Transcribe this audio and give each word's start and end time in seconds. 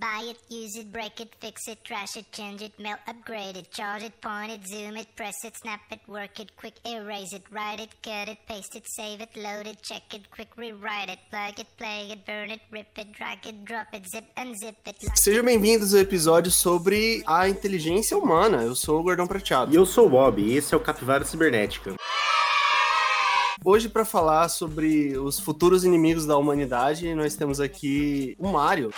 Buy 0.00 0.30
it, 0.30 0.38
use 0.48 0.76
it, 0.76 0.90
break 0.90 1.20
it, 1.20 1.28
fix 1.40 1.68
it, 1.68 1.84
trash 1.84 2.16
it, 2.16 2.32
change 2.32 2.62
it, 2.62 2.72
melt, 2.78 3.00
upgrade 3.06 3.58
it, 3.58 3.70
charge 3.70 4.02
it, 4.02 4.18
point 4.22 4.50
it, 4.50 4.66
zoom 4.66 4.96
it, 4.96 5.08
press 5.14 5.44
it, 5.44 5.54
snap 5.58 5.80
it, 5.92 6.00
work 6.08 6.40
it, 6.40 6.56
quick 6.56 6.72
erase 6.86 7.34
it, 7.34 7.42
write 7.52 7.80
it, 7.80 7.90
cut 8.02 8.30
it, 8.30 8.38
paste 8.48 8.74
it, 8.76 8.84
save 8.88 9.20
it, 9.20 9.28
load 9.36 9.66
it, 9.66 9.82
check 9.82 10.14
it, 10.14 10.30
quick 10.30 10.48
rewrite 10.56 11.10
it, 11.10 11.18
plug 11.28 11.60
it, 11.60 11.66
play 11.76 12.08
it, 12.12 12.24
burn 12.24 12.50
it, 12.50 12.62
rip 12.70 12.86
it, 12.96 13.12
drag 13.12 13.46
it, 13.46 13.62
drop 13.66 13.88
it, 13.92 14.08
zip 14.08 14.24
unzip 14.38 14.76
it. 14.86 15.04
lock 15.04 15.18
Sejam 15.18 15.44
bem-vindos 15.44 15.92
ao 15.92 16.00
episódio 16.00 16.50
sobre 16.50 17.22
a 17.26 17.46
inteligência 17.46 18.16
humana. 18.16 18.62
Eu 18.62 18.74
sou 18.74 19.00
o 19.00 19.02
Gordão 19.02 19.26
Prateado. 19.26 19.70
E 19.70 19.76
eu 19.76 19.84
sou 19.84 20.06
o 20.06 20.08
Bob, 20.08 20.40
e 20.40 20.56
esse 20.56 20.72
é 20.72 20.76
o 20.78 20.80
Capivara 20.80 21.26
Cibernética. 21.26 21.94
Hoje, 23.62 23.90
para 23.90 24.06
falar 24.06 24.48
sobre 24.48 25.18
os 25.18 25.38
futuros 25.38 25.84
inimigos 25.84 26.24
da 26.24 26.38
humanidade, 26.38 27.14
nós 27.14 27.36
temos 27.36 27.60
aqui 27.60 28.34
o 28.38 28.48
Mário. 28.48 28.90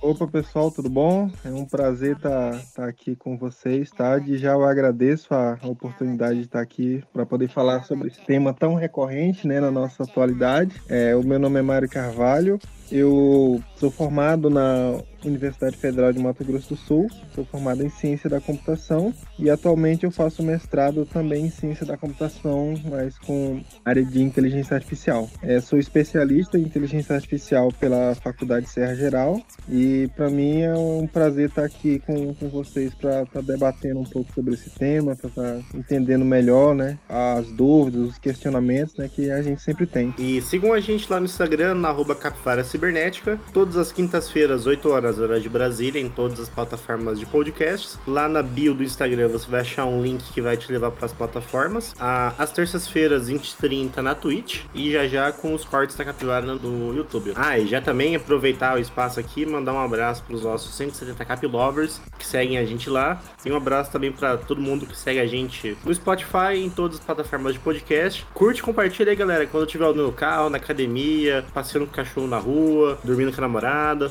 Opa 0.00 0.28
pessoal, 0.28 0.70
tudo 0.70 0.88
bom? 0.88 1.28
É 1.44 1.48
um 1.48 1.64
prazer 1.64 2.16
estar 2.16 2.88
aqui 2.88 3.16
com 3.16 3.36
vocês, 3.36 3.90
tá? 3.90 4.16
De 4.16 4.38
já 4.38 4.52
eu 4.52 4.64
agradeço 4.64 5.34
a 5.34 5.58
oportunidade 5.64 6.38
de 6.38 6.44
estar 6.44 6.60
aqui 6.60 7.02
para 7.12 7.26
poder 7.26 7.48
falar 7.48 7.82
sobre 7.82 8.06
esse 8.06 8.20
tema 8.24 8.54
tão 8.54 8.74
recorrente, 8.74 9.44
né, 9.46 9.60
na 9.60 9.72
nossa 9.72 10.04
atualidade. 10.04 10.80
É, 10.88 11.16
o 11.16 11.24
meu 11.24 11.40
nome 11.40 11.58
é 11.58 11.62
Mário 11.62 11.88
Carvalho, 11.88 12.60
eu 12.90 13.62
sou 13.76 13.90
formado 13.90 14.50
na 14.50 15.00
Universidade 15.24 15.76
Federal 15.76 16.12
de 16.12 16.18
Mato 16.18 16.44
Grosso 16.44 16.74
do 16.74 16.76
Sul, 16.76 17.08
sou 17.34 17.44
formado 17.44 17.82
em 17.82 17.88
Ciência 17.88 18.30
da 18.30 18.40
Computação 18.40 19.12
e 19.38 19.50
atualmente 19.50 20.04
eu 20.04 20.10
faço 20.10 20.42
mestrado 20.42 21.04
também 21.06 21.46
em 21.46 21.50
Ciência 21.50 21.84
da 21.84 21.96
Computação, 21.96 22.74
mas 22.88 23.18
com 23.18 23.60
área 23.84 24.04
de 24.04 24.22
Inteligência 24.22 24.74
Artificial. 24.74 25.28
É, 25.42 25.60
sou 25.60 25.78
especialista 25.78 26.56
em 26.56 26.62
Inteligência 26.62 27.14
Artificial 27.14 27.72
pela 27.72 28.14
Faculdade 28.14 28.68
Serra 28.68 28.94
Geral 28.94 29.40
e 29.68 30.08
para 30.14 30.30
mim 30.30 30.60
é 30.60 30.74
um 30.74 31.06
prazer 31.06 31.48
estar 31.48 31.64
aqui 31.64 32.00
com, 32.00 32.34
com 32.34 32.48
vocês 32.48 32.94
para 32.94 33.22
estar 33.22 33.42
debatendo 33.42 34.00
um 34.00 34.04
pouco 34.04 34.32
sobre 34.32 34.54
esse 34.54 34.70
tema, 34.70 35.16
para 35.16 35.28
estar 35.28 35.76
entendendo 35.76 36.24
melhor 36.24 36.74
né, 36.74 36.98
as 37.08 37.48
dúvidas, 37.48 38.10
os 38.10 38.18
questionamentos 38.18 38.96
né, 38.96 39.10
que 39.12 39.30
a 39.30 39.42
gente 39.42 39.62
sempre 39.62 39.86
tem. 39.86 40.14
E 40.18 40.40
sigam 40.42 40.72
a 40.72 40.80
gente 40.80 41.10
lá 41.10 41.18
no 41.18 41.26
Instagram, 41.26 41.74
na 41.74 41.88
arroba 41.88 42.14
Capivara 42.14 42.62
Cibernética, 42.78 43.40
todas 43.52 43.76
as 43.76 43.90
quintas-feiras, 43.90 44.64
8 44.64 44.88
horas, 44.88 45.18
hora 45.18 45.40
de 45.40 45.48
Brasília, 45.48 46.00
em 46.00 46.08
todas 46.08 46.38
as 46.38 46.48
plataformas 46.48 47.18
de 47.18 47.26
podcasts. 47.26 47.98
Lá 48.06 48.28
na 48.28 48.40
bio 48.40 48.72
do 48.72 48.84
Instagram 48.84 49.28
você 49.28 49.50
vai 49.50 49.62
achar 49.62 49.84
um 49.84 50.00
link 50.00 50.22
que 50.32 50.40
vai 50.40 50.56
te 50.56 50.70
levar 50.70 50.92
para 50.92 51.06
as 51.06 51.12
plataformas. 51.12 51.94
Às 51.98 52.52
terças-feiras, 52.52 53.26
20 53.26 53.50
e 53.50 53.56
30 53.56 54.00
na 54.00 54.14
Twitch 54.14 54.60
e 54.72 54.92
já 54.92 55.08
já 55.08 55.32
com 55.32 55.52
os 55.54 55.64
cortes 55.64 55.96
da 55.96 56.04
Capivara 56.04 56.46
no 56.46 56.94
YouTube. 56.94 57.32
Ah, 57.34 57.58
e 57.58 57.66
já 57.66 57.80
também 57.80 58.14
aproveitar 58.14 58.76
o 58.76 58.78
espaço 58.78 59.18
aqui, 59.18 59.44
mandar 59.44 59.72
um 59.72 59.80
abraço 59.80 60.22
para 60.22 60.36
os 60.36 60.44
nossos 60.44 60.72
170 60.76 61.24
Cap 61.24 61.44
Lovers 61.46 62.00
que 62.16 62.26
seguem 62.26 62.58
a 62.58 62.64
gente 62.64 62.88
lá. 62.88 63.20
E 63.44 63.50
um 63.50 63.56
abraço 63.56 63.90
também 63.90 64.12
para 64.12 64.36
todo 64.36 64.60
mundo 64.60 64.86
que 64.86 64.96
segue 64.96 65.18
a 65.18 65.26
gente 65.26 65.76
no 65.84 65.92
Spotify 65.92 66.56
em 66.56 66.70
todas 66.70 66.98
as 66.98 67.04
plataformas 67.04 67.54
de 67.54 67.58
podcast. 67.58 68.24
Curte 68.32 68.62
compartilha 68.62 69.10
aí, 69.10 69.16
galera, 69.16 69.46
quando 69.46 69.66
estiver 69.66 69.92
no 69.94 70.12
carro, 70.12 70.48
na 70.48 70.58
academia, 70.58 71.44
passeando 71.52 71.86
com 71.86 71.92
o 71.92 71.96
cachorro 71.96 72.26
na 72.26 72.38
rua, 72.38 72.67
dormindo 73.04 73.32
com 73.32 73.38
a 73.38 73.42
namorada. 73.42 74.10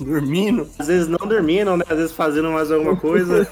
Dormindo. 0.00 0.68
Às 0.78 0.86
vezes 0.86 1.08
não 1.08 1.26
dormindo, 1.26 1.76
né? 1.76 1.84
Às 1.88 1.96
vezes 1.96 2.12
fazendo 2.12 2.50
mais 2.50 2.72
alguma 2.72 2.96
coisa. 2.96 3.46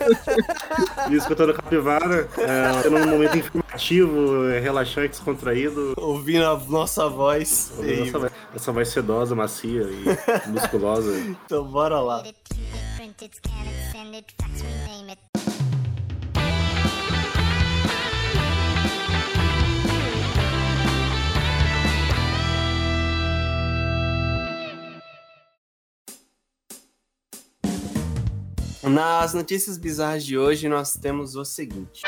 e 1.10 1.14
escutando 1.14 1.52
capivara. 1.52 2.28
É, 2.38 2.82
tendo 2.82 2.96
um 2.96 3.06
momento 3.06 3.36
informativo, 3.36 4.48
é, 4.48 4.58
relaxante, 4.58 5.10
descontraído. 5.10 5.94
Ouvindo 5.96 6.46
a 6.46 6.56
nossa 6.56 7.08
voz. 7.08 7.72
Essa 7.80 8.18
vai, 8.18 8.30
essa 8.54 8.72
vai 8.72 8.84
sedosa, 8.84 9.34
macia 9.34 9.82
e 9.82 10.04
musculosa. 10.48 11.18
Então, 11.18 11.64
bora 11.64 12.00
lá. 12.00 12.24
Nas 28.88 29.34
notícias 29.34 29.76
bizarras 29.76 30.24
de 30.24 30.38
hoje, 30.38 30.68
nós 30.68 30.94
temos 30.94 31.36
o 31.36 31.44
seguinte. 31.44 32.02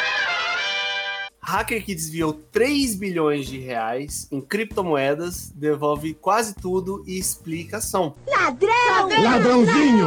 Hacker 1.50 1.84
que 1.84 1.96
desviou 1.96 2.32
3 2.32 2.94
bilhões 2.94 3.44
de 3.46 3.58
reais 3.58 4.28
em 4.30 4.40
criptomoedas 4.40 5.50
devolve 5.52 6.14
quase 6.14 6.54
tudo 6.54 7.02
e 7.08 7.18
explicação. 7.18 8.14
Ladrãozinho! 9.20 10.06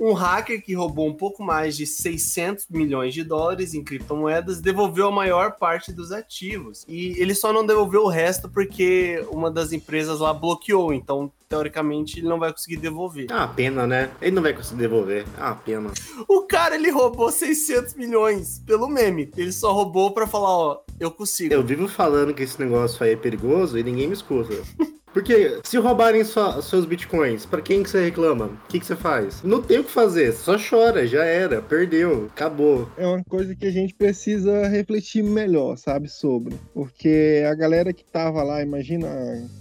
Um 0.00 0.12
hacker 0.12 0.60
que 0.60 0.74
roubou 0.74 1.06
um 1.06 1.14
pouco 1.14 1.44
mais 1.44 1.76
de 1.76 1.86
600 1.86 2.66
milhões 2.68 3.14
de 3.14 3.22
dólares 3.22 3.72
em 3.72 3.84
criptomoedas 3.84 4.60
devolveu 4.60 5.06
a 5.06 5.12
maior 5.12 5.52
parte 5.52 5.92
dos 5.92 6.10
ativos. 6.10 6.84
E 6.88 7.14
ele 7.22 7.36
só 7.36 7.52
não 7.52 7.64
devolveu 7.64 8.02
o 8.02 8.08
resto 8.08 8.48
porque 8.48 9.24
uma 9.30 9.48
das 9.48 9.72
empresas 9.72 10.18
lá 10.18 10.34
bloqueou. 10.34 10.92
Então, 10.92 11.30
teoricamente, 11.50 12.20
ele 12.20 12.28
não 12.28 12.38
vai 12.38 12.52
conseguir 12.52 12.76
devolver. 12.76 13.26
É 13.28 13.34
uma 13.34 13.48
pena, 13.48 13.84
né? 13.84 14.10
Ele 14.22 14.30
não 14.30 14.42
vai 14.42 14.54
conseguir 14.54 14.82
devolver. 14.82 15.26
É 15.36 15.42
uma 15.42 15.56
pena. 15.56 15.90
O 16.28 16.42
cara, 16.42 16.76
ele 16.76 16.90
roubou 16.90 17.30
600 17.30 17.94
milhões 17.94 18.62
pelo 18.64 18.88
meme. 18.88 19.32
Ele 19.36 19.50
só 19.50 19.72
roubou 19.72 20.12
pra 20.12 20.28
falar, 20.28 20.48
ó, 20.48 20.79
eu 20.98 21.10
consigo. 21.10 21.54
Eu 21.54 21.62
vivo 21.62 21.88
falando 21.88 22.34
que 22.34 22.42
esse 22.42 22.60
negócio 22.60 23.02
aí 23.04 23.12
é 23.12 23.16
perigoso 23.16 23.78
e 23.78 23.82
ninguém 23.82 24.06
me 24.06 24.14
escuta. 24.14 24.54
Porque 25.12 25.58
se 25.64 25.76
roubarem 25.76 26.22
sua- 26.24 26.62
seus 26.62 26.84
bitcoins, 26.84 27.44
pra 27.44 27.60
quem 27.60 27.82
que 27.82 27.90
você 27.90 28.04
reclama? 28.04 28.46
O 28.46 28.68
que, 28.68 28.78
que 28.78 28.86
você 28.86 28.94
faz? 28.96 29.42
Não 29.42 29.60
tem 29.60 29.78
o 29.78 29.84
que 29.84 29.90
fazer, 29.90 30.32
só 30.32 30.56
chora, 30.58 31.06
já 31.06 31.24
era, 31.24 31.60
perdeu, 31.60 32.28
acabou. 32.32 32.88
É 32.96 33.06
uma 33.06 33.22
coisa 33.24 33.54
que 33.54 33.66
a 33.66 33.70
gente 33.72 33.92
precisa 33.94 34.68
refletir 34.68 35.22
melhor, 35.22 35.76
sabe, 35.76 36.08
sobre. 36.08 36.54
Porque 36.72 37.42
a 37.50 37.54
galera 37.54 37.92
que 37.92 38.04
tava 38.04 38.42
lá, 38.42 38.62
imagina 38.62 39.08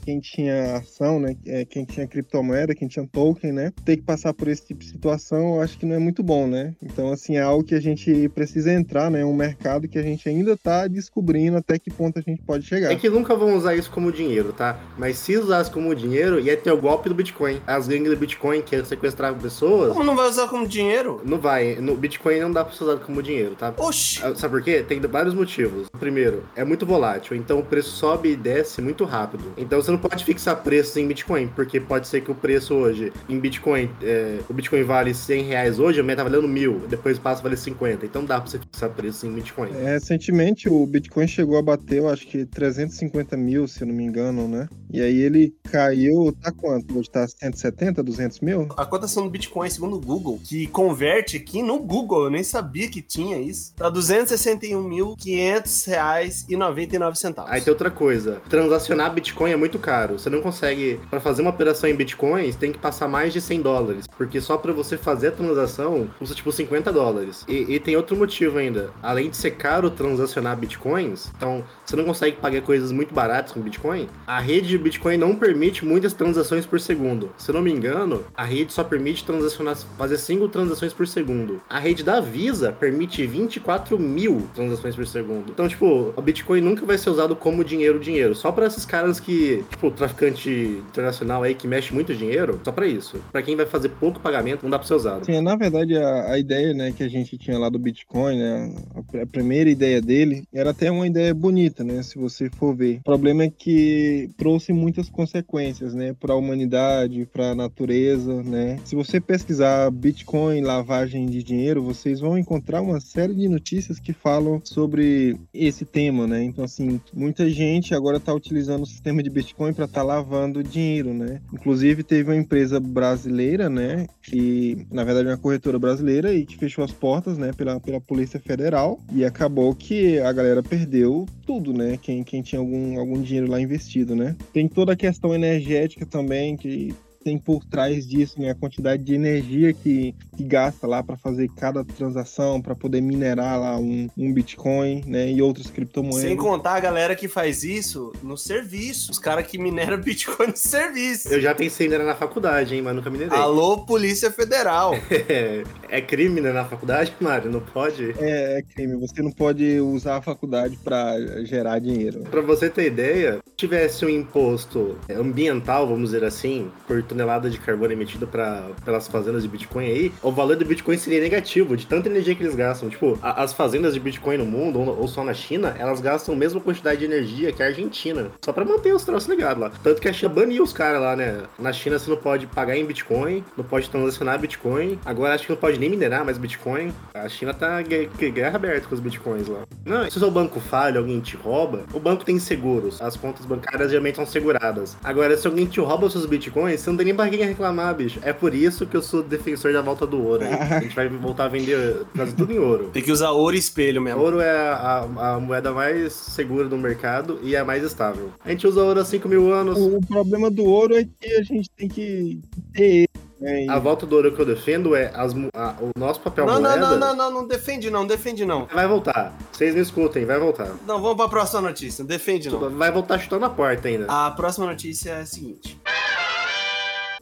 quem 0.06 0.20
tinha 0.20 0.76
ação, 0.78 1.20
né, 1.20 1.36
é, 1.48 1.66
quem 1.66 1.84
tinha 1.84 2.08
criptomoeda, 2.08 2.76
quem 2.76 2.88
tinha 2.88 3.08
token, 3.12 3.52
né, 3.52 3.74
ter 3.84 3.98
que 3.98 4.04
passar 4.04 4.34
por 4.34 4.48
esse 4.48 4.68
tipo 4.68 4.82
de 4.82 4.90
situação, 4.90 5.56
eu 5.56 5.62
acho 5.62 5.78
que 5.80 5.86
não 5.86 5.96
é 5.96 6.00
muito 6.00 6.22
bom, 6.22 6.46
né? 6.48 6.74
Então, 6.84 7.12
assim, 7.12 7.38
é 7.38 7.42
algo 7.42 7.64
que 7.64 7.74
a 7.76 7.82
gente 7.82 8.30
precisa 8.30 8.72
entrar, 8.72 9.10
né, 9.10 9.26
um 9.26 9.34
mercado 9.36 9.88
que 9.88 9.98
a 9.98 10.04
gente 10.04 10.30
ainda 10.30 10.56
tá 10.56 10.88
descobrindo 10.88 11.58
até 11.58 11.80
que 11.80 11.90
ponto 11.90 12.20
a 12.20 12.22
gente 12.22 12.42
pode 12.44 12.66
chegar. 12.66 12.92
É 12.92 12.96
que 12.96 13.10
nunca 13.10 13.36
vão 13.36 13.56
usar 13.56 13.76
isso 13.76 13.90
como 13.90 14.12
dinheiro, 14.12 14.54
tá? 14.54 14.80
Mas 14.98 15.18
se 15.18 15.39
usasse 15.40 15.72
como 15.72 15.94
dinheiro, 15.96 16.40
ia 16.40 16.56
ter 16.58 16.72
o 16.72 16.78
golpe 16.78 17.10
do 17.10 17.16
Bitcoin. 17.16 17.62
As 17.66 17.88
gangues 17.88 18.10
do 18.10 18.18
Bitcoin 18.18 18.62
que 18.62 18.84
sequestravam 18.86 19.40
pessoas, 19.40 19.94
Como 19.94 20.04
não 20.04 20.16
vai 20.16 20.28
usar 20.30 20.48
como 20.48 20.68
dinheiro? 20.68 21.22
não 21.26 21.38
vai. 21.38 21.76
No 21.76 21.96
Bitcoin 21.96 22.40
não 22.40 22.52
dá 22.52 22.64
pra 22.64 22.74
ser 22.76 22.84
usado 22.84 23.02
como 23.02 23.22
dinheiro, 23.22 23.56
tá? 23.56 23.74
Oxi! 23.78 24.20
Ah, 24.24 24.34
Sabe 24.36 24.54
por 24.56 24.64
quê? 24.64 24.84
Tem 24.88 25.00
vários 25.02 25.34
motivos. 25.34 25.88
Primeiro, 26.00 26.44
é 26.56 26.64
muito 26.64 26.86
volátil, 26.86 27.36
então 27.36 27.60
o 27.60 27.64
preço 27.64 27.90
sobe 27.92 28.30
e 28.32 28.36
desce 28.36 28.82
muito 28.82 29.04
rápido. 29.06 29.44
Então 29.58 29.82
você 29.82 29.92
não 29.92 29.98
pode 29.98 30.24
fixar 30.24 30.56
preços 30.64 30.96
em 30.98 31.08
Bitcoin, 31.08 31.48
porque 31.56 31.80
pode 31.80 32.08
ser 32.08 32.22
que 32.22 32.32
o 32.32 32.36
preço 32.36 32.74
hoje 32.74 33.12
em 33.28 33.40
Bitcoin, 33.40 33.90
é, 34.02 34.40
o 34.50 34.54
Bitcoin 34.54 34.84
vale 34.84 35.14
100 35.14 35.44
reais 35.44 35.80
hoje, 35.80 36.00
amanhã 36.00 36.18
tá 36.18 36.24
valendo 36.24 36.48
mil, 36.48 36.82
depois 36.88 37.18
passa 37.20 37.42
a 37.42 37.44
valer 37.44 37.58
50. 37.58 38.06
Então 38.06 38.24
dá 38.26 38.40
pra 38.40 38.50
você 38.50 38.60
fixar 38.60 38.90
preços 38.90 39.24
em 39.24 39.32
Bitcoin. 39.34 39.72
É, 39.76 39.94
recentemente 39.94 40.70
o 40.70 40.86
Bitcoin 40.86 41.28
chegou 41.28 41.58
a 41.58 41.62
bater, 41.62 42.00
eu 42.00 42.10
acho 42.10 42.26
que 42.28 42.46
350 42.46 43.36
mil, 43.38 43.68
se 43.68 43.82
eu 43.82 43.88
não 43.88 43.94
me 43.96 44.04
engano, 44.04 44.48
né? 44.48 44.68
E 44.92 45.02
aí 45.02 45.20
ele 45.30 45.56
caiu, 45.72 46.36
tá 46.42 46.52
quanto? 46.52 46.98
Hoje 46.98 47.10
tá 47.10 47.28
170, 47.28 48.04
200 48.04 48.40
mil? 48.42 48.68
A 48.76 48.86
cotação 48.86 49.24
do 49.24 49.30
Bitcoin, 49.30 49.70
segundo 49.70 49.96
o 49.96 50.02
Google, 50.02 50.40
que 50.44 50.68
converte 50.68 51.38
aqui 51.38 51.62
no 51.62 51.80
Google, 51.80 52.26
eu 52.26 52.30
nem 52.30 52.44
sabia 52.44 52.90
que 52.90 53.02
tinha 53.02 53.38
isso, 53.38 53.74
tá 53.76 53.90
261.500 53.92 55.88
reais 55.88 56.46
e 56.50 56.58
99 56.58 57.18
centavos. 57.18 57.52
Aí 57.52 57.62
tem 57.62 57.72
outra 57.72 57.92
coisa, 57.92 58.42
transacionar 58.50 59.14
Bitcoin 59.14 59.52
é 59.52 59.56
muito 59.56 59.78
caro. 59.80 60.20
Você 60.20 60.30
não 60.30 60.42
consegue, 60.42 61.00
para 61.10 61.22
fazer 61.22 61.42
uma 61.42 61.52
operação 61.52 61.90
em 61.90 61.96
Bitcoins, 61.96 62.56
tem 62.56 62.72
que 62.72 62.80
passar 62.80 63.08
mais 63.08 63.32
de 63.32 63.40
100 63.42 63.62
dólares, 63.62 64.08
porque 64.18 64.42
só 64.42 64.58
para 64.58 64.74
você 64.74 64.98
fazer 64.98 65.28
a 65.28 65.32
transação 65.32 66.10
custa 66.18 66.36
tipo 66.36 66.52
50 66.52 66.92
dólares. 66.92 67.46
E, 67.48 67.76
e 67.76 67.80
tem 67.80 67.96
outro 67.96 68.18
motivo 68.18 68.58
ainda, 68.58 68.92
além 69.02 69.30
de 69.30 69.38
ser 69.38 69.52
caro 69.52 69.92
transacionar 69.92 70.58
Bitcoins, 70.58 71.32
então 71.36 71.64
você 71.86 71.96
não 71.96 72.06
consegue 72.06 72.38
pagar 72.38 72.62
coisas 72.62 72.92
muito 72.92 73.14
baratas 73.14 73.52
com 73.52 73.62
Bitcoin, 73.62 74.10
a 74.26 74.40
rede 74.40 74.70
de 74.70 74.78
Bitcoin 74.78 75.19
não 75.20 75.36
permite 75.36 75.86
muitas 75.86 76.14
transações 76.14 76.66
por 76.66 76.80
segundo. 76.80 77.30
Se 77.38 77.52
eu 77.52 77.56
não 77.56 77.62
me 77.62 77.72
engano, 77.72 78.24
a 78.36 78.44
rede 78.44 78.74
só 78.74 78.84
permite 78.84 79.24
transacionar, 79.26 79.76
fazer 79.98 80.18
5 80.18 80.48
transações 80.48 80.94
por 80.94 81.08
segundo. 81.08 81.62
A 81.70 81.78
rede 81.78 82.04
da 82.04 82.20
Visa 82.20 82.72
permite 82.72 83.26
24 83.28 84.00
mil 84.00 84.48
transações 84.56 84.96
por 84.96 85.06
segundo. 85.06 85.52
Então, 85.52 85.68
tipo, 85.68 86.14
o 86.16 86.22
Bitcoin 86.22 86.62
nunca 86.62 86.86
vai 86.86 86.98
ser 86.98 87.10
usado 87.10 87.36
como 87.36 87.64
dinheiro, 87.64 88.00
dinheiro. 88.00 88.34
Só 88.34 88.52
para 88.52 88.66
esses 88.66 88.86
caras 88.86 89.20
que, 89.20 89.64
tipo, 89.70 89.92
traficante 89.92 90.50
internacional 90.50 91.44
aí 91.44 91.54
que 91.54 91.68
mexe 91.68 91.94
muito 91.94 92.16
dinheiro, 92.16 92.60
só 92.64 92.72
para 92.72 92.88
isso. 92.88 93.18
Para 93.32 93.42
quem 93.42 93.56
vai 93.56 93.66
fazer 93.66 93.90
pouco 93.90 94.20
pagamento, 94.20 94.64
não 94.64 94.70
dá 94.70 94.80
para 94.80 94.88
ser 94.88 94.94
usado. 94.94 95.26
Sim, 95.26 95.42
na 95.42 95.56
verdade, 95.56 95.98
a, 95.98 96.32
a 96.32 96.40
ideia 96.40 96.74
né, 96.74 96.94
que 96.96 97.04
a 97.04 97.10
gente 97.10 97.38
tinha 97.38 97.58
lá 97.58 97.70
do 97.70 97.78
Bitcoin, 97.78 98.38
né, 98.38 98.74
a, 98.96 99.24
a 99.24 99.26
primeira 99.26 99.70
ideia 99.70 100.02
dele, 100.02 100.44
era 100.54 100.70
até 100.70 100.90
uma 100.90 101.08
ideia 101.08 101.34
bonita, 101.34 101.84
né, 101.84 102.02
se 102.04 102.18
você 102.18 102.50
for 102.50 102.76
ver. 102.76 103.00
O 103.02 103.04
problema 103.04 103.44
é 103.44 103.50
que 103.50 104.30
trouxe 104.38 104.72
muitas 104.72 105.09
as 105.10 105.12
consequências, 105.12 105.94
né, 105.94 106.14
para 106.14 106.34
a 106.34 106.38
humanidade, 106.38 107.28
para 107.34 107.52
a 107.52 107.56
natureza, 107.56 108.44
né? 108.44 108.80
Se 108.86 108.96
você 108.96 109.20
pesquisar 109.20 109.90
Bitcoin, 109.92 110.62
lavagem 110.62 111.26
de 111.26 111.44
dinheiro, 111.44 111.82
vocês 111.82 112.20
vão 112.20 112.38
encontrar 112.38 112.82
uma 112.82 113.00
série 113.00 113.34
de 113.34 113.50
notícias 113.50 114.00
que 114.00 114.14
falam 114.14 114.62
sobre 114.64 115.36
esse 115.54 115.84
tema, 115.84 116.28
né? 116.28 116.44
Então, 116.44 116.64
assim, 116.64 117.02
muita 117.14 117.50
gente 117.50 117.94
agora 117.94 118.18
está 118.18 118.34
utilizando 118.34 118.84
o 118.84 118.86
sistema 118.86 119.24
de 119.24 119.30
Bitcoin 119.30 119.74
para 119.74 119.86
estar 119.86 120.02
tá 120.02 120.06
lavando 120.06 120.64
dinheiro, 120.64 121.14
né? 121.14 121.42
Inclusive, 121.52 122.04
teve 122.04 122.30
uma 122.30 122.38
empresa 122.38 122.80
brasileira, 122.80 123.70
né, 123.70 124.06
que 124.22 124.86
na 124.92 125.04
verdade 125.04 125.28
é 125.28 125.32
uma 125.32 125.38
corretora 125.38 125.80
brasileira 125.80 126.34
e 126.34 126.46
que 126.46 126.58
fechou 126.58 126.84
as 126.84 126.92
portas, 126.92 127.38
né, 127.38 127.52
pela, 127.54 127.80
pela 127.80 128.00
Polícia 128.00 128.40
Federal 128.40 129.00
e 129.14 129.26
acabou 129.26 129.74
que 129.74 130.20
a 130.20 130.32
galera 130.32 130.62
perdeu 130.62 131.26
tudo, 131.46 131.74
né? 131.74 131.98
Quem, 132.00 132.24
quem 132.24 132.44
tinha 132.44 132.60
algum, 132.60 133.00
algum 133.00 133.20
dinheiro 133.22 133.50
lá 133.50 133.60
investido, 133.60 134.16
né? 134.16 134.36
Tem 134.54 134.68
toda 134.68 134.96
questão 135.00 135.34
energética 135.34 136.06
também, 136.06 136.56
que 136.56 136.94
tem 137.24 137.38
por 137.38 137.64
trás 137.66 138.08
disso, 138.08 138.40
né? 138.40 138.52
A 138.52 138.56
quantidade 138.56 139.04
de 139.04 139.14
energia 139.14 139.74
que, 139.74 140.16
que 140.36 140.44
gasta 140.44 140.88
lá 140.88 141.04
para 141.04 141.18
fazer 141.18 141.50
cada 141.56 141.84
transação, 141.84 142.62
para 142.62 142.76
poder 142.76 143.02
minerar 143.02 143.60
lá 143.60 143.78
um, 143.78 144.10
um 144.18 144.34
Bitcoin, 144.34 145.04
né? 145.06 145.32
E 145.32 145.42
outras 145.42 145.70
criptomoedas. 145.70 146.22
Sem 146.22 146.38
contar 146.38 146.76
a 146.76 146.80
galera 146.80 147.16
que 147.16 147.28
faz 147.28 147.64
isso 147.64 148.14
no 148.24 148.38
serviço. 148.38 149.12
Os 149.12 149.20
caras 149.20 149.46
que 149.46 149.58
mineram 149.58 149.98
Bitcoin 150.02 150.48
no 150.48 150.58
serviço. 150.58 151.30
Eu 151.30 151.42
já 151.42 151.54
pensei 151.54 151.86
em 151.86 151.90
minerar 151.90 152.08
na 152.08 152.16
faculdade, 152.16 152.76
hein? 152.76 152.82
Mas 152.82 152.96
nunca 152.96 153.10
minerei. 153.10 153.38
Alô, 153.38 153.86
Polícia 153.86 154.32
Federal. 154.32 154.94
é, 155.10 155.64
é 155.90 156.02
crime, 156.02 156.40
né? 156.40 156.52
Na 156.52 156.66
faculdade, 156.66 157.14
Mário? 157.20 157.52
Não 157.52 157.60
pode? 157.60 158.16
É, 158.20 158.60
é 158.60 158.62
crime. 158.62 158.96
Você 158.98 159.22
não 159.22 159.32
pode 159.32 159.80
usar 159.80 160.18
a 160.18 160.22
faculdade 160.22 160.78
para 160.78 161.44
gerar 161.44 161.80
dinheiro. 161.80 162.22
Para 162.32 162.42
você 162.42 162.70
ter 162.70 162.88
ideia, 162.88 163.40
se 163.46 163.56
tivesse 163.56 164.06
um 164.06 164.10
imposto 164.10 164.98
ambiental, 165.10 165.88
vamos 165.88 166.12
dizer 166.12 166.24
assim, 166.24 166.72
por 166.88 166.98
tonelada 167.10 167.50
de 167.50 167.60
carbono 167.60 167.92
emitida 167.92 168.26
pra, 168.26 168.68
pelas 168.86 169.08
fazendas 169.08 169.44
de 169.44 169.50
Bitcoin 169.50 169.86
aí, 169.86 170.14
o 170.22 170.32
valor 170.32 170.56
do 170.56 170.66
Bitcoin 170.66 170.98
seria 170.98 171.20
negativo, 171.20 171.76
de 171.76 171.86
tanta 171.86 172.08
energia 172.08 172.36
que 172.36 172.44
eles 172.44 172.56
gastam. 172.56 172.90
Tipo, 172.90 173.18
a, 173.22 173.44
as 173.44 173.52
fazendas 173.54 173.94
de 173.94 174.00
Bitcoin 174.00 174.38
no 174.38 174.46
mundo, 174.46 174.80
ou, 174.80 175.00
ou, 175.02 175.08
só 175.08 175.24
na 175.24 175.34
China, 175.34 175.76
elas 175.78 176.00
gastam 176.00 176.36
a 176.36 176.38
mesma 176.38 176.62
quantidade 176.62 177.00
de 177.00 177.06
energia 177.06 177.52
que 177.52 177.64
a 177.64 177.68
Argentina, 177.68 178.32
só 178.42 178.54
pra 178.54 178.64
manter 178.64 178.94
os 178.94 179.04
troços 179.04 179.28
ligados 179.28 179.62
lá. 179.62 179.72
Tanto 179.84 180.00
que 180.00 180.08
a 180.08 180.14
China 180.14 180.30
baniu 180.30 180.64
os 180.64 180.72
caras 180.72 181.02
lá, 181.02 181.16
né? 181.16 181.44
Na 181.58 181.74
China 181.74 181.98
você 181.98 182.10
não 182.10 182.18
pode 182.18 182.48
pagar 182.48 182.78
em 182.78 182.86
Bitcoin, 182.86 183.44
não 183.58 183.64
pode 183.64 183.90
transacionar 183.90 184.40
Bitcoin, 184.40 185.00
agora 185.06 185.34
acho 185.34 185.46
que 185.46 185.52
não 185.52 185.60
pode 185.60 185.80
nem 185.80 185.90
minerar 185.90 186.24
mais 186.24 186.38
Bitcoin. 186.38 186.94
A 187.14 187.28
China 187.28 187.54
tá 187.54 187.82
guerra 187.82 188.56
aberta 188.56 188.88
com 188.88 188.96
os 188.96 189.02
Bitcoins 189.02 189.48
lá. 189.48 189.64
Não, 189.86 190.10
se 190.10 190.18
o 190.18 190.20
seu 190.20 190.32
banco 190.32 190.60
falha, 190.60 191.00
alguém 191.00 191.20
te 191.20 191.36
rouba, 191.36 191.84
o 191.94 192.00
banco 192.00 192.24
tem 192.24 192.38
seguros, 192.40 193.02
as 193.02 193.16
contas 193.16 193.46
bancárias 193.46 193.90
geralmente 193.90 194.16
são 194.16 194.26
seguradas. 194.26 194.98
Agora, 195.04 195.36
se 195.36 195.48
alguém 195.48 195.66
te 195.66 195.80
rouba 195.80 196.06
os 196.06 196.14
seus 196.14 196.26
Bitcoins, 196.26 196.82
você 196.82 196.90
não 196.90 196.98
tem 197.00 197.06
nem 197.06 197.16
pra 197.16 197.30
quem 197.30 197.40
reclamar, 197.40 197.96
bicho. 197.96 198.20
É 198.24 198.34
por 198.34 198.54
isso 198.54 198.86
que 198.86 198.98
eu 198.98 199.02
sou 199.02 199.24
defensor 199.24 199.72
da 199.72 199.82
volta 199.82 200.06
do 200.06 200.22
ouro. 200.22 200.44
A 200.70 200.82
gente 200.82 200.94
vai 200.94 201.08
voltar 201.08 201.46
a 201.46 201.48
vender, 201.48 202.04
trazer 202.14 202.34
tudo 202.34 202.52
em 202.52 202.60
ouro. 202.60 202.90
Tem 202.92 203.02
que 203.02 203.12
usar 203.12 203.32
ouro 203.32 203.56
e 203.56 203.60
espelho 203.60 204.02
mesmo. 204.02 204.20
Ouro 204.20 204.42
é 204.42 204.52
a, 204.52 205.08
a, 205.18 205.40
moeda 205.40 205.72
mais 205.72 206.12
segura 206.12 206.68
do 206.68 206.78
mercado 206.78 207.40
e 207.42 207.56
é 207.56 207.60
a 207.60 207.64
mais 207.64 207.84
estável. 207.84 208.32
A 208.44 208.50
gente 208.50 208.68
usa 208.68 208.84
ouro 208.84 209.00
há 209.00 209.06
5 209.06 209.30
mil 209.30 209.54
anos. 209.54 209.80
O 209.80 210.02
problema 210.02 210.52
do 210.52 210.66
ouro 210.66 210.94
é 210.94 211.06
que 211.06 211.34
a 211.36 211.42
gente 211.42 211.70
tem 211.72 211.88
que 211.88 212.42
ter 212.74 213.08
é 213.42 213.70
a 213.70 213.80
volta 213.80 214.06
do 214.06 214.18
ouro 214.18 214.34
que 214.34 214.42
eu 214.42 214.46
defendo 214.46 214.94
é 214.94 215.14
as, 215.16 215.34
a, 215.54 215.76
o 215.80 215.98
nosso 215.98 216.20
papel 216.20 216.46
não, 216.46 216.60
moeda... 216.60 216.76
Não, 216.76 216.90
não, 216.90 217.00
não, 217.00 217.16
não, 217.16 217.32
não 217.32 217.48
defende 217.48 217.90
não, 217.90 218.06
defende 218.06 218.44
não. 218.44 218.66
Vai 218.66 218.86
voltar. 218.86 219.34
Vocês 219.54 219.74
me 219.74 219.80
escutem, 219.80 220.26
vai 220.26 220.38
voltar. 220.38 220.76
Não, 220.86 221.02
vamos 221.02 221.16
pra 221.16 221.30
próxima 221.30 221.62
notícia, 221.62 222.04
defende 222.04 222.50
não. 222.50 222.70
Vai 222.72 222.92
voltar 222.92 223.18
chutando 223.18 223.46
a 223.46 223.50
porta 223.50 223.88
ainda. 223.88 224.08
A 224.10 224.30
próxima 224.32 224.66
notícia 224.66 225.12
é 225.12 225.22
a 225.22 225.26
seguinte. 225.26 225.80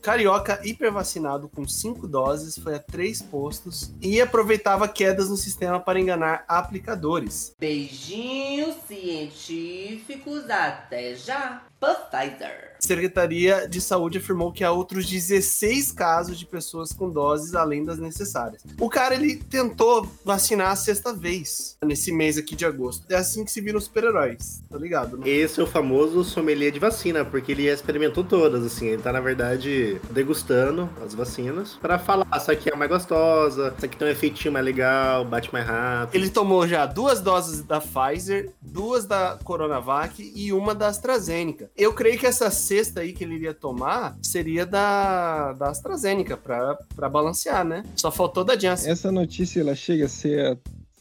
Carioca 0.07 0.62
hipervacinado 0.63 1.50
com 1.50 1.68
5 1.68 2.07
doses 2.07 2.57
foi 2.57 2.75
a 2.75 2.80
3 2.80 3.24
postos 3.24 3.92
e 4.01 4.21
aproveitava 4.21 4.88
quedas 4.88 5.30
no 5.30 5.36
sistema 5.36 5.81
para 5.81 6.00
enganar 6.00 6.45
aplicadores. 6.48 7.54
Beijinhos 7.59 8.77
científicos, 8.88 10.50
até 10.50 11.13
já! 11.13 11.62
Pfizer. 11.79 12.68
Secretaria 12.79 13.68
de 13.68 13.81
Saúde 13.81 14.19
afirmou 14.19 14.51
que 14.51 14.63
há 14.63 14.71
outros 14.71 15.06
16 15.09 15.91
casos 15.91 16.38
de 16.38 16.45
pessoas 16.45 16.94
com 16.94 17.09
doses 17.09 17.56
além 17.56 17.83
das 17.83 17.97
necessárias. 17.97 18.63
O 18.79 18.89
cara 18.89 19.15
ele 19.15 19.38
tentou 19.38 20.07
vacinar 20.24 20.71
a 20.71 20.75
sexta 20.75 21.13
vez 21.13 21.77
nesse 21.83 22.12
mês 22.12 22.38
aqui 22.38 22.56
de 22.56 22.65
agosto. 22.65 23.06
É 23.09 23.15
assim 23.15 23.44
que 23.44 23.51
se 23.51 23.62
viram 23.62 23.77
os 23.77 23.85
super-heróis, 23.85 24.63
tá 24.69 24.77
ligado? 24.77 25.18
Né? 25.18 25.27
Esse 25.27 25.59
é 25.59 25.63
o 25.63 25.68
famoso 25.68 26.24
sommelier 26.24 26.71
de 26.71 26.79
vacina, 26.79 27.25
porque 27.25 27.51
ele 27.51 27.68
experimentou 27.68 28.24
todas, 28.24 28.63
assim. 28.65 28.88
Ele 28.88 29.01
tá, 29.01 29.12
na 29.12 29.19
verdade, 29.19 30.00
degustando 30.12 30.89
as 31.03 31.13
vacinas 31.13 31.74
para 31.81 31.97
falar: 31.97 32.27
essa 32.33 32.51
aqui 32.51 32.71
é 32.71 32.75
mais 32.75 32.89
gostosa, 32.89 33.74
essa 33.75 33.85
aqui 33.85 33.97
tem 33.97 34.07
um 34.07 34.12
efeitinho 34.12 34.53
mais 34.53 34.65
legal, 34.65 35.25
bate 35.25 35.51
mais 35.51 35.65
rápido. 35.65 36.15
Ele 36.15 36.29
tomou 36.29 36.68
já 36.68 36.85
duas 36.85 37.21
doses 37.21 37.62
da 37.62 37.81
Pfizer, 37.81 38.51
duas 38.62 39.06
da 39.06 39.38
Coronavac 39.44 40.31
e 40.35 40.53
uma 40.53 40.75
da 40.75 40.88
AstraZeneca. 40.88 41.66
Eu 41.75 41.93
creio 41.93 42.19
que 42.19 42.25
essa 42.25 42.49
sexta 42.49 43.01
aí 43.01 43.13
que 43.13 43.23
ele 43.23 43.35
iria 43.35 43.53
tomar 43.53 44.17
seria 44.21 44.65
da, 44.65 45.53
da 45.53 45.69
AstraZeneca, 45.69 46.37
pra 46.37 47.09
balancear, 47.09 47.65
né? 47.65 47.83
Só 47.95 48.11
faltou 48.11 48.43
da 48.43 48.57
Janssen. 48.57 48.91
Essa 48.91 49.11
notícia, 49.11 49.61
ela 49.61 49.75
chega 49.75 50.05
a 50.05 50.09
ser, 50.09 50.57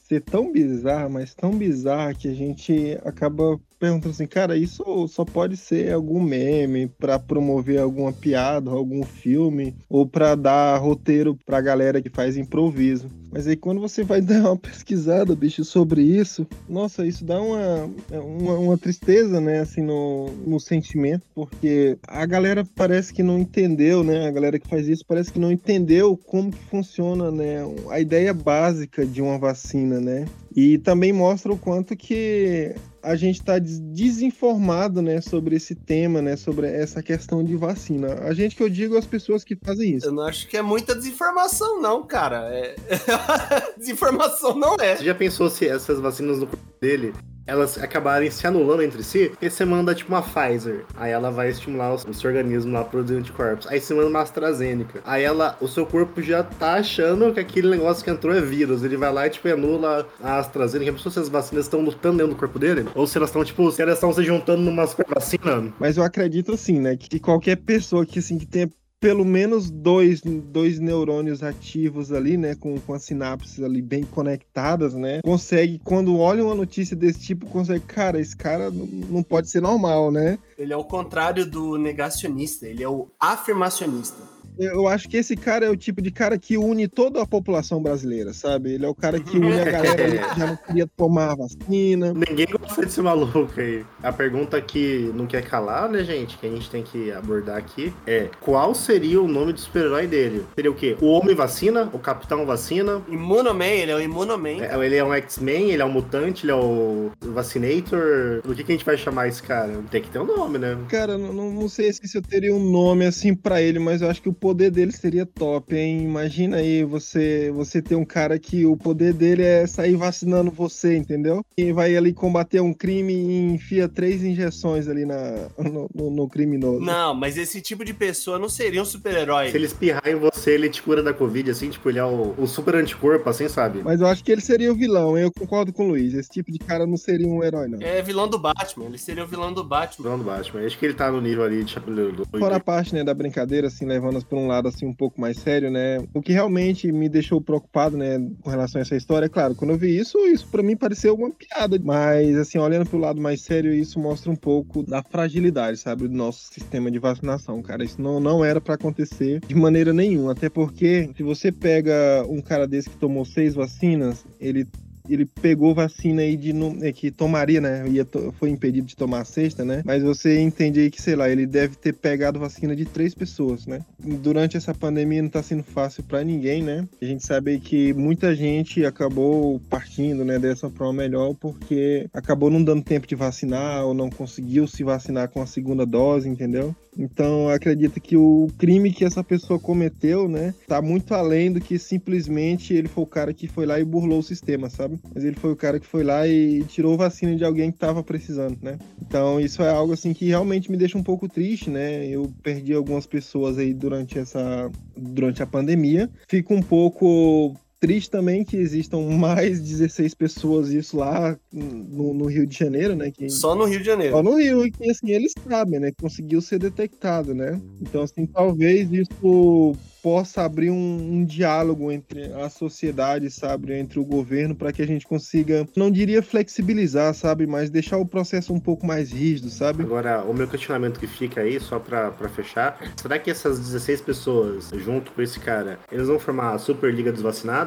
ser 0.08 0.20
tão 0.22 0.52
bizarra, 0.52 1.08
mas 1.08 1.34
tão 1.34 1.50
bizarra 1.52 2.14
que 2.14 2.28
a 2.28 2.34
gente 2.34 2.98
acaba 3.04 3.58
perguntando 3.78 4.10
assim, 4.10 4.26
cara, 4.26 4.56
isso 4.56 5.06
só 5.08 5.24
pode 5.24 5.56
ser 5.56 5.92
algum 5.92 6.20
meme 6.20 6.86
para 6.86 7.18
promover 7.18 7.80
alguma 7.80 8.12
piada, 8.12 8.70
algum 8.70 9.02
filme, 9.02 9.74
ou 9.88 10.06
para 10.06 10.34
dar 10.34 10.78
roteiro 10.78 11.36
pra 11.44 11.60
galera 11.60 12.00
que 12.00 12.10
faz 12.10 12.36
improviso. 12.36 13.10
Mas 13.30 13.46
aí 13.46 13.56
quando 13.56 13.80
você 13.80 14.02
vai 14.02 14.20
dar 14.22 14.40
uma 14.40 14.56
pesquisada, 14.56 15.34
bicho, 15.34 15.64
sobre 15.64 16.02
isso, 16.02 16.46
nossa, 16.68 17.06
isso 17.06 17.24
dá 17.24 17.40
uma, 17.40 17.90
uma, 18.10 18.58
uma, 18.58 18.78
tristeza, 18.78 19.40
né, 19.40 19.60
assim, 19.60 19.82
no, 19.82 20.30
no 20.46 20.58
sentimento, 20.58 21.22
porque 21.34 21.98
a 22.06 22.24
galera 22.24 22.66
parece 22.74 23.12
que 23.12 23.22
não 23.22 23.38
entendeu, 23.38 24.02
né, 24.02 24.26
a 24.26 24.30
galera 24.30 24.58
que 24.58 24.68
faz 24.68 24.88
isso 24.88 25.04
parece 25.06 25.32
que 25.32 25.38
não 25.38 25.52
entendeu 25.52 26.16
como 26.16 26.50
que 26.50 26.64
funciona, 26.64 27.30
né, 27.30 27.58
a 27.90 28.00
ideia 28.00 28.32
básica 28.32 29.04
de 29.04 29.20
uma 29.20 29.38
vacina, 29.38 30.00
né, 30.00 30.26
e 30.54 30.78
também 30.78 31.12
mostra 31.12 31.52
o 31.52 31.58
quanto 31.58 31.94
que 31.94 32.74
a 33.06 33.14
gente 33.14 33.36
está 33.36 33.56
desinformado, 33.60 35.00
né, 35.00 35.20
sobre 35.20 35.54
esse 35.54 35.76
tema, 35.76 36.20
né, 36.20 36.36
sobre 36.36 36.66
essa 36.66 37.00
questão 37.00 37.44
de 37.44 37.54
vacina. 37.56 38.14
A 38.22 38.34
gente 38.34 38.56
que 38.56 38.62
eu 38.62 38.68
digo 38.68 38.96
as 38.96 39.06
pessoas 39.06 39.44
que 39.44 39.54
fazem 39.54 39.94
isso. 39.94 40.06
Eu 40.06 40.12
não 40.12 40.24
acho 40.24 40.48
que 40.48 40.56
é 40.56 40.62
muita 40.62 40.92
desinformação, 40.92 41.80
não, 41.80 42.04
cara. 42.04 42.48
É... 42.52 42.74
desinformação 43.78 44.56
não 44.56 44.74
é. 44.80 44.96
Você 44.96 45.04
já 45.04 45.14
pensou 45.14 45.48
se 45.48 45.68
essas 45.68 46.00
vacinas 46.00 46.40
no 46.40 46.48
corpo 46.48 46.66
dele 46.80 47.14
elas 47.46 47.78
acabarem 47.78 48.30
se 48.30 48.46
anulando 48.46 48.82
entre 48.82 49.02
si, 49.02 49.28
porque 49.30 49.48
você 49.48 49.64
manda 49.64 49.94
tipo 49.94 50.12
uma 50.12 50.22
Pfizer, 50.22 50.84
aí 50.96 51.12
ela 51.12 51.30
vai 51.30 51.50
estimular 51.50 51.94
o 51.94 52.14
seu 52.14 52.30
organismo 52.30 52.72
lá 52.72 52.80
a 52.80 52.84
produzir 52.84 53.16
anticorpos. 53.16 53.66
Aí 53.68 53.80
você 53.80 53.94
manda 53.94 54.08
uma 54.08 54.20
AstraZeneca, 54.20 55.00
aí 55.04 55.22
ela, 55.22 55.56
o 55.60 55.68
seu 55.68 55.86
corpo 55.86 56.20
já 56.20 56.42
tá 56.42 56.74
achando 56.74 57.32
que 57.32 57.40
aquele 57.40 57.68
negócio 57.68 58.04
que 58.04 58.10
entrou 58.10 58.34
é 58.34 58.40
vírus. 58.40 58.82
Ele 58.82 58.96
vai 58.96 59.12
lá 59.12 59.26
e 59.26 59.30
tipo 59.30 59.48
anula 59.48 60.06
a 60.22 60.38
AstraZeneca. 60.38 60.92
A 60.96 61.10
se 61.10 61.20
as 61.20 61.28
vacinas 61.28 61.66
estão 61.66 61.80
lutando 61.80 62.18
dentro 62.18 62.34
do 62.34 62.38
corpo 62.38 62.58
dele, 62.58 62.86
ou 62.94 63.06
se 63.06 63.16
elas 63.16 63.30
estão 63.30 63.44
tipo, 63.44 63.70
se 63.70 63.80
elas 63.80 63.94
estão 63.94 64.12
se 64.12 64.24
juntando 64.24 64.62
numa 64.62 64.84
vacina. 64.84 65.72
Mas 65.78 65.96
eu 65.96 66.02
acredito 66.02 66.52
assim, 66.52 66.80
né, 66.80 66.96
que 66.96 67.20
qualquer 67.20 67.56
pessoa 67.56 68.04
que 68.04 68.18
assim 68.18 68.38
que 68.38 68.46
tenha 68.46 68.68
pelo 69.06 69.24
menos 69.24 69.70
dois, 69.70 70.20
dois 70.20 70.80
neurônios 70.80 71.40
ativos 71.40 72.10
ali, 72.10 72.36
né, 72.36 72.56
com, 72.56 72.76
com 72.80 72.92
as 72.92 73.04
sinapses 73.04 73.62
ali 73.62 73.80
bem 73.80 74.02
conectadas, 74.02 74.94
né, 74.94 75.20
consegue, 75.22 75.80
quando 75.84 76.18
olha 76.18 76.44
uma 76.44 76.56
notícia 76.56 76.96
desse 76.96 77.20
tipo, 77.20 77.46
consegue, 77.46 77.84
cara, 77.86 78.18
esse 78.20 78.36
cara 78.36 78.68
não 78.68 79.22
pode 79.22 79.48
ser 79.48 79.62
normal, 79.62 80.10
né? 80.10 80.36
Ele 80.58 80.72
é 80.72 80.76
o 80.76 80.82
contrário 80.82 81.48
do 81.48 81.78
negacionista, 81.78 82.66
ele 82.66 82.82
é 82.82 82.88
o 82.88 83.06
afirmacionista 83.20 84.35
eu 84.58 84.88
acho 84.88 85.08
que 85.08 85.16
esse 85.16 85.36
cara 85.36 85.66
é 85.66 85.70
o 85.70 85.76
tipo 85.76 86.00
de 86.00 86.10
cara 86.10 86.38
que 86.38 86.56
une 86.56 86.88
toda 86.88 87.22
a 87.22 87.26
população 87.26 87.82
brasileira, 87.82 88.32
sabe? 88.32 88.74
Ele 88.74 88.86
é 88.86 88.88
o 88.88 88.94
cara 88.94 89.20
que 89.20 89.36
une 89.36 89.60
a 89.60 89.64
galera 89.64 89.96
que 90.34 90.40
já 90.40 90.46
não 90.46 90.56
queria 90.56 90.86
tomar 90.86 91.32
a 91.32 91.34
vacina. 91.34 92.12
Ninguém 92.14 92.46
gosta 92.46 92.82
desse 92.82 93.00
maluco 93.00 93.52
aí. 93.56 93.84
A 94.02 94.12
pergunta 94.12 94.60
que 94.60 95.10
não 95.14 95.26
quer 95.26 95.42
calar, 95.42 95.88
né, 95.88 96.02
gente, 96.04 96.38
que 96.38 96.46
a 96.46 96.50
gente 96.50 96.70
tem 96.70 96.82
que 96.82 97.12
abordar 97.12 97.56
aqui 97.56 97.92
é: 98.06 98.28
qual 98.40 98.74
seria 98.74 99.20
o 99.20 99.28
nome 99.28 99.52
do 99.52 99.60
super-herói 99.60 100.06
dele? 100.06 100.44
Seria 100.54 100.70
o 100.70 100.74
quê? 100.74 100.96
O 101.00 101.06
Homem 101.06 101.34
Vacina? 101.34 101.90
O 101.92 101.98
Capitão 101.98 102.46
Vacina? 102.46 103.02
Imunoman, 103.08 103.64
ele 103.64 103.92
é 103.92 103.94
o 103.94 104.00
Imunoman. 104.00 104.62
É, 104.62 104.84
ele 104.84 104.96
é 104.96 105.04
um 105.04 105.12
X-Men, 105.14 105.70
ele 105.70 105.82
é 105.82 105.84
um 105.84 105.92
mutante, 105.92 106.44
ele 106.44 106.52
é 106.52 106.54
o 106.54 107.10
Vacinator. 107.20 108.40
Do 108.42 108.54
que, 108.54 108.64
que 108.64 108.72
a 108.72 108.74
gente 108.74 108.84
vai 108.84 108.96
chamar 108.96 109.28
esse 109.28 109.42
cara? 109.42 109.82
Tem 109.90 110.02
que 110.02 110.10
ter 110.10 110.18
um 110.18 110.26
nome, 110.26 110.58
né? 110.58 110.76
Cara, 110.88 111.18
não, 111.18 111.50
não 111.50 111.68
sei 111.68 111.92
se 111.92 112.16
eu 112.16 112.22
teria 112.22 112.54
um 112.54 112.70
nome 112.70 113.04
assim 113.04 113.34
para 113.34 113.60
ele, 113.60 113.78
mas 113.78 114.02
eu 114.02 114.10
acho 114.10 114.22
que 114.22 114.28
o 114.28 114.32
poder 114.46 114.70
dele 114.70 114.92
seria 114.92 115.26
top, 115.26 115.74
hein? 115.74 116.04
Imagina 116.04 116.58
aí 116.58 116.84
você 116.84 117.50
você 117.50 117.82
ter 117.82 117.96
um 117.96 118.04
cara 118.04 118.38
que 118.38 118.64
o 118.64 118.76
poder 118.76 119.12
dele 119.12 119.42
é 119.42 119.66
sair 119.66 119.96
vacinando 119.96 120.52
você, 120.52 120.96
entendeu? 120.96 121.44
E 121.58 121.72
vai 121.72 121.96
ali 121.96 122.12
combater 122.12 122.60
um 122.60 122.72
crime 122.72 123.12
e 123.12 123.54
enfia 123.54 123.88
três 123.88 124.22
injeções 124.22 124.86
ali 124.86 125.04
na, 125.04 125.48
no, 125.58 125.90
no, 125.92 126.10
no 126.10 126.28
criminoso. 126.28 126.78
Não, 126.78 127.12
mas 127.12 127.36
esse 127.36 127.60
tipo 127.60 127.84
de 127.84 127.92
pessoa 127.92 128.38
não 128.38 128.48
seria 128.48 128.80
um 128.80 128.84
super-herói. 128.84 129.50
Se 129.50 129.56
ele 129.56 129.66
espirrar 129.66 130.06
em 130.06 130.14
você, 130.14 130.52
ele 130.52 130.70
te 130.70 130.80
cura 130.80 131.02
da 131.02 131.12
Covid, 131.12 131.50
assim, 131.50 131.68
tipo, 131.68 131.88
ele 131.88 131.98
é 131.98 132.04
o, 132.04 132.32
o 132.38 132.46
super 132.46 132.76
anticorpo, 132.76 133.28
assim, 133.28 133.48
sabe? 133.48 133.82
Mas 133.82 134.00
eu 134.00 134.06
acho 134.06 134.22
que 134.22 134.30
ele 134.30 134.40
seria 134.40 134.70
o 134.70 134.76
vilão, 134.76 135.18
hein? 135.18 135.24
eu 135.24 135.32
concordo 135.32 135.72
com 135.72 135.86
o 135.86 135.88
Luiz. 135.88 136.14
Esse 136.14 136.30
tipo 136.30 136.52
de 136.52 136.60
cara 136.60 136.86
não 136.86 136.96
seria 136.96 137.26
um 137.26 137.42
herói, 137.42 137.66
não. 137.66 137.82
É 137.82 138.00
vilão 138.00 138.28
do 138.28 138.38
Batman, 138.38 138.84
ele 138.86 138.98
seria 138.98 139.24
o 139.24 139.26
vilão 139.26 139.52
do 139.52 139.64
Batman. 139.64 140.04
Vilão 140.04 140.18
do 140.18 140.24
Batman. 140.24 140.64
Acho 140.64 140.78
que 140.78 140.86
ele 140.86 140.94
tá 140.94 141.10
no 141.10 141.20
nível 141.20 141.42
ali 141.42 141.64
de 141.64 141.72
Chapeleiro. 141.72 142.24
Fora 142.38 142.56
a 142.56 142.60
parte, 142.60 142.94
né, 142.94 143.02
da 143.02 143.12
brincadeira, 143.12 143.66
assim, 143.66 143.86
levando-as 143.86 144.22
um 144.40 144.46
lado, 144.46 144.68
assim, 144.68 144.86
um 144.86 144.94
pouco 144.94 145.20
mais 145.20 145.38
sério, 145.38 145.70
né? 145.70 145.98
O 146.14 146.22
que 146.22 146.32
realmente 146.32 146.90
me 146.90 147.08
deixou 147.08 147.40
preocupado, 147.40 147.96
né, 147.96 148.18
com 148.42 148.50
relação 148.50 148.80
a 148.80 148.82
essa 148.82 148.96
história, 148.96 149.26
é 149.26 149.28
claro, 149.28 149.54
quando 149.54 149.70
eu 149.70 149.78
vi 149.78 149.96
isso, 149.96 150.18
isso 150.26 150.46
para 150.48 150.62
mim 150.62 150.76
pareceu 150.76 151.14
uma 151.14 151.30
piada. 151.30 151.78
Mas, 151.82 152.36
assim, 152.36 152.58
olhando 152.58 152.88
pro 152.88 152.98
lado 152.98 153.20
mais 153.20 153.42
sério, 153.42 153.72
isso 153.72 153.98
mostra 153.98 154.30
um 154.30 154.36
pouco 154.36 154.82
da 154.82 155.02
fragilidade, 155.02 155.78
sabe, 155.78 156.08
do 156.08 156.14
nosso 156.14 156.52
sistema 156.52 156.90
de 156.90 156.98
vacinação, 156.98 157.62
cara. 157.62 157.84
Isso 157.84 158.00
não, 158.00 158.20
não 158.20 158.44
era 158.44 158.60
para 158.60 158.74
acontecer 158.74 159.40
de 159.40 159.54
maneira 159.54 159.92
nenhuma. 159.92 160.32
Até 160.32 160.48
porque, 160.48 161.10
se 161.16 161.22
você 161.22 161.50
pega 161.52 162.24
um 162.28 162.40
cara 162.40 162.66
desse 162.66 162.90
que 162.90 162.96
tomou 162.96 163.24
seis 163.24 163.54
vacinas, 163.54 164.24
ele 164.40 164.66
ele 165.08 165.26
pegou 165.26 165.74
vacina 165.74 166.22
aí 166.22 166.36
de 166.36 166.52
é, 166.82 166.92
que 166.92 167.10
tomaria, 167.10 167.60
né? 167.60 167.86
Ia 167.88 168.06
foi 168.38 168.50
impedido 168.50 168.86
de 168.86 168.96
tomar 168.96 169.20
a 169.20 169.24
sexta, 169.24 169.64
né? 169.64 169.82
Mas 169.84 170.02
você 170.02 170.40
entende 170.40 170.80
aí 170.80 170.90
que, 170.90 171.00
sei 171.02 171.16
lá, 171.16 171.28
ele 171.28 171.46
deve 171.46 171.76
ter 171.76 171.92
pegado 171.92 172.38
vacina 172.38 172.74
de 172.74 172.84
três 172.84 173.14
pessoas, 173.14 173.66
né? 173.66 173.80
Durante 173.98 174.56
essa 174.56 174.74
pandemia 174.74 175.22
não 175.22 175.28
tá 175.28 175.42
sendo 175.42 175.62
fácil 175.62 176.02
para 176.04 176.24
ninguém, 176.24 176.62
né? 176.62 176.86
A 177.00 177.04
gente 177.04 177.26
sabe 177.26 177.58
que 177.58 177.92
muita 177.94 178.34
gente 178.34 178.84
acabou 178.84 179.60
partindo, 179.68 180.24
né, 180.24 180.38
dessa 180.38 180.70
forma 180.70 181.02
melhor 181.02 181.34
porque 181.34 182.06
acabou 182.12 182.50
não 182.50 182.62
dando 182.62 182.82
tempo 182.82 183.06
de 183.06 183.14
vacinar 183.14 183.84
ou 183.84 183.94
não 183.94 184.08
conseguiu 184.08 184.66
se 184.66 184.82
vacinar 184.82 185.28
com 185.28 185.42
a 185.42 185.46
segunda 185.46 185.84
dose, 185.84 186.28
entendeu? 186.28 186.74
Então, 186.98 187.48
acredito 187.50 188.00
que 188.00 188.16
o 188.16 188.48
crime 188.56 188.90
que 188.90 189.04
essa 189.04 189.22
pessoa 189.22 189.58
cometeu, 189.58 190.28
né, 190.28 190.54
tá 190.66 190.80
muito 190.80 191.12
além 191.12 191.52
do 191.52 191.60
que 191.60 191.78
simplesmente 191.78 192.72
ele 192.72 192.88
foi 192.88 193.04
o 193.04 193.06
cara 193.06 193.34
que 193.34 193.46
foi 193.46 193.66
lá 193.66 193.78
e 193.78 193.84
burlou 193.84 194.20
o 194.20 194.22
sistema, 194.22 194.70
sabe? 194.70 194.95
Mas 195.14 195.24
ele 195.24 195.36
foi 195.36 195.52
o 195.52 195.56
cara 195.56 195.80
que 195.80 195.86
foi 195.86 196.02
lá 196.02 196.26
e 196.26 196.62
tirou 196.64 196.96
vacina 196.96 197.36
de 197.36 197.44
alguém 197.44 197.70
que 197.70 197.78
tava 197.78 198.02
precisando, 198.02 198.58
né? 198.62 198.78
Então, 199.00 199.40
isso 199.40 199.62
é 199.62 199.70
algo 199.70 199.92
assim 199.92 200.12
que 200.12 200.26
realmente 200.26 200.70
me 200.70 200.76
deixa 200.76 200.98
um 200.98 201.02
pouco 201.02 201.28
triste, 201.28 201.70
né? 201.70 202.06
Eu 202.06 202.32
perdi 202.42 202.72
algumas 202.72 203.06
pessoas 203.06 203.58
aí 203.58 203.72
durante 203.72 204.18
essa 204.18 204.70
durante 204.96 205.42
a 205.42 205.46
pandemia. 205.46 206.10
Fico 206.28 206.54
um 206.54 206.62
pouco 206.62 207.54
triste 207.80 208.10
também 208.10 208.44
que 208.44 208.56
existam 208.56 209.00
mais 209.16 209.60
16 209.60 210.14
pessoas 210.14 210.70
isso 210.70 210.96
lá 210.96 211.36
no, 211.52 212.14
no, 212.14 212.26
Rio 212.26 212.46
de 212.46 212.56
Janeiro, 212.56 212.94
né? 212.94 213.10
Que, 213.10 213.28
só 213.28 213.54
no 213.54 213.64
Rio 213.64 213.80
de 213.80 213.86
Janeiro. 213.86 214.14
Só 214.14 214.22
no 214.22 214.36
Rio, 214.36 214.66
e 214.66 214.70
que 214.70 214.90
assim, 214.90 215.10
eles 215.10 215.32
sabem, 215.48 215.80
né? 215.80 215.92
Conseguiu 216.00 216.40
ser 216.40 216.58
detectado, 216.58 217.34
né? 217.34 217.60
Então, 217.80 218.02
assim, 218.02 218.26
talvez 218.26 218.90
isso 218.92 219.76
possa 220.06 220.42
abrir 220.42 220.70
um, 220.70 221.14
um, 221.14 221.24
diálogo 221.24 221.90
entre 221.90 222.32
a 222.34 222.48
sociedade, 222.48 223.28
sabe, 223.28 223.72
entre 223.72 223.98
o 223.98 224.04
governo, 224.04 224.54
para 224.54 224.72
que 224.72 224.80
a 224.80 224.86
gente 224.86 225.04
consiga, 225.04 225.66
não 225.76 225.90
diria 225.90 226.22
flexibilizar, 226.22 227.12
sabe, 227.12 227.44
mas 227.44 227.70
deixar 227.70 227.96
o 227.96 228.06
processo 228.06 228.52
um 228.52 228.60
pouco 228.60 228.86
mais 228.86 229.10
rígido, 229.10 229.50
sabe? 229.50 229.82
Agora, 229.82 230.22
o 230.22 230.32
meu 230.32 230.46
questionamento 230.46 231.00
que 231.00 231.08
fica 231.08 231.40
aí, 231.40 231.58
só 231.58 231.80
para 231.80 232.12
fechar, 232.28 232.78
será 232.96 233.18
que 233.18 233.32
essas 233.32 233.58
16 233.58 234.00
pessoas, 234.00 234.70
junto 234.76 235.10
com 235.10 235.20
esse 235.20 235.40
cara, 235.40 235.76
eles 235.90 236.06
vão 236.06 236.20
formar 236.20 236.54
a 236.54 236.58
Superliga 236.58 237.10
dos 237.10 237.22
Vacinados? 237.22 237.65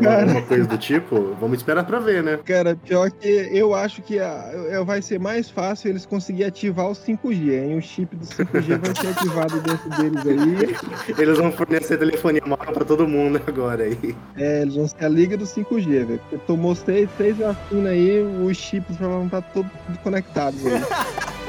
Cara, 0.00 0.26
uma 0.30 0.42
coisa 0.42 0.66
do 0.66 0.78
tipo, 0.78 1.36
vamos 1.40 1.58
esperar 1.58 1.84
pra 1.84 1.98
ver, 1.98 2.22
né? 2.22 2.38
Cara, 2.44 2.76
pior 2.76 3.10
que 3.10 3.28
eu 3.52 3.74
acho 3.74 4.00
que 4.02 4.18
a, 4.18 4.82
vai 4.84 5.02
ser 5.02 5.18
mais 5.18 5.50
fácil 5.50 5.90
eles 5.90 6.06
conseguirem 6.06 6.48
ativar 6.48 6.86
o 6.86 6.92
5G, 6.92 7.64
hein? 7.64 7.76
O 7.76 7.82
chip 7.82 8.14
do 8.16 8.24
5G 8.24 8.78
vai 8.78 8.94
ser 8.94 9.08
ativado 9.18 9.60
dentro 9.60 9.90
deles 9.90 10.26
aí. 10.26 11.14
Eles 11.18 11.38
vão 11.38 11.52
fornecer 11.52 11.98
telefonia 11.98 12.42
móvel 12.46 12.72
pra 12.72 12.84
todo 12.84 13.06
mundo 13.06 13.40
agora 13.46 13.84
aí. 13.84 14.16
É, 14.36 14.62
eles 14.62 14.74
vão 14.74 14.88
ser 14.88 15.04
a 15.04 15.08
liga 15.08 15.36
do 15.36 15.44
5G, 15.44 15.84
velho. 15.84 16.18
Porque 16.20 16.38
tomou 16.46 16.74
seis, 16.74 17.08
seis 17.16 17.36
vacinas 17.36 17.92
aí, 17.92 18.22
os 18.22 18.56
chips 18.56 18.96
vão 18.96 19.26
estar 19.26 19.42
todos 19.42 19.70
conectados 20.02 20.64
aí. 20.66 21.32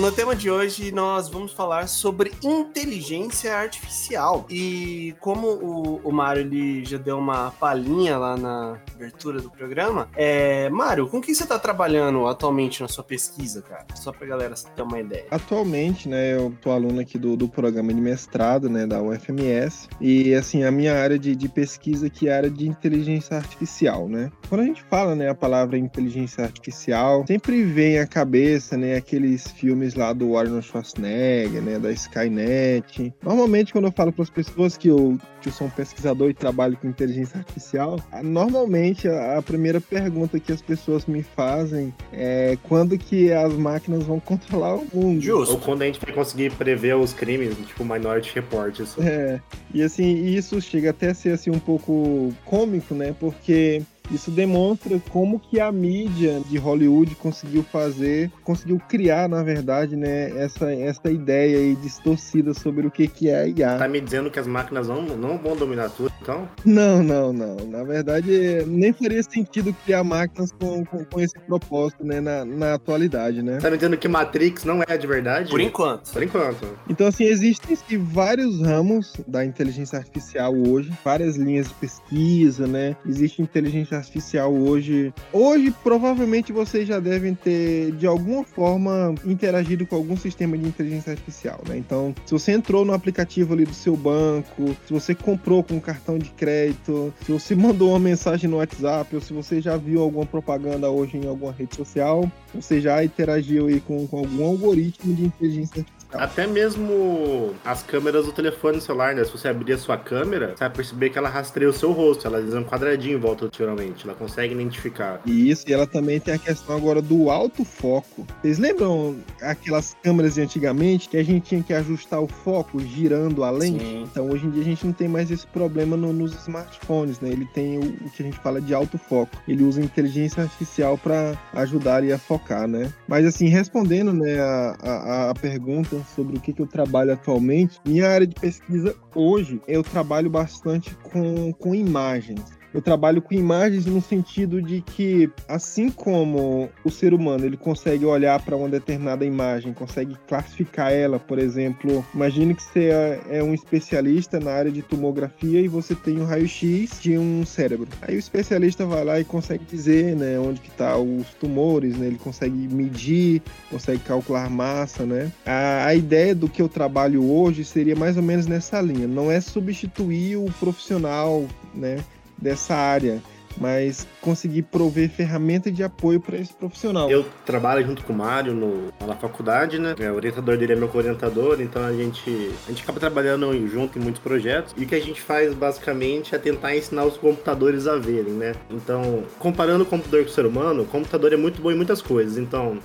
No 0.00 0.12
tema 0.12 0.34
de 0.36 0.48
hoje, 0.48 0.92
nós 0.92 1.28
vamos 1.28 1.52
falar 1.52 1.88
sobre 1.88 2.32
inteligência 2.42 3.56
artificial. 3.56 4.46
E 4.48 5.12
como 5.18 5.48
o, 5.48 6.00
o 6.04 6.12
Mário 6.12 6.42
ele 6.42 6.84
já 6.84 6.96
deu 6.96 7.18
uma 7.18 7.50
palhinha 7.50 8.16
lá 8.16 8.36
na 8.36 8.78
abertura 8.94 9.40
do 9.40 9.50
programa, 9.50 10.08
é, 10.16 10.70
Mário, 10.70 11.08
com 11.08 11.20
que 11.20 11.34
você 11.34 11.42
está 11.42 11.58
trabalhando 11.58 12.26
atualmente 12.28 12.80
na 12.80 12.86
sua 12.86 13.02
pesquisa, 13.02 13.60
cara? 13.60 13.86
Só 13.96 14.12
para 14.12 14.26
galera 14.26 14.54
ter 14.54 14.82
uma 14.82 15.00
ideia. 15.00 15.26
Atualmente, 15.32 16.08
né, 16.08 16.36
eu 16.36 16.56
tô 16.62 16.70
aluno 16.70 17.00
aqui 17.00 17.18
do, 17.18 17.36
do 17.36 17.48
programa 17.48 17.92
de 17.92 18.00
mestrado, 18.00 18.70
né, 18.70 18.86
da 18.86 19.02
UFMS. 19.02 19.88
E, 20.00 20.32
assim, 20.32 20.62
a 20.62 20.70
minha 20.70 20.94
área 20.94 21.18
de, 21.18 21.34
de 21.34 21.48
pesquisa 21.48 22.06
aqui 22.06 22.28
é 22.28 22.32
a 22.32 22.36
área 22.36 22.50
de 22.50 22.68
inteligência 22.68 23.36
artificial, 23.36 24.08
né? 24.08 24.30
Quando 24.48 24.60
a 24.60 24.64
gente 24.64 24.82
fala, 24.84 25.16
né, 25.16 25.28
a 25.28 25.34
palavra 25.34 25.76
inteligência 25.76 26.44
artificial, 26.44 27.24
sempre 27.26 27.64
vem 27.64 27.98
à 27.98 28.06
cabeça, 28.06 28.76
né, 28.76 28.94
aqueles 28.94 29.48
filmes 29.48 29.87
filmes 29.88 29.94
lá 29.94 30.12
do 30.12 30.36
Arnold 30.36 30.66
Schwarzenegger, 30.66 31.62
né, 31.62 31.78
da 31.78 31.90
Skynet. 31.92 33.12
Normalmente, 33.22 33.72
quando 33.72 33.86
eu 33.86 33.92
falo 33.92 34.12
para 34.12 34.22
as 34.22 34.30
pessoas 34.30 34.76
que 34.76 34.88
eu, 34.88 35.18
que 35.40 35.48
eu 35.48 35.52
sou 35.52 35.66
um 35.66 35.70
pesquisador 35.70 36.30
e 36.30 36.34
trabalho 36.34 36.76
com 36.76 36.88
inteligência 36.88 37.38
artificial, 37.38 37.98
normalmente 38.22 39.08
a, 39.08 39.38
a 39.38 39.42
primeira 39.42 39.80
pergunta 39.80 40.38
que 40.38 40.52
as 40.52 40.62
pessoas 40.62 41.06
me 41.06 41.22
fazem 41.22 41.94
é 42.12 42.58
quando 42.64 42.98
que 42.98 43.32
as 43.32 43.52
máquinas 43.54 44.04
vão 44.04 44.20
controlar 44.20 44.74
o 44.74 44.86
mundo. 44.92 45.20
Justo. 45.20 45.54
Ou 45.54 45.60
quando 45.60 45.82
a 45.82 45.86
gente 45.86 46.00
vai 46.00 46.14
conseguir 46.14 46.52
prever 46.52 46.96
os 46.96 47.12
crimes, 47.12 47.56
tipo 47.66 47.84
Minority 47.84 48.34
Report. 48.34 48.78
Isso. 48.78 49.00
É, 49.02 49.40
e 49.72 49.82
assim, 49.82 50.26
isso 50.26 50.60
chega 50.60 50.90
até 50.90 51.10
a 51.10 51.14
ser 51.14 51.30
assim, 51.30 51.50
um 51.50 51.58
pouco 51.58 52.32
cômico, 52.44 52.94
né, 52.94 53.14
porque 53.18 53.82
isso 54.10 54.30
demonstra 54.30 55.00
como 55.10 55.38
que 55.38 55.60
a 55.60 55.70
mídia 55.70 56.40
de 56.48 56.56
Hollywood 56.58 57.14
conseguiu 57.16 57.62
fazer, 57.62 58.30
conseguiu 58.42 58.80
criar, 58.88 59.28
na 59.28 59.42
verdade, 59.42 59.96
né, 59.96 60.30
essa, 60.38 60.72
essa 60.72 61.10
ideia 61.10 61.58
aí 61.58 61.76
distorcida 61.76 62.54
sobre 62.54 62.86
o 62.86 62.90
que, 62.90 63.06
que 63.06 63.28
é 63.28 63.42
a 63.42 63.46
IA. 63.46 63.78
Tá 63.78 63.88
me 63.88 64.00
dizendo 64.00 64.30
que 64.30 64.38
as 64.38 64.46
máquinas 64.46 64.88
não, 64.88 65.02
não 65.02 65.38
vão 65.38 65.56
dominar 65.56 65.90
tudo, 65.90 66.12
então? 66.20 66.48
Não, 66.64 67.02
não, 67.02 67.32
não. 67.32 67.56
Na 67.66 67.84
verdade, 67.84 68.64
nem 68.66 68.92
faria 68.92 69.22
sentido 69.22 69.74
criar 69.84 70.04
máquinas 70.04 70.52
com, 70.52 70.84
com, 70.84 71.04
com 71.04 71.20
esse 71.20 71.38
propósito, 71.40 72.04
né, 72.04 72.20
na, 72.20 72.44
na 72.44 72.74
atualidade, 72.74 73.42
né? 73.42 73.58
Tá 73.58 73.70
me 73.70 73.76
dizendo 73.76 73.96
que 73.96 74.08
Matrix 74.08 74.64
não 74.64 74.82
é 74.86 74.96
de 74.96 75.06
verdade? 75.06 75.50
Por 75.50 75.60
enquanto. 75.60 76.10
Por 76.12 76.22
enquanto. 76.22 76.78
Então, 76.88 77.06
assim, 77.06 77.24
existem 77.24 77.76
vários 77.98 78.60
ramos 78.60 79.12
da 79.26 79.44
inteligência 79.44 79.98
artificial 79.98 80.54
hoje, 80.54 80.90
várias 81.04 81.36
linhas 81.36 81.68
de 81.68 81.74
pesquisa, 81.74 82.66
né? 82.66 82.96
Existe 83.06 83.42
inteligência 83.42 83.97
artificial 83.98 84.52
hoje. 84.52 85.12
Hoje, 85.32 85.74
provavelmente, 85.82 86.52
vocês 86.52 86.86
já 86.86 86.98
devem 86.98 87.34
ter, 87.34 87.92
de 87.92 88.06
alguma 88.06 88.44
forma, 88.44 89.14
interagido 89.24 89.86
com 89.86 89.96
algum 89.96 90.16
sistema 90.16 90.56
de 90.56 90.66
inteligência 90.66 91.12
artificial, 91.12 91.60
né? 91.68 91.76
Então, 91.76 92.14
se 92.24 92.32
você 92.32 92.52
entrou 92.52 92.84
no 92.84 92.92
aplicativo 92.92 93.54
ali 93.54 93.64
do 93.64 93.74
seu 93.74 93.96
banco, 93.96 94.76
se 94.86 94.92
você 94.92 95.14
comprou 95.14 95.62
com 95.62 95.74
um 95.74 95.80
cartão 95.80 96.18
de 96.18 96.30
crédito, 96.30 97.12
se 97.24 97.32
você 97.32 97.54
mandou 97.56 97.90
uma 97.90 97.98
mensagem 97.98 98.48
no 98.48 98.56
WhatsApp, 98.56 99.14
ou 99.14 99.20
se 99.20 99.32
você 99.32 99.60
já 99.60 99.76
viu 99.76 100.02
alguma 100.02 100.26
propaganda 100.26 100.90
hoje 100.90 101.16
em 101.16 101.26
alguma 101.26 101.52
rede 101.52 101.76
social, 101.76 102.30
você 102.54 102.80
já 102.80 103.04
interagiu 103.04 103.66
aí 103.66 103.80
com, 103.80 104.06
com 104.06 104.18
algum 104.18 104.44
algoritmo 104.44 105.14
de 105.14 105.24
inteligência 105.24 105.80
artificial 105.80 105.97
Até 106.12 106.46
mesmo 106.46 107.54
as 107.64 107.82
câmeras 107.82 108.26
do 108.26 108.32
telefone 108.32 108.80
celular, 108.80 109.14
né? 109.14 109.24
Se 109.24 109.32
você 109.32 109.48
abrir 109.48 109.74
a 109.74 109.78
sua 109.78 109.96
câmera, 109.96 110.48
você 110.48 110.60
vai 110.64 110.70
perceber 110.70 111.10
que 111.10 111.18
ela 111.18 111.28
rastreia 111.28 111.68
o 111.68 111.72
seu 111.72 111.92
rosto. 111.92 112.26
Ela 112.26 112.40
desenha 112.40 112.60
um 112.60 112.64
quadradinho 112.64 113.16
em 113.18 113.20
volta, 113.20 113.44
naturalmente. 113.44 114.04
Ela 114.04 114.14
consegue 114.14 114.54
identificar. 114.54 115.20
E 115.26 115.50
isso, 115.50 115.64
e 115.68 115.72
ela 115.72 115.86
também 115.86 116.18
tem 116.18 116.34
a 116.34 116.38
questão 116.38 116.76
agora 116.76 117.02
do 117.02 117.30
alto 117.30 117.64
foco. 117.64 118.26
Vocês 118.40 118.58
lembram 118.58 119.16
aquelas 119.42 119.96
câmeras 120.02 120.34
de 120.34 120.40
antigamente 120.42 121.08
que 121.08 121.16
a 121.16 121.22
gente 121.22 121.44
tinha 121.48 121.62
que 121.62 121.72
ajustar 121.74 122.20
o 122.20 122.26
foco 122.28 122.80
girando 122.80 123.44
a 123.44 123.50
lente? 123.50 123.84
Sim. 123.84 124.02
Então 124.10 124.30
hoje 124.30 124.46
em 124.46 124.50
dia 124.50 124.62
a 124.62 124.64
gente 124.64 124.86
não 124.86 124.92
tem 124.92 125.08
mais 125.08 125.30
esse 125.30 125.46
problema 125.46 125.96
no- 125.96 126.12
nos 126.12 126.32
smartphones, 126.40 127.20
né? 127.20 127.28
Ele 127.28 127.46
tem 127.52 127.78
o, 127.78 127.82
o 127.82 128.10
que 128.10 128.22
a 128.22 128.26
gente 128.26 128.38
fala 128.38 128.60
de 128.60 128.72
alto 128.72 128.96
foco. 128.98 129.36
Ele 129.46 129.62
usa 129.62 129.80
inteligência 129.82 130.42
artificial 130.42 130.96
para 130.96 131.36
ajudar 131.54 132.02
ele 132.02 132.12
a 132.12 132.18
focar, 132.18 132.66
né? 132.66 132.92
Mas 133.06 133.26
assim, 133.26 133.48
respondendo 133.48 134.12
né, 134.12 134.38
a, 134.40 134.76
a, 134.82 135.30
a 135.30 135.34
pergunta 135.34 135.97
sobre 136.04 136.36
o 136.36 136.40
que, 136.40 136.52
que 136.52 136.62
eu 136.62 136.66
trabalho 136.66 137.12
atualmente, 137.12 137.80
minha 137.84 138.08
área 138.08 138.26
de 138.26 138.34
pesquisa 138.34 138.94
hoje 139.14 139.60
eu 139.66 139.82
trabalho 139.82 140.30
bastante 140.30 140.94
com, 140.96 141.52
com 141.52 141.74
imagens. 141.74 142.57
Eu 142.78 142.82
trabalho 142.82 143.20
com 143.20 143.34
imagens 143.34 143.86
no 143.86 144.00
sentido 144.00 144.62
de 144.62 144.80
que, 144.80 145.28
assim 145.48 145.90
como 145.90 146.70
o 146.84 146.90
ser 146.92 147.12
humano 147.12 147.44
ele 147.44 147.56
consegue 147.56 148.04
olhar 148.04 148.40
para 148.40 148.56
uma 148.56 148.68
determinada 148.68 149.24
imagem, 149.24 149.72
consegue 149.72 150.16
classificar 150.28 150.92
ela, 150.92 151.18
por 151.18 151.40
exemplo, 151.40 152.06
imagine 152.14 152.54
que 152.54 152.62
você 152.62 152.84
é- 152.90 153.38
é 153.38 153.42
um 153.42 153.52
especialista 153.52 154.38
na 154.38 154.52
área 154.52 154.70
de 154.70 154.80
tomografia 154.80 155.60
e 155.60 155.66
você 155.66 155.92
tem 155.92 156.20
um 156.20 156.24
raio-x 156.24 157.00
de 157.00 157.18
um 157.18 157.44
cérebro. 157.44 157.88
Aí 158.00 158.14
o 158.14 158.18
especialista 158.20 158.86
vai 158.86 159.04
lá 159.04 159.18
e 159.18 159.24
consegue 159.24 159.64
dizer, 159.64 160.14
né, 160.14 160.38
onde 160.38 160.60
que 160.60 160.70
tá 160.70 160.96
os 160.96 161.34
tumores, 161.34 161.98
né? 161.98 162.06
Ele 162.06 162.18
consegue 162.18 162.68
medir, 162.72 163.42
consegue 163.68 164.02
calcular 164.04 164.48
massa, 164.48 165.04
né? 165.04 165.32
A, 165.44 165.86
a 165.86 165.96
ideia 165.96 166.32
do 166.32 166.48
que 166.48 166.62
eu 166.62 166.68
trabalho 166.68 167.28
hoje 167.28 167.64
seria 167.64 167.96
mais 167.96 168.16
ou 168.16 168.22
menos 168.22 168.46
nessa 168.46 168.80
linha. 168.80 169.08
Não 169.08 169.32
é 169.32 169.40
substituir 169.40 170.36
o 170.36 170.46
profissional, 170.60 171.44
né? 171.74 171.96
Dessa 172.40 172.74
área, 172.74 173.22
mas 173.60 174.06
conseguir 174.20 174.62
prover 174.62 175.10
ferramenta 175.10 175.70
de 175.70 175.82
apoio 175.82 176.20
para 176.20 176.36
esse 176.36 176.52
profissional. 176.52 177.10
Eu 177.10 177.24
trabalho 177.44 177.86
junto 177.86 178.04
com 178.04 178.12
o 178.12 178.16
Mário 178.16 178.54
no, 178.54 178.92
na 179.06 179.14
faculdade, 179.14 179.78
né? 179.78 179.94
É, 179.98 180.10
o 180.10 180.14
orientador 180.14 180.56
dele 180.56 180.72
é 180.72 180.76
meu 180.76 180.90
orientador, 180.92 181.60
então 181.60 181.84
a 181.84 181.92
gente, 181.92 182.50
a 182.66 182.70
gente 182.70 182.82
acaba 182.82 182.98
trabalhando 182.98 183.52
junto 183.68 183.98
em 183.98 184.02
muitos 184.02 184.20
projetos. 184.20 184.74
E 184.76 184.84
o 184.84 184.86
que 184.86 184.94
a 184.94 185.00
gente 185.00 185.20
faz 185.20 185.54
basicamente 185.54 186.34
é 186.34 186.38
tentar 186.38 186.76
ensinar 186.76 187.04
os 187.04 187.16
computadores 187.16 187.86
a 187.86 187.96
verem, 187.96 188.32
né? 188.32 188.54
Então, 188.70 189.22
comparando 189.38 189.84
o 189.84 189.86
computador 189.86 190.24
com 190.24 190.30
o 190.30 190.34
ser 190.34 190.46
humano, 190.46 190.82
o 190.82 190.86
computador 190.86 191.32
é 191.32 191.36
muito 191.36 191.60
bom 191.60 191.70
em 191.70 191.76
muitas 191.76 192.02
coisas. 192.02 192.38
Então, 192.38 192.78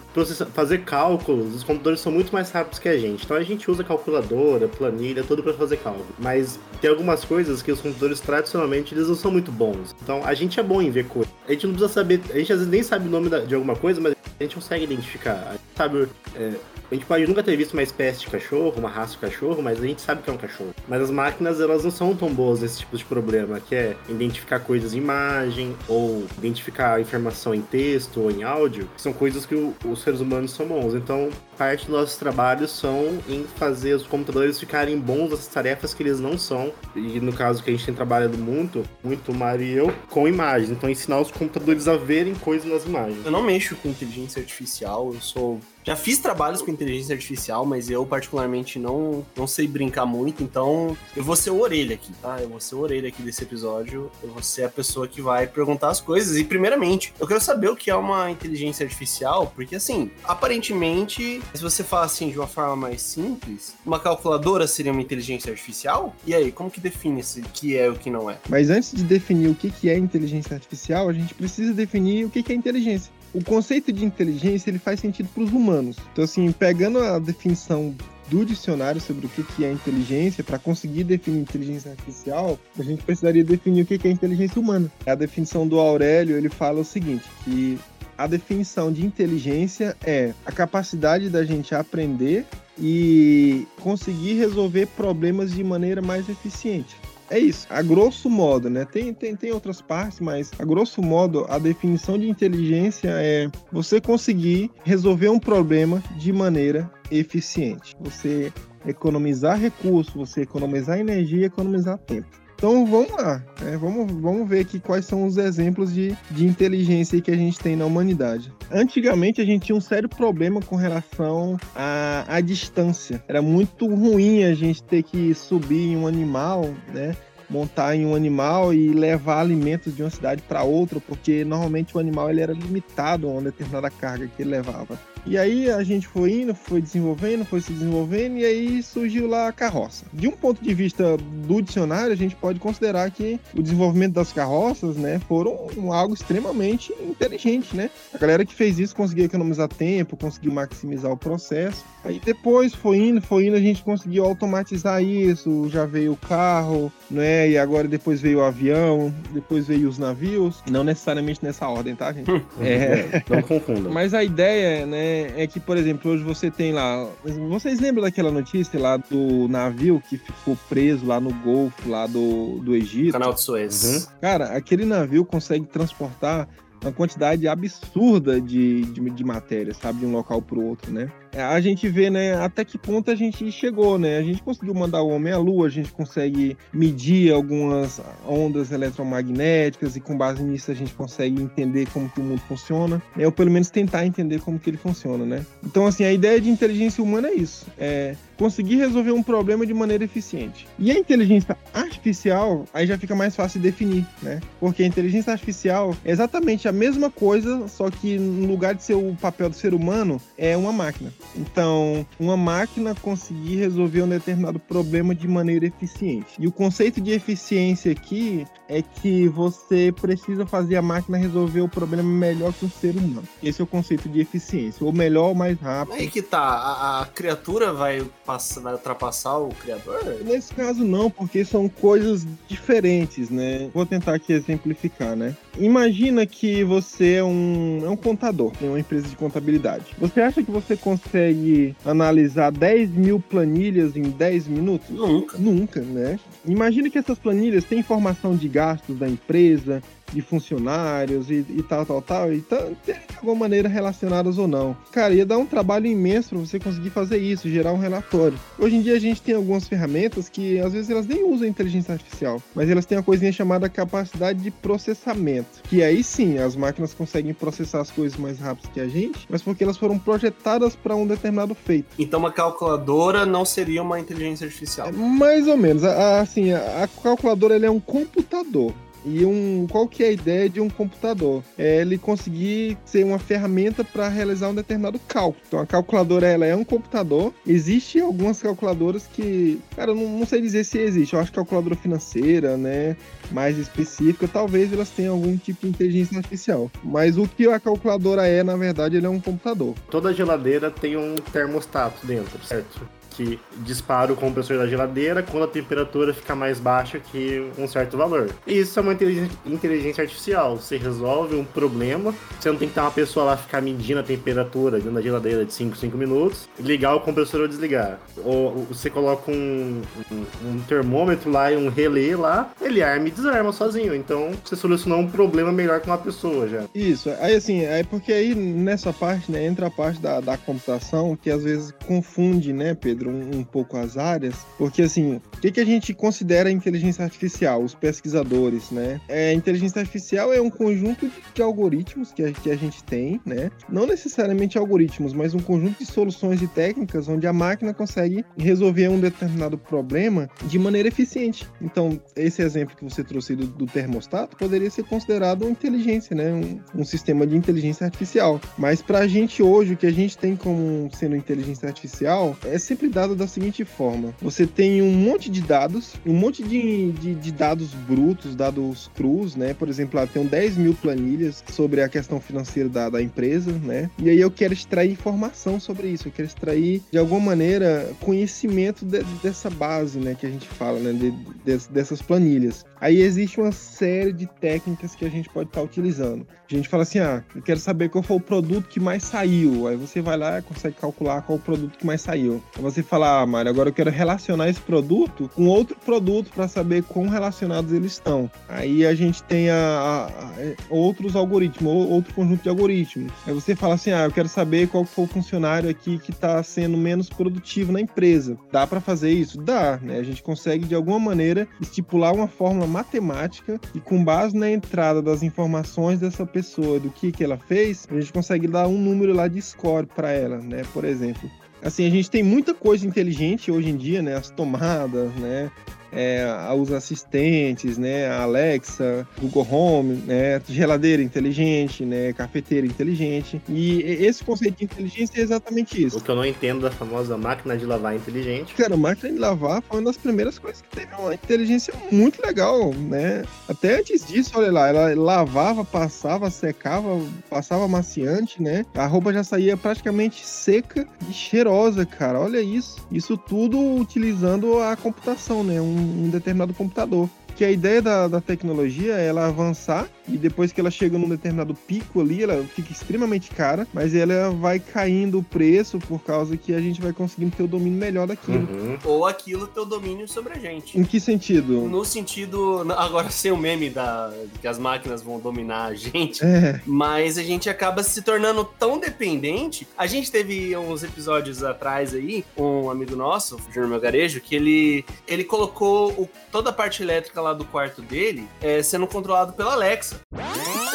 fazer 0.53 0.79
cálculos, 0.79 1.55
os 1.55 1.63
computadores 1.63 1.99
são 1.99 2.11
muito 2.11 2.31
mais 2.31 2.51
rápidos 2.51 2.79
que 2.79 2.89
a 2.89 2.97
gente. 2.97 3.25
Então 3.25 3.37
a 3.37 3.43
gente 3.43 3.69
usa 3.69 3.83
calculadora, 3.83 4.67
planilha, 4.67 5.23
tudo 5.23 5.43
para 5.43 5.53
fazer 5.53 5.77
cálculo. 5.77 6.05
Mas 6.19 6.59
tem 6.81 6.89
algumas 6.89 7.23
coisas 7.25 7.61
que 7.61 7.71
os 7.71 7.81
computadores 7.81 8.19
tradicionalmente 8.19 8.93
eles 8.93 9.07
não 9.07 9.15
são 9.15 9.31
muito 9.31 9.51
bons. 9.51 9.95
Então 10.01 10.21
a 10.23 10.33
gente 10.33 10.59
é 10.63 10.67
bom 10.67 10.81
em 10.81 10.89
ver 10.89 11.05
coisas. 11.07 11.31
A 11.47 11.51
gente 11.51 11.67
não 11.67 11.73
precisa 11.73 11.93
saber, 11.93 12.21
a 12.31 12.37
gente 12.37 12.51
às 12.53 12.59
vezes 12.59 12.71
nem 12.71 12.81
sabe 12.83 13.07
o 13.07 13.11
nome 13.11 13.29
de 13.29 13.53
alguma 13.53 13.75
coisa, 13.75 13.99
mas 13.99 14.13
a 14.39 14.43
gente 14.43 14.55
consegue 14.55 14.83
identificar. 14.85 15.43
A 15.47 15.51
gente 15.51 15.61
sabe, 15.75 16.07
é, 16.35 16.51
a 16.91 16.93
gente 16.95 17.05
pode 17.05 17.25
nunca 17.27 17.41
ter 17.43 17.55
visto 17.55 17.73
uma 17.73 17.83
espécie 17.83 18.21
de 18.21 18.27
cachorro, 18.27 18.73
uma 18.77 18.89
raça 18.89 19.13
de 19.13 19.17
cachorro, 19.19 19.61
mas 19.61 19.81
a 19.81 19.85
gente 19.85 20.01
sabe 20.01 20.21
que 20.21 20.29
é 20.29 20.33
um 20.33 20.37
cachorro. 20.37 20.73
Mas 20.87 21.01
as 21.01 21.09
máquinas, 21.11 21.59
elas 21.59 21.83
não 21.83 21.91
são 21.91 22.15
tão 22.15 22.33
boas 22.33 22.61
nesse 22.61 22.79
tipo 22.79 22.95
de 22.97 23.03
problema, 23.05 23.59
que 23.59 23.73
é 23.75 23.95
identificar 24.09 24.59
coisas 24.59 24.93
em 24.93 24.97
imagem, 24.97 25.75
ou 25.87 26.25
identificar 26.37 26.99
informação 27.01 27.53
em 27.53 27.61
texto 27.61 28.21
ou 28.21 28.31
em 28.31 28.43
áudio, 28.43 28.87
que 28.95 29.01
são 29.01 29.11
coisas 29.13 29.45
que 29.45 29.55
o- 29.55 29.73
os 29.85 30.01
seres 30.01 30.19
humanos 30.19 30.51
são 30.51 30.65
bons. 30.67 30.93
Então, 30.93 31.29
parte 31.53 31.85
dos 31.85 31.95
nossos 31.95 32.17
trabalhos 32.17 32.71
são 32.71 33.19
em 33.27 33.45
fazer 33.55 33.93
os 33.93 34.05
computadores 34.05 34.59
ficarem 34.59 34.99
bons 34.99 35.29
nessas 35.29 35.47
tarefas 35.47 35.93
que 35.93 36.03
eles 36.03 36.19
não 36.19 36.37
são. 36.37 36.73
E 36.95 37.19
no 37.19 37.33
caso 37.33 37.63
que 37.63 37.69
a 37.69 37.73
gente 37.73 37.85
tem 37.85 37.93
trabalhado 37.93 38.37
muito, 38.37 38.83
muito 39.03 39.31
o 39.31 39.35
Mário 39.35 39.65
e 39.65 39.73
eu, 39.73 39.93
com 40.09 40.27
imagens. 40.27 40.71
Então, 40.71 40.89
ensinar 40.89 41.19
os 41.19 41.31
computadores 41.31 41.87
a 41.87 41.95
verem 41.95 42.35
coisas 42.35 42.69
nas 42.69 42.85
imagens. 42.85 43.25
Eu 43.25 43.31
não 43.31 43.43
mexo 43.43 43.75
com 43.75 43.89
inteligência 43.89 44.41
artificial, 44.41 45.13
eu 45.13 45.21
sou. 45.21 45.59
Já 45.83 45.95
fiz 45.95 46.17
trabalhos 46.17 46.61
com 46.61 46.71
inteligência 46.71 47.13
artificial, 47.13 47.65
mas 47.65 47.89
eu 47.89 48.05
particularmente 48.05 48.79
não, 48.79 49.25
não 49.35 49.45
sei 49.45 49.67
brincar 49.67 50.05
muito, 50.05 50.41
então 50.41 50.95
eu 51.15 51.23
vou 51.23 51.35
ser 51.35 51.49
o 51.49 51.59
orelha 51.59 51.95
aqui, 51.95 52.11
tá? 52.21 52.37
Eu 52.39 52.49
vou 52.49 52.59
ser 52.59 52.75
o 52.75 52.79
orelha 52.79 53.09
aqui 53.09 53.21
desse 53.21 53.43
episódio. 53.43 54.09
Eu 54.23 54.29
vou 54.29 54.41
ser 54.41 54.63
a 54.63 54.69
pessoa 54.69 55.07
que 55.07 55.21
vai 55.21 55.45
perguntar 55.45 55.89
as 55.89 55.99
coisas. 55.99 56.37
E 56.37 56.43
primeiramente, 56.43 57.13
eu 57.19 57.27
quero 57.27 57.41
saber 57.41 57.69
o 57.69 57.75
que 57.75 57.89
é 57.89 57.95
uma 57.95 58.31
inteligência 58.31 58.85
artificial, 58.85 59.51
porque 59.53 59.75
assim, 59.75 60.09
aparentemente, 60.23 61.41
se 61.53 61.61
você 61.61 61.83
falar 61.83 62.05
assim 62.05 62.29
de 62.29 62.37
uma 62.37 62.47
forma 62.47 62.75
mais 62.75 63.01
simples, 63.01 63.75
uma 63.85 63.99
calculadora 63.99 64.67
seria 64.67 64.91
uma 64.91 65.01
inteligência 65.01 65.51
artificial? 65.51 66.15
E 66.25 66.33
aí, 66.33 66.51
como 66.51 66.71
que 66.71 66.79
define 66.79 67.19
esse 67.19 67.41
que 67.41 67.75
é 67.75 67.87
e 67.87 67.89
o 67.89 67.95
que 67.95 68.09
não 68.09 68.29
é? 68.29 68.37
Mas 68.47 68.69
antes 68.69 68.93
de 68.93 69.03
definir 69.03 69.49
o 69.49 69.55
que 69.55 69.89
é 69.89 69.97
inteligência 69.97 70.53
artificial, 70.55 71.09
a 71.09 71.13
gente 71.13 71.33
precisa 71.33 71.73
definir 71.73 72.25
o 72.25 72.29
que 72.29 72.51
é 72.51 72.55
inteligência. 72.55 73.11
O 73.33 73.43
conceito 73.43 73.91
de 73.91 74.05
inteligência 74.05 74.69
ele 74.69 74.77
faz 74.77 74.99
sentido 74.99 75.27
para 75.33 75.43
os 75.43 75.51
humanos. 75.51 75.97
Então, 76.11 76.23
assim, 76.23 76.51
pegando 76.51 76.99
a 76.99 77.17
definição 77.17 77.95
do 78.29 78.45
dicionário 78.45 79.01
sobre 79.01 79.25
o 79.25 79.29
que 79.29 79.65
é 79.65 79.71
inteligência, 79.71 80.43
para 80.43 80.59
conseguir 80.59 81.03
definir 81.03 81.41
inteligência 81.41 81.91
artificial, 81.91 82.59
a 82.77 82.83
gente 82.83 83.03
precisaria 83.03 83.43
definir 83.43 83.81
o 83.81 83.85
que 83.85 83.97
que 83.97 84.07
é 84.07 84.11
inteligência 84.11 84.61
humana. 84.61 84.91
A 85.05 85.15
definição 85.15 85.67
do 85.67 85.79
Aurélio 85.79 86.37
ele 86.37 86.49
fala 86.49 86.79
o 86.79 86.85
seguinte, 86.85 87.25
que 87.43 87.77
a 88.17 88.27
definição 88.27 88.91
de 88.93 89.05
inteligência 89.05 89.97
é 90.03 90.33
a 90.45 90.51
capacidade 90.51 91.29
da 91.29 91.43
gente 91.43 91.73
aprender 91.73 92.45
e 92.77 93.67
conseguir 93.81 94.33
resolver 94.35 94.87
problemas 94.87 95.51
de 95.51 95.63
maneira 95.63 96.01
mais 96.01 96.29
eficiente. 96.29 96.95
É 97.29 97.39
isso, 97.39 97.65
a 97.69 97.81
grosso 97.81 98.29
modo, 98.29 98.69
né? 98.69 98.85
Tem, 98.85 99.13
tem, 99.13 99.35
tem 99.35 99.51
outras 99.51 99.81
partes, 99.81 100.19
mas 100.19 100.51
a 100.59 100.65
grosso 100.65 101.01
modo, 101.01 101.45
a 101.49 101.57
definição 101.57 102.17
de 102.17 102.29
inteligência 102.29 103.09
é 103.09 103.49
você 103.71 103.99
conseguir 103.99 104.69
resolver 104.83 105.29
um 105.29 105.39
problema 105.39 106.03
de 106.17 106.31
maneira 106.31 106.91
eficiente. 107.09 107.95
Você 107.99 108.51
economizar 108.85 109.57
recursos, 109.59 110.13
você 110.13 110.41
economizar 110.41 110.99
energia 110.99 111.45
economizar 111.45 111.97
tempo. 111.97 112.42
Então 112.63 112.85
vamos 112.85 113.11
lá, 113.11 113.43
né? 113.59 113.75
vamos, 113.75 114.09
vamos 114.21 114.47
ver 114.47 114.61
aqui 114.61 114.79
quais 114.79 115.03
são 115.03 115.25
os 115.25 115.35
exemplos 115.35 115.93
de, 115.93 116.15
de 116.31 116.45
inteligência 116.45 117.19
que 117.19 117.29
a 117.29 117.35
gente 117.35 117.59
tem 117.59 117.75
na 117.75 117.85
humanidade. 117.85 118.53
Antigamente 118.71 119.41
a 119.41 119.45
gente 119.45 119.65
tinha 119.65 119.75
um 119.75 119.81
sério 119.81 120.07
problema 120.07 120.61
com 120.61 120.77
relação 120.77 121.59
à, 121.75 122.23
à 122.25 122.39
distância. 122.39 123.21
Era 123.27 123.41
muito 123.41 123.85
ruim 123.93 124.45
a 124.45 124.53
gente 124.53 124.81
ter 124.81 125.03
que 125.03 125.33
subir 125.33 125.89
em 125.89 125.97
um 125.97 126.07
animal, 126.07 126.73
né? 126.93 127.17
Montar 127.53 127.95
em 127.95 128.03
um 128.03 128.15
animal 128.15 128.73
e 128.73 128.89
levar 128.89 129.39
alimentos 129.39 129.95
de 129.95 130.01
uma 130.01 130.09
cidade 130.09 130.41
para 130.41 130.63
outra, 130.63 130.99
porque 130.99 131.45
normalmente 131.45 131.95
o 131.95 131.99
animal 131.99 132.31
ele 132.31 132.41
era 132.41 132.51
limitado 132.51 133.27
a 133.27 133.31
uma 133.31 133.41
determinada 133.43 133.91
carga 133.91 134.27
que 134.27 134.41
ele 134.41 134.49
levava. 134.49 134.97
E 135.25 135.37
aí 135.37 135.69
a 135.69 135.81
gente 135.83 136.05
foi 136.05 136.41
indo, 136.41 136.53
foi 136.53 136.81
desenvolvendo, 136.81 137.45
foi 137.45 137.61
se 137.61 137.71
desenvolvendo 137.71 138.37
e 138.37 138.45
aí 138.45 138.83
surgiu 138.83 139.25
lá 139.27 139.47
a 139.47 139.53
carroça. 139.53 140.05
De 140.11 140.27
um 140.27 140.31
ponto 140.31 140.61
de 140.61 140.73
vista 140.73 141.15
do 141.17 141.61
dicionário, 141.61 142.11
a 142.11 142.15
gente 142.15 142.35
pode 142.35 142.59
considerar 142.59 143.09
que 143.09 143.39
o 143.55 143.61
desenvolvimento 143.61 144.13
das 144.13 144.33
carroças, 144.33 144.97
né, 144.97 145.21
foram 145.25 145.69
algo 145.93 146.13
extremamente 146.13 146.93
inteligente, 147.01 147.75
né? 147.75 147.89
A 148.13 148.17
galera 148.17 148.45
que 148.45 148.53
fez 148.53 148.79
isso 148.79 148.93
conseguiu 148.95 149.23
economizar 149.25 149.69
tempo, 149.69 150.17
conseguiu 150.17 150.51
maximizar 150.51 151.11
o 151.11 151.17
processo. 151.17 151.85
Aí 152.03 152.21
depois 152.23 152.73
foi 152.73 152.97
indo, 152.97 153.21
foi 153.21 153.47
indo, 153.47 153.55
a 153.55 153.61
gente 153.61 153.81
conseguiu 153.81 154.25
automatizar 154.25 155.01
isso, 155.01 155.69
já 155.69 155.85
veio 155.85 156.11
o 156.11 156.17
carro, 156.17 156.91
né? 157.09 157.42
E 157.47 157.57
agora 157.57 157.87
depois 157.87 158.21
veio 158.21 158.39
o 158.39 158.43
avião, 158.43 159.13
depois 159.31 159.67
veio 159.67 159.87
os 159.87 159.97
navios. 159.97 160.63
Não 160.69 160.83
necessariamente 160.83 161.43
nessa 161.43 161.67
ordem, 161.67 161.95
tá, 161.95 162.11
gente? 162.11 162.29
É. 162.61 163.23
Não 163.29 163.41
confundam. 163.41 163.91
Mas 163.91 164.13
a 164.13 164.23
ideia, 164.23 164.85
né, 164.85 165.41
é 165.41 165.47
que, 165.47 165.59
por 165.59 165.77
exemplo, 165.77 166.11
hoje 166.11 166.23
você 166.23 166.49
tem 166.49 166.71
lá. 166.71 167.07
Vocês 167.49 167.79
lembram 167.79 168.03
daquela 168.03 168.31
notícia 168.31 168.79
lá 168.79 168.97
do 168.97 169.47
navio 169.47 170.01
que 170.09 170.17
ficou 170.17 170.57
preso 170.69 171.05
lá 171.05 171.19
no 171.19 171.33
Golfo, 171.33 171.89
lá 171.89 172.07
do, 172.07 172.59
do 172.59 172.75
Egito? 172.75 173.13
Canal 173.13 173.33
de 173.33 173.41
Suez. 173.41 174.09
Cara, 174.21 174.55
aquele 174.55 174.85
navio 174.85 175.25
consegue 175.25 175.65
transportar 175.65 176.47
uma 176.83 176.91
quantidade 176.91 177.47
absurda 177.47 178.39
de, 178.39 178.81
de, 178.85 179.09
de 179.09 179.23
matéria, 179.23 179.73
sabe? 179.73 179.99
De 179.99 180.05
um 180.05 180.11
local 180.11 180.41
para 180.41 180.59
o 180.59 180.65
outro, 180.65 180.91
né? 180.91 181.09
É, 181.31 181.41
A 181.41 181.59
gente 181.59 181.89
vê, 181.89 182.09
né, 182.09 182.35
até 182.35 182.63
que 182.63 182.77
ponto 182.77 183.09
a 183.09 183.15
gente 183.15 183.51
chegou, 183.51 183.97
né? 183.97 184.17
A 184.17 184.21
gente 184.21 184.43
conseguiu 184.43 184.73
mandar 184.73 185.01
o 185.01 185.09
homem 185.09 185.33
à 185.33 185.37
lua, 185.37 185.65
a 185.65 185.69
gente 185.69 185.91
consegue 185.91 186.55
medir 186.71 187.33
algumas 187.33 187.99
ondas 188.27 188.71
eletromagnéticas 188.71 189.95
e 189.95 189.99
com 189.99 190.15
base 190.15 190.43
nisso 190.43 190.69
a 190.69 190.75
gente 190.75 190.93
consegue 190.93 191.41
entender 191.41 191.87
como 191.91 192.09
que 192.09 192.19
o 192.19 192.23
mundo 192.23 192.41
funciona, 192.47 193.01
né? 193.15 193.25
ou 193.25 193.31
pelo 193.31 193.49
menos 193.49 193.69
tentar 193.69 194.05
entender 194.05 194.41
como 194.41 194.59
que 194.59 194.69
ele 194.69 194.77
funciona, 194.77 195.25
né? 195.25 195.45
Então, 195.63 195.87
assim, 195.87 196.03
a 196.03 196.11
ideia 196.11 196.39
de 196.39 196.49
inteligência 196.49 197.03
humana 197.03 197.29
é 197.29 197.33
isso, 197.33 197.65
é 197.77 198.15
conseguir 198.37 198.77
resolver 198.77 199.11
um 199.11 199.23
problema 199.23 199.65
de 199.65 199.73
maneira 199.73 200.03
eficiente. 200.03 200.67
E 200.77 200.91
a 200.91 200.97
inteligência 200.97 201.57
artificial, 201.73 202.65
aí 202.73 202.87
já 202.87 202.97
fica 202.97 203.15
mais 203.15 203.35
fácil 203.35 203.59
de 203.59 203.69
definir, 203.69 204.05
né? 204.21 204.39
Porque 204.59 204.83
a 204.83 204.85
inteligência 204.85 205.31
artificial 205.31 205.95
é 206.03 206.11
exatamente 206.11 206.67
a 206.67 206.71
mesma 206.71 207.09
coisa, 207.09 207.67
só 207.67 207.89
que 207.89 208.17
no 208.17 208.47
lugar 208.47 208.75
de 208.75 208.83
ser 208.83 208.95
o 208.95 209.15
papel 209.15 209.49
do 209.49 209.55
ser 209.55 209.73
humano, 209.73 210.21
é 210.37 210.55
uma 210.55 210.71
máquina. 210.71 211.13
Então, 211.35 212.05
uma 212.19 212.37
máquina 212.37 212.95
conseguir 212.95 213.57
resolver 213.57 214.01
um 214.01 214.09
determinado 214.09 214.59
problema 214.59 215.13
de 215.13 215.27
maneira 215.27 215.65
eficiente. 215.65 216.35
E 216.39 216.47
o 216.47 216.51
conceito 216.51 217.01
de 217.01 217.11
eficiência 217.11 217.91
aqui 217.91 218.45
é 218.73 218.81
que 218.81 219.27
você 219.27 219.93
precisa 220.01 220.45
fazer 220.45 220.75
a 220.75 220.81
máquina 220.81 221.17
resolver 221.17 221.61
o 221.61 221.69
problema 221.69 222.03
melhor 222.03 222.51
que 222.53 222.65
o 222.65 222.69
ser 222.69 222.95
humano. 222.95 223.23
Esse 223.41 223.61
é 223.61 223.63
o 223.63 223.67
conceito 223.67 224.09
de 224.09 224.19
eficiência. 224.19 224.85
Ou 224.85 224.91
melhor 224.91 225.29
ou 225.29 225.35
mais 225.35 225.59
rápido. 225.59 225.95
Aí 225.95 226.09
que 226.09 226.21
tá, 226.21 226.39
a, 226.39 227.01
a 227.01 227.05
criatura 227.05 227.71
vai, 227.71 228.03
passar, 228.25 228.61
vai 228.61 228.73
ultrapassar 228.73 229.37
o 229.37 229.49
criador? 229.49 230.03
Nesse 230.25 230.53
caso 230.53 230.83
não, 230.83 231.09
porque 231.09 231.45
são 231.45 231.69
coisas 231.69 232.25
diferentes, 232.47 233.29
né? 233.29 233.69
Vou 233.73 233.85
tentar 233.85 234.15
aqui 234.15 234.33
exemplificar, 234.33 235.15
né? 235.15 235.35
Imagina 235.57 236.25
que 236.25 236.63
você 236.63 237.13
é 237.13 237.23
um, 237.23 237.81
é 237.83 237.89
um 237.89 237.95
contador, 237.95 238.51
tem 238.51 238.67
uma 238.67 238.79
empresa 238.79 239.07
de 239.07 239.15
contabilidade. 239.15 239.85
Você 239.99 240.19
acha 240.19 240.41
que 240.41 240.49
você 240.49 240.75
consegue 240.75 241.75
analisar 241.85 242.51
10 242.51 242.89
mil 242.91 243.19
planilhas 243.19 243.95
em 243.95 244.03
10 244.03 244.47
minutos? 244.47 244.89
Nunca. 244.89 245.37
Nunca, 245.37 245.81
né? 245.81 246.19
Imagina 246.45 246.89
que 246.89 246.97
essas 246.97 247.19
planilhas 247.19 247.63
têm 247.63 247.79
informação 247.79 248.35
de 248.35 248.49
gastos 248.63 248.97
da 248.97 249.09
empresa, 249.09 249.83
de 250.13 250.21
funcionários 250.21 251.29
e, 251.29 251.45
e, 251.49 251.63
tal, 251.67 251.85
tal, 251.85 252.01
tal, 252.01 252.33
e 252.33 252.41
tá, 252.41 252.57
de 252.85 252.95
alguma 253.17 253.35
maneira 253.35 253.67
relacionadas 253.67 254.37
ou 254.37 254.47
não. 254.47 254.75
Cara, 254.91 255.13
ia 255.13 255.25
dar 255.25 255.37
um 255.37 255.45
trabalho 255.45 255.87
imenso 255.87 256.29
para 256.29 256.39
você 256.39 256.59
conseguir 256.59 256.89
fazer 256.89 257.17
isso, 257.17 257.49
gerar 257.49 257.73
um 257.73 257.77
relatório. 257.77 258.37
Hoje 258.57 258.75
em 258.75 258.81
dia 258.81 258.95
a 258.95 258.99
gente 258.99 259.21
tem 259.21 259.35
algumas 259.35 259.67
ferramentas 259.67 260.29
que 260.29 260.59
às 260.59 260.73
vezes 260.73 260.89
elas 260.89 261.07
nem 261.07 261.23
usam 261.23 261.47
inteligência 261.47 261.93
artificial, 261.93 262.41
mas 262.53 262.69
elas 262.69 262.85
têm 262.85 262.97
uma 262.97 263.03
coisinha 263.03 263.31
chamada 263.31 263.67
capacidade 263.69 264.39
de 264.39 264.51
processamento, 264.51 265.61
que 265.63 265.83
aí 265.83 266.03
sim 266.03 266.37
as 266.37 266.55
máquinas 266.55 266.93
conseguem 266.93 267.33
processar 267.33 267.81
as 267.81 267.91
coisas 267.91 268.17
mais 268.17 268.39
rápido 268.39 268.69
que 268.71 268.79
a 268.79 268.87
gente, 268.87 269.27
mas 269.29 269.41
porque 269.41 269.63
elas 269.63 269.77
foram 269.77 269.97
projetadas 269.97 270.75
para 270.75 270.95
um 270.95 271.07
determinado 271.07 271.55
feito. 271.55 271.87
Então 271.97 272.19
uma 272.19 272.31
calculadora 272.31 273.25
não 273.25 273.45
seria 273.45 273.81
uma 273.81 273.99
inteligência 273.99 274.45
artificial? 274.45 274.87
É, 274.87 274.91
mais 274.91 275.47
ou 275.47 275.57
menos. 275.57 275.83
Assim, 275.83 276.51
a, 276.51 276.83
a 276.83 276.87
calculadora 276.87 277.53
é 277.53 277.69
um 277.69 277.79
computador. 277.79 278.73
E 279.05 279.25
um, 279.25 279.67
qual 279.69 279.87
que 279.87 280.03
é 280.03 280.07
a 280.07 280.11
ideia 280.11 280.49
de 280.49 280.61
um 280.61 280.69
computador? 280.69 281.43
É 281.57 281.81
ele 281.81 281.97
conseguir 281.97 282.77
ser 282.85 283.03
uma 283.03 283.19
ferramenta 283.19 283.83
para 283.83 284.07
realizar 284.07 284.49
um 284.49 284.55
determinado 284.55 284.99
cálculo. 285.07 285.43
Então 285.47 285.59
a 285.59 285.65
calculadora 285.65 286.27
ela 286.27 286.45
é 286.45 286.55
um 286.55 286.63
computador. 286.63 287.33
Existem 287.45 288.01
algumas 288.01 288.41
calculadoras 288.41 289.07
que, 289.07 289.59
cara, 289.75 289.91
eu 289.91 289.95
não, 289.95 290.19
não 290.19 290.25
sei 290.25 290.41
dizer 290.41 290.63
se 290.63 290.79
existe. 290.79 291.13
Eu 291.13 291.19
acho 291.19 291.31
que 291.31 291.35
calculadora 291.35 291.75
financeira, 291.75 292.57
né, 292.57 292.95
mais 293.31 293.57
específica, 293.57 294.27
talvez 294.27 294.71
elas 294.71 294.89
tenham 294.89 295.15
algum 295.15 295.35
tipo 295.37 295.61
de 295.61 295.67
inteligência 295.67 296.17
artificial. 296.17 296.71
Mas 296.83 297.17
o 297.17 297.27
que 297.27 297.47
a 297.47 297.59
calculadora 297.59 298.27
é, 298.27 298.43
na 298.43 298.55
verdade, 298.55 298.97
ele 298.97 299.05
é 299.05 299.09
um 299.09 299.19
computador. 299.19 299.75
Toda 299.89 300.13
geladeira 300.13 300.71
tem 300.71 300.95
um 300.95 301.15
termostato 301.15 302.05
dentro, 302.05 302.43
certo? 302.45 302.87
Que 303.15 303.39
dispara 303.57 304.11
o 304.11 304.15
compressor 304.15 304.57
da 304.57 304.67
geladeira 304.67 305.23
quando 305.23 305.43
a 305.43 305.47
temperatura 305.47 306.13
fica 306.13 306.35
mais 306.35 306.59
baixa 306.59 306.99
que 306.99 307.51
um 307.57 307.67
certo 307.67 307.97
valor. 307.97 308.29
E 308.45 308.59
isso 308.59 308.79
é 308.79 308.81
uma 308.81 308.93
inteligência 308.93 310.01
artificial. 310.01 310.57
Você 310.57 310.77
resolve 310.77 311.35
um 311.35 311.43
problema, 311.43 312.13
você 312.39 312.49
não 312.49 312.57
tem 312.57 312.67
que 312.67 312.73
ter 312.73 312.81
uma 312.81 312.91
pessoa 312.91 313.25
lá 313.25 313.37
ficar 313.37 313.61
medindo 313.61 313.99
a 313.99 314.03
temperatura 314.03 314.77
dentro 314.77 314.93
da 314.93 315.01
geladeira 315.01 315.45
de 315.45 315.53
5, 315.53 315.77
5 315.77 315.97
minutos, 315.97 316.49
ligar 316.59 316.95
o 316.95 317.01
compressor 317.01 317.41
ou 317.41 317.47
desligar. 317.47 317.99
Ou 318.23 318.65
você 318.65 318.89
coloca 318.89 319.31
um, 319.31 319.81
um, 320.11 320.25
um 320.47 320.59
termômetro 320.67 321.31
lá 321.31 321.51
e 321.51 321.57
um 321.57 321.69
relé 321.69 322.15
lá, 322.15 322.51
ele 322.61 322.81
arma 322.81 323.07
e 323.07 323.11
desarma 323.11 323.51
sozinho. 323.51 323.95
Então 323.95 324.31
você 324.43 324.55
solucionou 324.55 324.99
um 324.99 325.09
problema 325.09 325.51
melhor 325.51 325.79
que 325.79 325.87
uma 325.87 325.97
pessoa 325.97 326.47
já. 326.47 326.63
Isso, 326.73 327.09
aí 327.19 327.35
assim, 327.35 327.63
é 327.63 327.83
porque 327.83 328.11
aí 328.11 328.35
nessa 328.35 328.91
parte, 328.91 329.31
né, 329.31 329.45
entra 329.45 329.67
a 329.67 329.71
parte 329.71 329.99
da, 329.99 330.19
da 330.19 330.37
computação 330.37 331.15
que 331.15 331.29
às 331.29 331.43
vezes 331.43 331.73
confunde, 331.85 332.53
né, 332.53 332.73
Pedro? 332.73 333.02
Pedro, 333.03 333.11
um, 333.11 333.39
um, 333.39 333.43
pouco 333.43 333.77
as 333.77 333.97
áreas, 333.97 334.35
porque 334.57 334.81
assim, 334.81 335.15
o 335.15 335.39
que, 335.41 335.51
que 335.51 335.59
a 335.59 335.65
gente 335.65 335.93
considera 335.93 336.49
inteligência 336.49 337.03
artificial, 337.03 337.61
os 337.61 337.75
pesquisadores, 337.75 338.71
né? 338.71 339.01
É, 339.07 339.33
inteligência 339.33 339.81
artificial 339.81 340.33
é 340.33 340.41
um 340.41 340.49
conjunto 340.49 341.11
de, 341.33 341.41
algoritmos 341.41 342.11
que 342.11 342.23
a, 342.23 342.31
que 342.31 342.49
a 342.49 342.55
gente 342.55 342.83
tem, 342.83 343.19
né? 343.25 343.51
Não 343.67 343.85
necessariamente 343.85 344.57
algoritmos, 344.57 345.13
mas 345.13 345.33
um 345.33 345.39
conjunto 345.39 345.79
de 345.79 345.85
soluções 345.85 346.41
e 346.41 346.47
técnicas 346.47 347.07
onde 347.07 347.27
a 347.27 347.33
máquina 347.33 347.73
consegue 347.73 348.23
resolver 348.37 348.87
um 348.87 348.99
determinado 348.99 349.57
problema 349.57 350.29
de 350.43 350.57
maneira 350.57 350.87
eficiente. 350.87 351.47
Então, 351.61 351.99
esse 352.15 352.41
exemplo 352.41 352.75
que 352.75 352.83
você 352.83 353.03
trouxe 353.03 353.35
do, 353.35 353.47
do 353.47 353.65
termostato 353.65 354.37
poderia 354.37 354.69
ser 354.69 354.83
considerado 354.83 355.41
uma 355.43 355.51
inteligência, 355.51 356.15
né? 356.15 356.31
Um, 356.31 356.81
um 356.81 356.85
sistema 356.85 357.27
de 357.27 357.35
inteligência 357.35 357.85
artificial. 357.85 358.39
Mas 358.57 358.81
para 358.81 358.99
a 358.99 359.07
gente 359.07 359.43
hoje, 359.43 359.73
o 359.73 359.77
que 359.77 359.87
a 359.87 359.91
gente 359.91 360.17
tem 360.17 360.35
como 360.35 360.89
sendo 360.93 361.15
inteligência 361.15 361.67
artificial 361.67 362.35
é 362.45 362.57
sempre 362.57 362.92
dado 362.93 363.15
da 363.15 363.27
seguinte 363.27 363.65
forma: 363.65 364.13
você 364.21 364.45
tem 364.45 364.81
um 364.81 364.91
monte 364.91 365.29
de 365.29 365.41
dados, 365.41 365.95
um 366.05 366.13
monte 366.13 366.43
de, 366.43 366.91
de, 366.93 367.15
de 367.15 367.31
dados 367.31 367.73
brutos, 367.73 368.35
dados 368.35 368.89
crus, 368.95 369.35
né? 369.35 369.53
Por 369.53 369.67
exemplo, 369.67 369.99
lá 369.99 370.07
tem 370.07 370.25
10 370.25 370.57
mil 370.57 370.73
planilhas 370.73 371.43
sobre 371.51 371.81
a 371.81 371.89
questão 371.89 372.19
financeira 372.19 372.69
da, 372.69 372.89
da 372.89 373.01
empresa, 373.01 373.51
né? 373.51 373.89
E 373.97 374.09
aí 374.09 374.19
eu 374.19 374.31
quero 374.31 374.53
extrair 374.53 374.91
informação 374.91 375.59
sobre 375.59 375.87
isso, 375.87 376.07
eu 376.07 376.11
quero 376.11 376.27
extrair 376.27 376.81
de 376.91 376.97
alguma 376.97 377.19
maneira 377.19 377.91
conhecimento 377.99 378.85
de, 378.85 379.03
dessa 379.21 379.49
base, 379.49 379.99
né? 379.99 380.15
Que 380.17 380.25
a 380.25 380.29
gente 380.29 380.47
fala, 380.47 380.79
né? 380.79 380.93
De, 380.93 381.11
de, 381.11 381.69
dessas 381.69 382.01
planilhas. 382.01 382.65
Aí 382.79 383.01
existe 383.01 383.39
uma 383.39 383.51
série 383.51 384.11
de 384.11 384.25
técnicas 384.25 384.93
que 384.93 385.05
a 385.05 385.09
gente 385.09 385.29
pode 385.29 385.49
estar 385.49 385.61
tá 385.61 385.65
utilizando. 385.65 386.27
A 386.53 386.57
gente 386.57 386.69
fala 386.69 386.83
assim: 386.83 386.99
ah, 386.99 387.23
eu 387.35 387.41
quero 387.41 387.59
saber 387.59 387.89
qual 387.89 388.03
foi 388.03 388.17
o 388.17 388.19
produto 388.19 388.67
que 388.67 388.79
mais 388.79 389.03
saiu. 389.03 389.67
Aí 389.67 389.75
você 389.75 390.01
vai 390.01 390.17
lá 390.17 390.39
e 390.39 390.41
consegue 390.41 390.75
calcular 390.75 391.21
qual 391.21 391.37
o 391.37 391.41
produto 391.41 391.77
que 391.77 391.85
mais 391.85 392.01
saiu. 392.01 392.43
Aí 392.55 392.61
você 392.61 392.83
fala, 392.83 393.21
ah, 393.21 393.25
Mário, 393.25 393.49
agora 393.49 393.69
eu 393.69 393.73
quero 393.73 393.89
relacionar 393.89 394.49
esse 394.49 394.61
produto 394.61 395.29
com 395.33 395.47
outro 395.47 395.75
produto 395.83 396.31
para 396.33 396.47
saber 396.47 396.83
quão 396.83 397.07
relacionados 397.07 397.73
eles 397.73 397.93
estão. 397.93 398.29
Aí 398.47 398.85
a 398.85 398.93
gente 398.93 399.23
tem 399.23 399.49
a, 399.49 399.55
a, 399.55 400.05
a, 400.07 400.31
outros 400.69 401.15
algoritmos, 401.15 401.71
outro 401.89 402.13
conjunto 402.13 402.43
de 402.43 402.49
algoritmos. 402.49 403.11
Aí 403.25 403.33
você 403.33 403.55
fala 403.55 403.75
assim: 403.75 403.91
ah, 403.91 404.05
eu 404.05 404.11
quero 404.11 404.27
saber 404.27 404.67
qual 404.67 404.85
foi 404.85 405.05
o 405.05 405.07
funcionário 405.07 405.69
aqui 405.69 405.97
que 405.97 406.11
está 406.11 406.41
sendo 406.43 406.77
menos 406.77 407.09
produtivo 407.09 407.71
na 407.71 407.81
empresa. 407.81 408.37
Dá 408.51 408.67
para 408.67 408.79
fazer 408.79 409.11
isso? 409.11 409.41
Dá, 409.41 409.79
né? 409.81 409.97
A 409.97 410.03
gente 410.03 410.21
consegue 410.21 410.65
de 410.65 410.75
alguma 410.75 410.99
maneira 410.99 411.47
estipular 411.59 412.13
uma 412.13 412.27
fórmula 412.27 412.67
matemática 412.67 413.59
e 413.73 413.79
com 413.79 414.03
base 414.03 414.37
na 414.37 414.51
entrada 414.51 415.01
das 415.01 415.23
informações 415.23 415.99
dessa 415.99 416.25
pessoa, 416.25 416.42
do 416.79 416.89
que, 416.89 417.11
que 417.11 417.23
ela 417.23 417.37
fez, 417.37 417.87
a 417.89 417.99
gente 417.99 418.13
consegue 418.13 418.47
dar 418.47 418.67
um 418.67 418.77
número 418.77 419.13
lá 419.13 419.27
de 419.27 419.41
score 419.41 419.85
para 419.85 420.11
ela, 420.11 420.37
né? 420.37 420.63
Por 420.73 420.85
exemplo. 420.85 421.29
Assim, 421.61 421.87
a 421.87 421.89
gente 421.89 422.11
tem 422.11 422.21
muita 422.21 422.53
coisa 422.53 422.85
inteligente 422.85 423.49
hoje 423.49 423.69
em 423.69 423.77
dia, 423.77 424.01
né? 424.01 424.15
As 424.15 424.29
tomadas, 424.29 425.13
né? 425.15 425.49
É, 425.95 426.25
os 426.57 426.71
assistentes, 426.71 427.77
né, 427.77 428.07
a 428.07 428.23
Alexa, 428.23 429.07
Google 429.19 429.47
Home, 429.49 429.95
né, 430.05 430.41
geladeira 430.47 431.01
inteligente, 431.01 431.85
né, 431.85 432.13
cafeteira 432.13 432.65
inteligente. 432.65 433.41
E 433.49 433.81
esse 433.81 434.23
conceito 434.23 434.57
de 434.57 434.65
inteligência 434.65 435.19
é 435.19 435.21
exatamente 435.21 435.83
isso. 435.83 435.97
O 435.97 436.01
que 436.01 436.09
eu 436.09 436.15
não 436.15 436.25
entendo 436.25 436.61
da 436.61 436.71
famosa 436.71 437.17
máquina 437.17 437.57
de 437.57 437.65
lavar 437.65 437.95
inteligente. 437.95 438.53
Cara, 438.55 438.73
a 438.73 438.77
máquina 438.77 439.11
de 439.11 439.19
lavar 439.19 439.61
foi 439.61 439.79
uma 439.79 439.85
das 439.85 439.97
primeiras 439.97 440.39
coisas 440.39 440.61
que 440.61 440.69
teve 440.75 440.93
uma 440.97 441.13
inteligência 441.13 441.73
muito 441.91 442.21
legal, 442.25 442.73
né? 442.73 443.23
Até 443.47 443.79
antes 443.79 444.05
disso, 444.05 444.31
olha 444.35 444.51
lá, 444.51 444.67
ela 444.67 444.93
lavava, 444.95 445.63
passava, 445.63 446.29
secava, 446.29 446.99
passava 447.29 447.67
maciante, 447.67 448.41
né? 448.41 448.65
A 448.73 448.85
roupa 448.85 449.13
já 449.13 449.23
saía 449.23 449.55
praticamente 449.57 450.25
seca 450.25 450.87
e 451.09 451.13
cheirosa, 451.13 451.85
cara. 451.85 452.19
Olha 452.19 452.41
isso. 452.41 452.85
Isso 452.91 453.17
tudo 453.17 453.59
utilizando 453.75 454.59
a 454.59 454.75
computação, 454.75 455.43
né? 455.43 455.59
Um 455.61 455.82
um 455.83 456.09
determinado 456.09 456.53
computador. 456.53 457.09
Que 457.35 457.43
a 457.43 457.51
ideia 457.51 457.81
da, 457.81 458.07
da 458.07 458.21
tecnologia 458.21 458.93
é 458.93 459.07
ela 459.07 459.27
avançar 459.27 459.87
e 460.07 460.17
depois 460.17 460.51
que 460.51 460.59
ela 460.59 460.71
chega 460.71 460.97
num 460.97 461.09
determinado 461.09 461.53
pico 461.53 462.01
ali, 462.01 462.23
ela 462.23 462.43
fica 462.43 462.71
extremamente 462.71 463.31
cara, 463.31 463.67
mas 463.73 463.95
ela 463.95 464.29
vai 464.31 464.59
caindo 464.59 465.19
o 465.19 465.23
preço 465.23 465.79
por 465.79 466.01
causa 466.03 466.37
que 466.37 466.53
a 466.53 466.59
gente 466.59 466.81
vai 466.81 466.93
conseguindo 466.93 467.35
ter 467.35 467.43
o 467.43 467.47
domínio 467.47 467.79
melhor 467.79 468.07
daquilo. 468.07 468.47
Uhum. 468.49 468.77
Ou 468.83 469.05
aquilo 469.05 469.47
ter 469.47 469.59
o 469.59 469.65
domínio 469.65 470.07
sobre 470.07 470.33
a 470.33 470.39
gente. 470.39 470.77
Em 470.77 470.83
que 470.83 470.99
sentido? 470.99 471.61
No 471.61 471.85
sentido, 471.85 472.65
agora 472.77 473.09
sem 473.09 473.31
o 473.31 473.37
meme 473.37 473.69
da 473.69 474.13
que 474.41 474.47
as 474.47 474.59
máquinas 474.59 475.01
vão 475.01 475.19
dominar 475.19 475.65
a 475.65 475.73
gente, 475.75 476.23
é. 476.23 476.61
mas 476.65 477.17
a 477.17 477.23
gente 477.23 477.49
acaba 477.49 477.83
se 477.83 478.01
tornando 478.01 478.43
tão 478.43 478.79
dependente. 478.79 479.67
A 479.77 479.87
gente 479.87 480.11
teve 480.11 480.55
uns 480.55 480.83
episódios 480.83 481.43
atrás 481.43 481.93
aí, 481.93 482.25
um 482.37 482.69
amigo 482.69 482.95
nosso, 482.95 483.37
Júnior 483.51 483.69
Melgarejo, 483.69 484.19
que 484.21 484.35
ele 484.35 484.85
ele 485.07 485.23
colocou 485.23 485.91
o, 485.91 486.09
toda 486.31 486.49
a 486.49 486.53
parte 486.53 486.81
elétrica 486.81 487.21
lá 487.21 487.33
do 487.33 487.45
quarto 487.45 487.81
dele 487.81 488.27
é, 488.41 488.61
sendo 488.61 488.87
controlado 488.87 489.33
pela 489.33 489.53
Alexa. 489.53 489.92
Mix. 490.11 490.72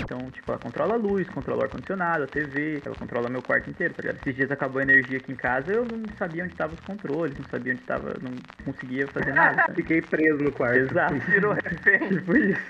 Então, 0.00 0.18
tipo, 0.30 0.50
ela 0.50 0.58
controla 0.60 0.94
a 0.94 0.96
luz, 0.96 1.28
controla 1.28 1.60
o 1.60 1.64
ar-condicionado, 1.64 2.24
a 2.24 2.26
TV, 2.26 2.80
ela 2.84 2.94
controla 2.94 3.28
meu 3.28 3.42
quarto 3.42 3.70
inteiro, 3.70 3.94
tá 3.94 4.02
ligado? 4.02 4.18
Esses 4.22 4.34
dias 4.36 4.50
acabou 4.50 4.80
a 4.80 4.82
energia 4.82 5.18
aqui 5.18 5.32
em 5.32 5.36
casa, 5.36 5.72
eu 5.72 5.84
não 5.84 6.02
sabia 6.18 6.44
onde 6.44 6.52
estavam 6.52 6.74
os 6.74 6.84
controles, 6.84 7.36
não 7.38 7.44
sabia 7.50 7.72
onde 7.72 7.82
estava, 7.82 8.14
não 8.20 8.32
conseguia 8.64 9.06
fazer 9.08 9.32
nada. 9.32 9.56
sabe? 9.62 9.74
Fiquei 9.76 10.02
preso 10.02 10.38
no 10.44 10.52
quarto. 10.52 10.78
Exato. 10.78 11.14
Virou 11.30 11.52
refém. 11.54 12.08
Tipo 12.08 12.36
isso. 12.36 12.60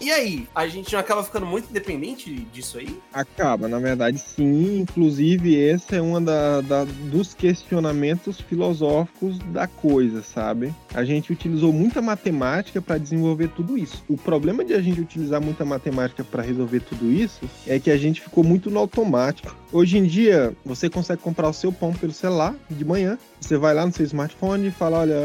E 0.00 0.10
aí, 0.10 0.48
a 0.54 0.66
gente 0.66 0.92
não 0.92 1.00
acaba 1.00 1.22
ficando 1.22 1.46
muito 1.46 1.72
dependente 1.72 2.34
disso 2.52 2.78
aí? 2.78 2.98
Acaba, 3.12 3.68
na 3.68 3.78
verdade, 3.78 4.18
sim. 4.18 4.80
Inclusive, 4.80 5.54
esse 5.54 5.94
é 5.96 6.02
um 6.02 6.22
da, 6.22 6.60
da- 6.60 6.84
dos 6.84 7.34
questionamentos 7.34 8.40
filosóficos 8.40 9.38
da 9.52 9.66
coisa, 9.66 10.22
sabe? 10.22 10.74
A 10.94 11.04
gente 11.04 11.32
utilizou 11.32 11.72
muita 11.72 12.00
matemática 12.02 12.80
para 12.80 12.98
desenvolver 12.98 13.48
tudo 13.48 13.76
isso. 13.78 14.02
O 14.08 14.16
problema 14.16 14.64
de 14.64 14.74
a 14.74 14.80
gente 14.80 15.00
utilizar 15.00 15.40
muita 15.40 15.64
matemática 15.64 16.24
para 16.32 16.42
resolver 16.42 16.80
tudo 16.80 17.12
isso 17.12 17.48
é 17.66 17.78
que 17.78 17.90
a 17.90 17.96
gente 17.98 18.22
ficou 18.22 18.42
muito 18.42 18.70
no 18.70 18.78
automático. 18.78 19.54
Hoje 19.70 19.98
em 19.98 20.04
dia, 20.04 20.54
você 20.64 20.88
consegue 20.90 21.22
comprar 21.22 21.48
o 21.48 21.52
seu 21.52 21.72
pão 21.72 21.92
pelo 21.92 22.12
celular 22.12 22.54
de 22.70 22.84
manhã. 22.84 23.18
Você 23.40 23.56
vai 23.56 23.74
lá 23.74 23.84
no 23.86 23.92
seu 23.92 24.04
smartphone 24.04 24.68
e 24.68 24.70
fala: 24.70 24.98
olha, 24.98 25.16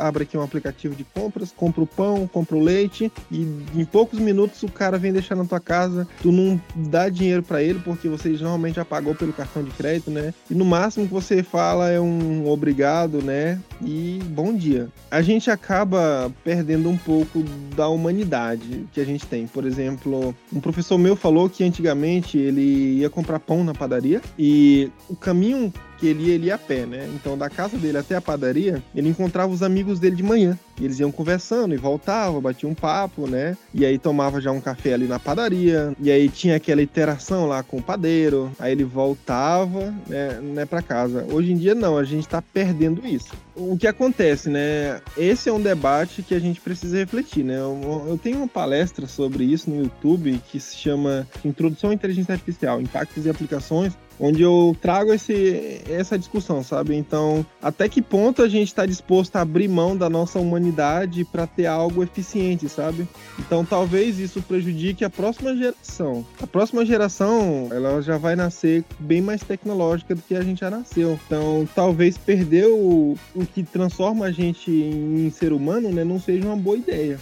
abre 0.00 0.24
aqui 0.24 0.36
um 0.36 0.42
aplicativo 0.42 0.94
de 0.94 1.04
compras, 1.04 1.52
compra 1.54 1.82
o 1.82 1.86
pão, 1.86 2.26
compra 2.26 2.56
o 2.56 2.60
leite, 2.60 3.12
e 3.30 3.42
em 3.74 3.84
poucos 3.84 4.18
minutos 4.18 4.62
o 4.62 4.68
cara 4.68 4.98
vem 4.98 5.12
deixar 5.12 5.36
na 5.36 5.44
tua 5.44 5.60
casa. 5.60 6.08
Tu 6.22 6.32
não 6.32 6.60
dá 6.74 7.08
dinheiro 7.08 7.42
para 7.42 7.62
ele, 7.62 7.80
porque 7.80 8.08
você 8.08 8.30
normalmente 8.30 8.76
já 8.76 8.84
pagou 8.84 9.14
pelo 9.14 9.32
cartão 9.32 9.62
de 9.62 9.70
crédito, 9.70 10.10
né? 10.10 10.32
E 10.50 10.54
no 10.54 10.64
máximo 10.64 11.06
que 11.06 11.12
você 11.12 11.42
fala 11.42 11.90
é 11.90 12.00
um 12.00 12.48
obrigado, 12.48 13.22
né? 13.22 13.60
E 13.80 14.20
bom 14.30 14.54
dia. 14.54 14.88
A 15.10 15.22
gente 15.22 15.50
acaba 15.50 16.32
perdendo 16.42 16.88
um 16.88 16.96
pouco 16.96 17.42
da 17.76 17.88
humanidade 17.88 18.86
que 18.92 19.00
a 19.00 19.04
gente 19.04 19.26
tem. 19.26 19.46
Por 19.46 19.66
exemplo, 19.66 20.34
um 20.52 20.60
professor 20.60 20.98
meu 20.98 21.16
falou 21.16 21.48
que 21.48 21.64
antigamente 21.64 22.38
ele 22.38 22.98
ia 22.98 23.10
comprar 23.10 23.38
pão 23.40 23.62
na 23.64 23.74
padaria 23.74 24.20
e 24.38 24.90
o 25.08 25.16
caminho 25.16 25.72
que 26.02 26.08
ele 26.08 26.24
ia, 26.24 26.34
ele 26.34 26.46
ia 26.46 26.56
a 26.56 26.58
pé, 26.58 26.84
né? 26.84 27.08
Então, 27.14 27.38
da 27.38 27.48
casa 27.48 27.78
dele 27.78 27.96
até 27.96 28.16
a 28.16 28.20
padaria, 28.20 28.82
ele 28.92 29.08
encontrava 29.08 29.52
os 29.52 29.62
amigos 29.62 30.00
dele 30.00 30.16
de 30.16 30.22
manhã. 30.24 30.58
E 30.80 30.84
eles 30.84 30.98
iam 30.98 31.12
conversando 31.12 31.74
e 31.74 31.76
voltavam, 31.76 32.40
batiam 32.40 32.72
um 32.72 32.74
papo, 32.74 33.28
né? 33.28 33.56
E 33.72 33.86
aí 33.86 33.98
tomava 33.98 34.40
já 34.40 34.50
um 34.50 34.60
café 34.60 34.94
ali 34.94 35.06
na 35.06 35.20
padaria. 35.20 35.94
E 36.00 36.10
aí 36.10 36.28
tinha 36.28 36.56
aquela 36.56 36.82
interação 36.82 37.46
lá 37.46 37.62
com 37.62 37.76
o 37.76 37.82
padeiro. 37.82 38.50
Aí 38.58 38.72
ele 38.72 38.82
voltava, 38.82 39.94
né, 40.08 40.40
né 40.42 40.66
para 40.66 40.82
casa. 40.82 41.24
Hoje 41.30 41.52
em 41.52 41.56
dia, 41.56 41.74
não, 41.74 41.96
a 41.96 42.02
gente 42.02 42.26
tá 42.26 42.42
perdendo 42.42 43.06
isso. 43.06 43.32
O 43.54 43.76
que 43.76 43.86
acontece, 43.86 44.48
né? 44.48 45.00
Esse 45.16 45.48
é 45.48 45.52
um 45.52 45.60
debate 45.60 46.22
que 46.22 46.34
a 46.34 46.40
gente 46.40 46.60
precisa 46.60 46.96
refletir, 46.96 47.44
né? 47.44 47.58
Eu, 47.58 48.06
eu 48.08 48.18
tenho 48.18 48.38
uma 48.38 48.48
palestra 48.48 49.06
sobre 49.06 49.44
isso 49.44 49.70
no 49.70 49.82
YouTube 49.82 50.40
que 50.50 50.58
se 50.58 50.74
chama 50.74 51.28
Introdução 51.44 51.90
à 51.90 51.94
Inteligência 51.94 52.32
Artificial, 52.32 52.80
Impactos 52.80 53.26
e 53.26 53.30
Aplicações, 53.30 53.92
onde 54.22 54.40
eu 54.40 54.76
trago 54.80 55.12
esse, 55.12 55.80
essa 55.90 56.16
discussão, 56.16 56.62
sabe? 56.62 56.94
Então, 56.94 57.44
até 57.60 57.88
que 57.88 58.00
ponto 58.00 58.40
a 58.40 58.48
gente 58.48 58.68
está 58.68 58.86
disposto 58.86 59.34
a 59.34 59.40
abrir 59.40 59.66
mão 59.66 59.96
da 59.96 60.08
nossa 60.08 60.38
humanidade 60.38 61.24
para 61.24 61.44
ter 61.44 61.66
algo 61.66 62.04
eficiente, 62.04 62.68
sabe? 62.68 63.08
Então, 63.40 63.64
talvez 63.64 64.20
isso 64.20 64.40
prejudique 64.40 65.04
a 65.04 65.10
próxima 65.10 65.56
geração. 65.56 66.24
A 66.40 66.46
próxima 66.46 66.86
geração, 66.86 67.68
ela 67.72 68.00
já 68.00 68.16
vai 68.16 68.36
nascer 68.36 68.84
bem 69.00 69.20
mais 69.20 69.42
tecnológica 69.42 70.14
do 70.14 70.22
que 70.22 70.36
a 70.36 70.42
gente 70.42 70.60
já 70.60 70.70
nasceu. 70.70 71.18
Então, 71.26 71.68
talvez 71.74 72.16
perder 72.16 72.68
o, 72.68 73.16
o 73.34 73.44
que 73.44 73.64
transforma 73.64 74.26
a 74.26 74.30
gente 74.30 74.70
em 74.70 75.30
ser 75.30 75.52
humano, 75.52 75.90
né, 75.90 76.04
não 76.04 76.20
seja 76.20 76.46
uma 76.46 76.56
boa 76.56 76.76
ideia. 76.76 77.18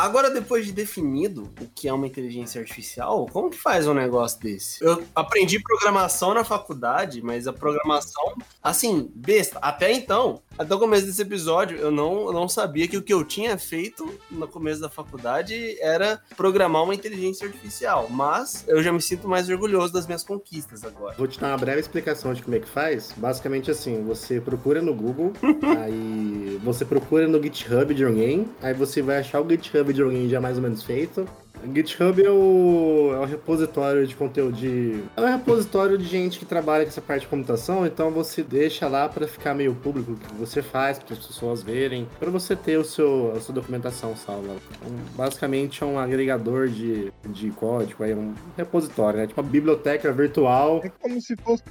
Agora, 0.00 0.30
depois 0.30 0.64
de 0.64 0.72
definido 0.72 1.52
o 1.60 1.66
que 1.74 1.86
é 1.86 1.92
uma 1.92 2.06
inteligência 2.06 2.58
artificial, 2.58 3.26
como 3.30 3.50
que 3.50 3.58
faz 3.58 3.86
um 3.86 3.92
negócio 3.92 4.40
desse? 4.40 4.82
Eu 4.82 5.04
aprendi 5.14 5.60
programação 5.62 6.32
na 6.32 6.42
faculdade, 6.42 7.20
mas 7.20 7.46
a 7.46 7.52
programação, 7.52 8.34
assim, 8.62 9.12
besta. 9.14 9.58
Até 9.60 9.92
então, 9.92 10.40
até 10.60 10.74
o 10.74 10.78
começo 10.78 11.06
desse 11.06 11.22
episódio, 11.22 11.78
eu 11.78 11.90
não, 11.90 12.26
eu 12.26 12.34
não 12.34 12.46
sabia 12.46 12.86
que 12.86 12.98
o 12.98 13.00
que 13.00 13.14
eu 13.14 13.24
tinha 13.24 13.56
feito 13.56 14.06
no 14.30 14.46
começo 14.46 14.78
da 14.78 14.90
faculdade 14.90 15.80
era 15.80 16.20
programar 16.36 16.84
uma 16.84 16.94
inteligência 16.94 17.46
artificial. 17.46 18.08
Mas 18.10 18.66
eu 18.68 18.82
já 18.82 18.92
me 18.92 19.00
sinto 19.00 19.26
mais 19.26 19.48
orgulhoso 19.48 19.90
das 19.90 20.04
minhas 20.06 20.22
conquistas 20.22 20.84
agora. 20.84 21.14
Vou 21.16 21.26
te 21.26 21.40
dar 21.40 21.48
uma 21.48 21.56
breve 21.56 21.80
explicação 21.80 22.34
de 22.34 22.42
como 22.42 22.56
é 22.56 22.60
que 22.60 22.68
faz. 22.68 23.10
Basicamente 23.16 23.70
assim, 23.70 24.04
você 24.04 24.38
procura 24.38 24.82
no 24.82 24.94
Google, 24.94 25.32
aí 25.80 26.60
você 26.62 26.84
procura 26.84 27.26
no 27.26 27.42
GitHub 27.42 27.94
de 27.94 28.04
alguém, 28.04 28.46
aí 28.60 28.74
você 28.74 29.00
vai 29.00 29.16
achar 29.16 29.40
o 29.40 29.48
GitHub 29.48 29.90
de 29.94 30.02
alguém 30.02 30.28
já 30.28 30.42
mais 30.42 30.58
ou 30.58 30.62
menos 30.62 30.82
feito. 30.82 31.26
GitHub 31.74 32.22
é 32.22 32.30
o, 32.30 33.12
é 33.14 33.18
o 33.18 33.24
repositório 33.24 34.06
de 34.06 34.14
conteúdo 34.14 34.56
de. 34.56 35.02
É 35.16 35.20
um 35.20 35.26
repositório 35.26 35.98
de 35.98 36.04
gente 36.04 36.38
que 36.38 36.44
trabalha 36.44 36.84
com 36.84 36.90
essa 36.90 37.00
parte 37.00 37.22
de 37.22 37.28
computação, 37.28 37.86
então 37.86 38.10
você 38.10 38.42
deixa 38.42 38.88
lá 38.88 39.08
para 39.08 39.26
ficar 39.26 39.54
meio 39.54 39.74
público 39.74 40.12
o 40.12 40.16
que 40.16 40.34
você 40.34 40.62
faz, 40.62 40.98
para 40.98 41.14
as 41.14 41.26
pessoas 41.26 41.62
verem, 41.62 42.06
para 42.18 42.30
você 42.30 42.56
ter 42.56 42.78
o 42.78 42.84
seu, 42.84 43.32
a 43.36 43.40
sua 43.40 43.54
documentação 43.54 44.16
salva. 44.16 44.56
Então, 44.76 44.90
basicamente 45.16 45.82
é 45.82 45.86
um 45.86 45.98
agregador 45.98 46.68
de, 46.68 47.12
de 47.28 47.50
código, 47.50 48.04
é 48.04 48.14
um 48.14 48.34
repositório, 48.56 49.20
né? 49.20 49.26
Tipo 49.26 49.40
uma 49.40 49.48
biblioteca 49.48 50.12
virtual. 50.12 50.80
É 50.84 50.88
como 50.88 51.20
se 51.20 51.36
fosse 51.36 51.62